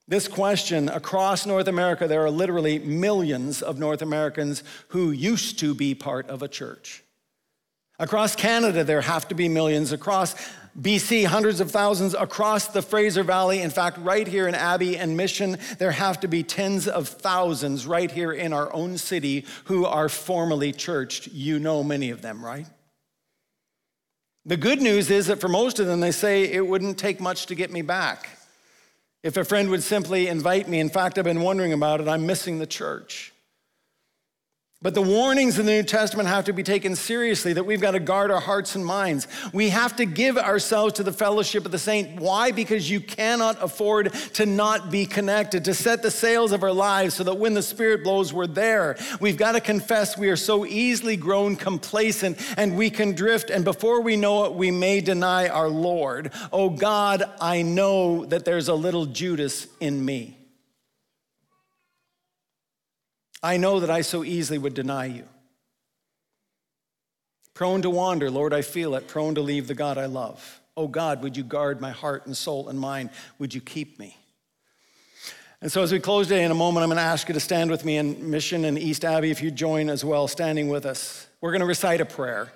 This 0.09 0.27
question 0.29 0.89
across 0.89 1.47
North 1.47 1.69
America, 1.69 2.09
there 2.09 2.25
are 2.25 2.31
literally 2.31 2.79
millions 2.81 3.63
of 3.63 3.79
North 3.79 4.03
Americans 4.03 4.63
who 4.89 5.11
used 5.11 5.59
to 5.61 5.75
be 5.75 5.95
part 5.95 6.29
of 6.29 6.43
a 6.43 6.49
church. 6.49 7.05
Across 7.99 8.37
Canada, 8.37 8.83
there 8.83 9.01
have 9.01 9.29
to 9.29 9.35
be 9.35 9.49
millions. 9.49 9.93
Across 9.93 10.35
BC, 10.81 11.27
hundreds 11.27 11.61
of 11.61 11.71
thousands. 11.71 12.15
Across 12.15 12.69
the 12.69 12.83
Fraser 12.83 13.23
Valley, 13.23 13.61
in 13.61 13.71
fact, 13.71 13.99
right 13.99 14.27
here 14.27 14.49
in 14.49 14.55
Abby 14.55 14.97
and 14.99 15.17
Mission, 15.17 15.59
there 15.79 15.93
have 15.93 16.19
to 16.21 16.29
be 16.29 16.43
tens 16.43 16.89
of 16.89 17.09
thousands 17.09 17.87
right 17.87 18.11
here 18.11 18.33
in 18.33 18.53
our 18.53 18.73
own 18.73 18.99
city 18.99 19.45
who 19.65 19.85
are 19.85 20.09
formally 20.09 20.73
churched. 20.73 21.29
You 21.29 21.59
know 21.59 21.85
many 21.85 22.11
of 22.11 22.23
them, 22.23 22.45
right? 22.45 22.67
The 24.47 24.57
good 24.57 24.83
news 24.83 25.11
is 25.11 25.29
that 25.29 25.41
for 25.41 25.49
most 25.49 25.79
of 25.79 25.87
them, 25.87 26.01
they 26.01 26.11
say 26.11 26.51
it 26.51 26.67
wouldn't 26.67 26.99
take 26.99 27.21
much 27.21 27.47
to 27.47 27.55
get 27.55 27.71
me 27.71 27.83
back. 27.83 28.31
If 29.23 29.37
a 29.37 29.45
friend 29.45 29.71
would 29.71 29.85
simply 29.85 30.27
invite 30.27 30.69
me, 30.69 30.81
in 30.81 30.89
fact, 30.89 31.17
I've 31.17 31.25
been 31.25 31.43
wondering 31.43 31.73
about 31.73 32.01
it, 32.01 32.09
I'm 32.09 32.27
missing 32.27 32.59
the 32.59 32.67
church. 32.67 33.32
But 34.83 34.95
the 34.95 35.03
warnings 35.03 35.61
in 35.61 35.67
the 35.67 35.73
New 35.73 35.85
Testament 35.85 36.29
have 36.29 36.47
to 36.47 36.53
be 36.53 36.65
taken 36.65 36.97
seriously 36.97 37.53
that 37.53 37.65
we've 37.65 37.81
got 37.81 37.93
to 37.93 38.01
guard 38.01 38.33
our 38.33 38.41
hearts 38.41 38.75
and 38.75 38.85
minds. 38.85 39.29
We 39.53 39.69
have 39.69 39.95
to 39.97 40.05
give 40.05 40.37
ourselves 40.37 40.95
to 40.95 41.05
the 41.05 41.13
fellowship 41.13 41.65
of 41.65 41.71
the 41.71 41.79
saint. 41.79 42.21
Why? 42.21 42.51
Because 42.51 42.91
you 42.91 42.99
cannot 43.01 43.63
afford 43.63 44.13
to 44.35 44.45
not 44.45 44.91
be 44.91 45.07
connected, 45.07 45.65
to 45.67 45.75
set 45.75 46.03
the 46.03 46.11
sails 46.11 46.51
of 46.51 46.65
our 46.65 46.73
lives 46.73 47.15
so 47.15 47.23
that 47.23 47.39
when 47.39 47.55
the 47.55 47.63
Spirit 47.63 48.03
blows, 48.03 48.33
we're 48.33 48.49
there. 48.49 48.97
We've 49.21 49.37
got 49.37 49.53
to 49.53 49.61
confess 49.61 50.19
we 50.19 50.31
are 50.31 50.37
so 50.37 50.67
easily 50.67 51.17
grown 51.17 51.55
complacent 51.55 52.39
and 52.57 52.77
we 52.77 52.91
can 52.91 53.13
drift. 53.13 53.51
And 53.51 53.65
before 53.65 54.01
we 54.01 54.17
know 54.17 54.47
it, 54.47 54.55
we 54.55 54.73
may 54.73 55.01
deny 55.01 55.49
our 55.49 55.69
Lord. 55.69 56.33
Oh 56.53 56.71
God, 56.71 57.23
I 57.41 57.63
know 57.63 58.25
that 58.27 58.45
there's 58.45 58.67
a 58.67 58.75
little 58.75 59.07
Judas 59.07 59.69
in 59.79 60.05
me. 60.05 60.42
I 63.43 63.57
know 63.57 63.81
that 63.81 63.91
I 63.91 64.03
so 64.03 64.23
easily 64.23 64.59
would 64.59 64.75
deny 64.75 65.07
you. 65.07 65.25
Prone 67.55 67.83
to 67.83 67.91
wander, 67.91 68.31
Lord, 68.31 68.55
I 68.55 68.63
feel 68.63 68.95
it. 68.95 69.09
Prone 69.09 69.35
to 69.35 69.43
leave 69.43 69.67
the 69.67 69.75
God 69.75 69.99
I 69.99 70.07
love. 70.07 70.61
Oh 70.77 70.89
God, 70.89 71.23
would 71.23 71.37
you 71.37 71.45
guard 71.45 71.81
my 71.81 71.91
heart 71.91 72.27
and 72.27 72.37
soul 72.37 72.69
and 72.69 72.79
mind? 72.79 73.11
Would 73.39 73.53
you 73.53 73.61
keep 73.61 73.99
me? 73.99 74.17
And 75.61 75.71
so, 75.71 75.83
as 75.83 75.93
we 75.93 76.01
close 76.01 76.27
today, 76.27 76.45
in 76.45 76.51
a 76.51 76.57
moment, 76.57 76.83
I'm 76.83 76.89
going 76.89 76.97
to 76.97 77.03
ask 77.03 77.29
you 77.29 77.35
to 77.35 77.41
stand 77.41 77.71
with 77.71 77.85
me 77.85 77.97
in 77.97 78.31
Mission 78.31 78.65
and 78.65 78.79
East 78.79 79.05
Abby, 79.05 79.31
if 79.31 79.43
you 79.43 79.51
join 79.51 79.91
as 79.91 80.05
well, 80.05 80.27
standing 80.27 80.69
with 80.69 80.87
us. 80.87 81.29
We're 81.41 81.53
going 81.53 81.61
to 81.61 81.67
recite 81.67 82.01
a 82.01 82.05
prayer, 82.05 82.53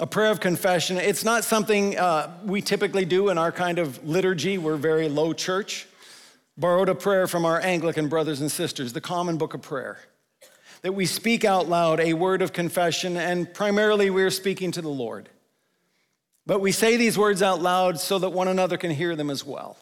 a 0.00 0.06
prayer 0.06 0.32
of 0.32 0.40
confession. 0.40 0.96
It's 0.96 1.24
not 1.24 1.44
something 1.44 1.96
uh, 1.96 2.36
we 2.44 2.62
typically 2.62 3.04
do 3.04 3.28
in 3.28 3.38
our 3.38 3.52
kind 3.52 3.78
of 3.78 4.04
liturgy. 4.04 4.58
We're 4.58 4.76
very 4.76 5.08
low 5.08 5.34
church 5.34 5.86
borrowed 6.56 6.88
a 6.88 6.94
prayer 6.94 7.26
from 7.26 7.44
our 7.44 7.60
Anglican 7.60 8.08
brothers 8.08 8.40
and 8.40 8.50
sisters, 8.50 8.92
the 8.92 9.00
Common 9.00 9.36
Book 9.36 9.54
of 9.54 9.62
Prayer, 9.62 9.98
that 10.82 10.92
we 10.92 11.06
speak 11.06 11.44
out 11.44 11.68
loud 11.68 12.00
a 12.00 12.14
word 12.14 12.42
of 12.42 12.52
confession, 12.52 13.16
and 13.16 13.52
primarily 13.52 14.10
we're 14.10 14.30
speaking 14.30 14.72
to 14.72 14.82
the 14.82 14.88
Lord. 14.88 15.28
But 16.46 16.60
we 16.60 16.72
say 16.72 16.96
these 16.96 17.18
words 17.18 17.42
out 17.42 17.60
loud 17.60 17.98
so 17.98 18.18
that 18.18 18.30
one 18.30 18.48
another 18.48 18.76
can 18.76 18.90
hear 18.90 19.16
them 19.16 19.30
as 19.30 19.44
well. 19.44 19.76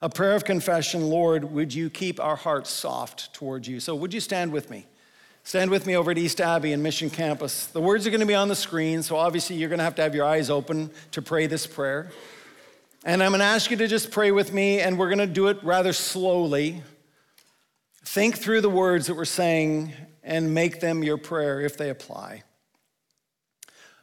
A 0.00 0.08
prayer 0.08 0.34
of 0.34 0.44
confession, 0.44 1.08
Lord, 1.08 1.44
would 1.44 1.72
you 1.72 1.90
keep 1.90 2.18
our 2.20 2.36
hearts 2.36 2.70
soft 2.70 3.32
towards 3.32 3.68
you? 3.68 3.80
So, 3.80 3.94
would 3.94 4.12
you 4.12 4.20
stand 4.20 4.52
with 4.52 4.70
me? 4.70 4.86
Stand 5.44 5.70
with 5.70 5.86
me 5.86 5.94
over 5.94 6.10
at 6.10 6.18
East 6.18 6.40
Abby 6.40 6.72
and 6.72 6.82
Mission 6.82 7.10
Campus. 7.10 7.66
The 7.66 7.80
words 7.80 8.06
are 8.06 8.10
going 8.10 8.20
to 8.20 8.26
be 8.26 8.34
on 8.34 8.48
the 8.48 8.56
screen, 8.56 9.02
so 9.02 9.16
obviously 9.16 9.56
you're 9.56 9.68
going 9.68 9.78
to 9.78 9.84
have 9.84 9.94
to 9.96 10.02
have 10.02 10.14
your 10.14 10.24
eyes 10.24 10.48
open 10.48 10.90
to 11.10 11.20
pray 11.20 11.46
this 11.46 11.66
prayer. 11.66 12.10
And 13.06 13.22
I'm 13.22 13.32
going 13.32 13.40
to 13.40 13.44
ask 13.44 13.70
you 13.70 13.76
to 13.76 13.86
just 13.86 14.10
pray 14.10 14.30
with 14.30 14.54
me, 14.54 14.80
and 14.80 14.98
we're 14.98 15.10
going 15.10 15.18
to 15.18 15.26
do 15.26 15.48
it 15.48 15.62
rather 15.62 15.92
slowly. 15.92 16.82
Think 18.02 18.38
through 18.38 18.62
the 18.62 18.70
words 18.70 19.08
that 19.08 19.14
we're 19.14 19.26
saying 19.26 19.92
and 20.22 20.54
make 20.54 20.80
them 20.80 21.04
your 21.04 21.18
prayer 21.18 21.60
if 21.60 21.76
they 21.76 21.90
apply. 21.90 22.44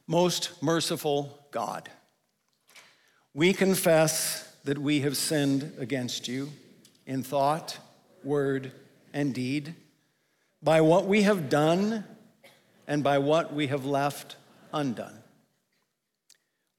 Most 0.05 0.61
merciful 0.61 1.47
God, 1.49 1.89
we 3.33 3.53
confess 3.53 4.55
that 4.65 4.77
we 4.77 4.99
have 4.99 5.17
sinned 5.17 5.73
against 5.79 6.27
you 6.27 6.51
in 7.07 7.23
thought, 7.23 7.79
word, 8.23 8.71
and 9.15 9.33
deed, 9.33 9.73
by 10.61 10.81
what 10.81 11.07
we 11.07 11.23
have 11.23 11.49
done 11.49 12.03
and 12.87 13.03
by 13.03 13.17
what 13.17 13.51
we 13.51 13.65
have 13.65 13.83
left 13.83 14.35
undone. 14.71 15.20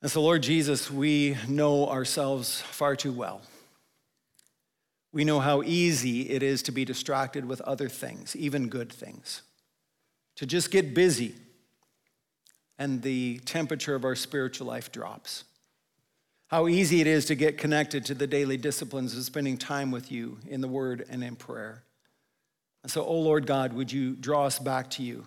And 0.00 0.10
so, 0.10 0.22
Lord 0.22 0.42
Jesus, 0.42 0.90
we 0.90 1.36
know 1.48 1.88
ourselves 1.88 2.60
far 2.60 2.94
too 2.94 3.12
well. 3.12 3.42
We 5.12 5.24
know 5.24 5.40
how 5.40 5.62
easy 5.62 6.30
it 6.30 6.42
is 6.42 6.62
to 6.64 6.72
be 6.72 6.84
distracted 6.84 7.44
with 7.44 7.60
other 7.62 7.88
things, 7.88 8.36
even 8.36 8.68
good 8.68 8.92
things, 8.92 9.42
to 10.36 10.46
just 10.46 10.70
get 10.70 10.94
busy, 10.94 11.34
and 12.78 13.02
the 13.02 13.38
temperature 13.44 13.96
of 13.96 14.04
our 14.04 14.14
spiritual 14.14 14.68
life 14.68 14.92
drops. 14.92 15.44
How 16.48 16.68
easy 16.68 17.00
it 17.00 17.06
is 17.06 17.24
to 17.26 17.34
get 17.34 17.58
connected 17.58 18.04
to 18.06 18.14
the 18.14 18.26
daily 18.26 18.56
disciplines 18.56 19.16
of 19.16 19.24
spending 19.24 19.58
time 19.58 19.90
with 19.90 20.12
you 20.12 20.38
in 20.46 20.60
the 20.60 20.68
Word 20.68 21.04
and 21.10 21.24
in 21.24 21.34
prayer. 21.34 21.82
And 22.82 22.92
so, 22.92 23.04
oh 23.04 23.18
Lord 23.18 23.46
God, 23.46 23.72
would 23.72 23.90
you 23.90 24.14
draw 24.14 24.46
us 24.46 24.58
back 24.58 24.90
to 24.90 25.02
you? 25.02 25.26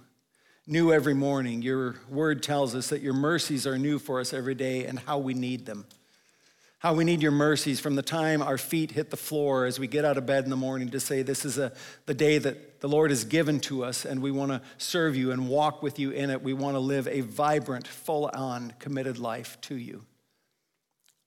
New 0.72 0.94
every 0.94 1.14
morning. 1.14 1.62
Your 1.62 1.96
word 2.10 2.42
tells 2.42 2.74
us 2.76 2.88
that 2.90 3.02
your 3.02 3.14
mercies 3.14 3.68
are 3.68 3.78
new 3.78 4.00
for 4.00 4.22
us 4.22 4.34
every 4.34 4.56
day 4.56 4.86
and 4.86 4.98
how 4.98 5.18
we 5.18 5.34
need 5.34 5.66
them. 5.66 5.86
How 6.80 6.94
we 6.94 7.04
need 7.04 7.22
your 7.22 7.34
mercies 7.34 7.82
from 7.82 7.96
the 7.96 8.02
time 8.02 8.42
our 8.42 8.58
feet 8.58 8.92
hit 8.92 9.12
the 9.12 9.18
floor 9.18 9.66
as 9.66 9.80
we 9.80 9.86
get 9.86 10.06
out 10.06 10.18
of 10.18 10.26
bed 10.26 10.46
in 10.46 10.50
the 10.50 10.56
morning 10.56 10.90
to 10.92 11.00
say, 11.00 11.24
This 11.24 11.44
is 11.44 11.58
a, 11.58 11.74
the 12.06 12.14
day 12.14 12.38
that 12.38 12.80
the 12.80 12.88
Lord 12.88 13.12
has 13.12 13.26
given 13.26 13.60
to 13.62 13.84
us, 13.84 14.06
and 14.06 14.22
we 14.22 14.32
want 14.32 14.52
to 14.52 14.62
serve 14.78 15.16
you 15.16 15.32
and 15.32 15.50
walk 15.50 15.84
with 15.84 16.00
you 16.00 16.12
in 16.12 16.30
it. 16.30 16.42
We 16.42 16.54
want 16.54 16.76
to 16.76 16.80
live 16.80 17.08
a 17.08 17.20
vibrant, 17.20 17.86
full 17.86 18.32
on, 18.34 18.74
committed 18.80 19.20
life 19.20 19.60
to 19.62 19.76
you. 19.76 20.06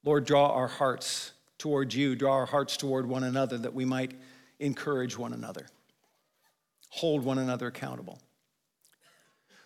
Lord, 0.05 0.24
draw 0.24 0.49
our 0.53 0.68
hearts 0.68 1.32
toward 1.59 1.92
you, 1.92 2.16
draw 2.16 2.32
our 2.32 2.47
hearts 2.47 2.78
toward 2.78 3.07
one 3.07 3.22
another 3.22 3.59
that 3.59 3.74
we 3.74 3.84
might 3.84 4.12
encourage 4.59 5.16
one 5.16 5.34
another, 5.34 5.66
hold 6.88 7.24
one 7.24 7.38
another 7.38 7.66
accountable. 7.66 8.18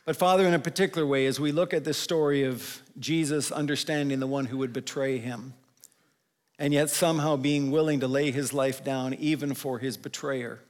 But, 0.09 0.17
Father, 0.17 0.47
in 0.47 0.55
a 0.55 0.59
particular 0.59 1.07
way, 1.07 1.27
as 1.27 1.39
we 1.39 1.53
look 1.53 1.75
at 1.75 1.85
this 1.85 1.99
story 1.99 2.45
of 2.45 2.81
Jesus 2.99 3.53
understanding 3.53 4.21
the 4.21 4.27
one 4.27 4.47
who 4.47 4.57
would 4.57 4.73
betray 4.73 5.19
him, 5.19 5.53
and 6.59 6.73
yet 6.73 6.89
somehow 6.89 7.37
being 7.37 7.71
willing 7.71 8.01
to 8.01 8.09
lay 8.09 8.31
his 8.31 8.55
life 8.55 8.83
down 8.83 9.13
even 9.13 9.53
for 9.53 9.79
his 9.79 9.99
betrayer, 9.99 10.61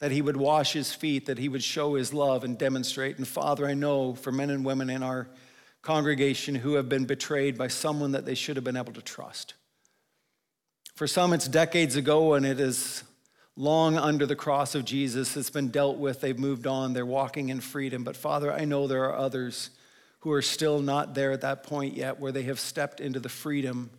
that 0.00 0.10
he 0.10 0.20
would 0.20 0.36
wash 0.36 0.72
his 0.72 0.92
feet, 0.92 1.26
that 1.26 1.38
he 1.38 1.48
would 1.48 1.62
show 1.62 1.94
his 1.94 2.12
love 2.12 2.42
and 2.42 2.58
demonstrate. 2.58 3.18
And, 3.18 3.28
Father, 3.28 3.68
I 3.68 3.74
know 3.74 4.14
for 4.14 4.32
men 4.32 4.50
and 4.50 4.64
women 4.64 4.90
in 4.90 5.04
our 5.04 5.28
congregation 5.80 6.56
who 6.56 6.74
have 6.74 6.88
been 6.88 7.04
betrayed 7.04 7.56
by 7.56 7.68
someone 7.68 8.10
that 8.10 8.26
they 8.26 8.34
should 8.34 8.56
have 8.56 8.64
been 8.64 8.76
able 8.76 8.94
to 8.94 9.02
trust. 9.02 9.54
For 10.96 11.06
some, 11.06 11.32
it's 11.32 11.46
decades 11.46 11.94
ago 11.94 12.34
and 12.34 12.44
it 12.44 12.58
is 12.58 13.04
long 13.56 13.98
under 13.98 14.26
the 14.26 14.36
cross 14.36 14.74
of 14.74 14.84
Jesus. 14.84 15.36
It's 15.36 15.50
been 15.50 15.68
dealt 15.68 15.98
with. 15.98 16.20
They've 16.20 16.38
moved 16.38 16.66
on. 16.66 16.92
They're 16.92 17.06
walking 17.06 17.48
in 17.48 17.60
freedom. 17.60 18.04
But 18.04 18.16
Father, 18.16 18.52
I 18.52 18.64
know 18.64 18.86
there 18.86 19.04
are 19.04 19.16
others 19.16 19.70
who 20.20 20.32
are 20.32 20.42
still 20.42 20.80
not 20.80 21.14
there 21.14 21.32
at 21.32 21.40
that 21.40 21.62
point 21.62 21.96
yet 21.96 22.20
where 22.20 22.32
they 22.32 22.42
have 22.44 22.60
stepped 22.60 23.00
into 23.00 23.20
the 23.20 23.28
freedom 23.28 23.90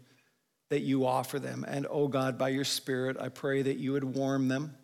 that 0.69 0.81
you 0.81 1.05
offer 1.05 1.39
them. 1.39 1.65
And 1.67 1.85
oh 1.89 2.07
God, 2.07 2.37
by 2.37 2.49
your 2.49 2.63
Spirit, 2.63 3.17
I 3.19 3.29
pray 3.29 3.61
that 3.61 3.77
you 3.77 3.91
would 3.93 4.03
warm 4.03 4.47
them. 4.47 4.75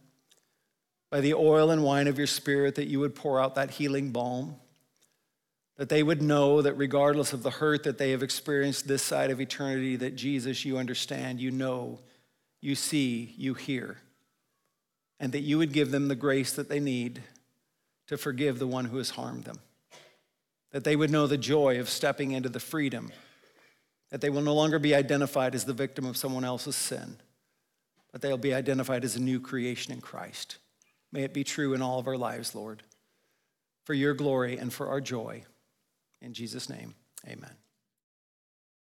By 1.10 1.22
the 1.22 1.36
oil 1.36 1.72
and 1.72 1.84
wine 1.84 2.08
of 2.08 2.18
your 2.18 2.28
Spirit, 2.28 2.76
that 2.76 2.88
you 2.88 3.00
would 3.00 3.16
pour 3.16 3.40
out 3.40 3.56
that 3.56 3.72
healing 3.72 4.12
balm. 4.12 4.56
That 5.78 5.90
they 5.90 6.04
would 6.04 6.22
know 6.22 6.62
that 6.62 6.74
regardless 6.74 7.34
of 7.34 7.44
the 7.44 7.52
hurt 7.52 7.84
that 7.84 7.98
they 7.98 8.12
have 8.12 8.24
experienced 8.24 8.88
this 8.88 9.04
side 9.04 9.30
of 9.30 9.40
eternity, 9.40 9.96
that 9.98 10.16
Jesus, 10.16 10.66
you 10.66 10.78
understand, 10.78 11.40
you 11.40 11.52
know, 11.52 12.00
you 12.62 12.76
see, 12.76 13.34
you 13.38 13.54
hear 13.54 13.98
and 15.20 15.32
that 15.32 15.42
you 15.42 15.58
would 15.58 15.74
give 15.74 15.92
them 15.92 16.08
the 16.08 16.16
grace 16.16 16.52
that 16.54 16.70
they 16.70 16.80
need 16.80 17.24
to 18.08 18.18
forgive 18.18 18.60
the 18.60 18.68
one 18.68 18.86
who 18.86 18.98
has 18.98 19.12
harmed 19.12 19.44
them. 19.44 19.60
That 20.72 20.84
they 20.84 20.96
would 20.96 21.12
know 21.12 21.28
the 21.28 21.38
joy 21.38 21.80
of 21.80 21.90
stepping 21.90 22.32
into 22.32 22.50
the 22.50 22.60
freedom, 22.60 23.12
that 24.10 24.22
they 24.22 24.30
will 24.30 24.42
no 24.42 24.54
longer 24.54 24.80
be 24.80 24.96
identified 24.96 25.56
as 25.56 25.66
the 25.66 25.74
victim 25.74 26.06
of 26.06 26.18
someone 26.18 26.44
else's 26.44 26.76
sin, 26.76 27.18
but 28.12 28.22
they'll 28.22 28.38
be 28.38 28.54
identified 28.54 29.04
as 29.04 29.16
a 29.16 29.22
new 29.22 29.40
creation 29.40 29.94
in 29.94 30.02
Christ. 30.02 30.58
May 31.12 31.24
it 31.24 31.34
be 31.34 31.44
true 31.44 31.74
in 31.74 31.82
all 31.82 32.00
of 32.00 32.08
our 32.08 32.18
lives, 32.18 32.54
Lord, 32.54 32.84
for 33.86 33.94
your 33.94 34.14
glory 34.14 34.58
and 34.58 34.72
for 34.72 34.88
our 34.88 35.02
joy. 35.02 35.44
In 36.22 36.34
Jesus' 36.34 36.70
name, 36.70 36.96
amen. 37.26 37.52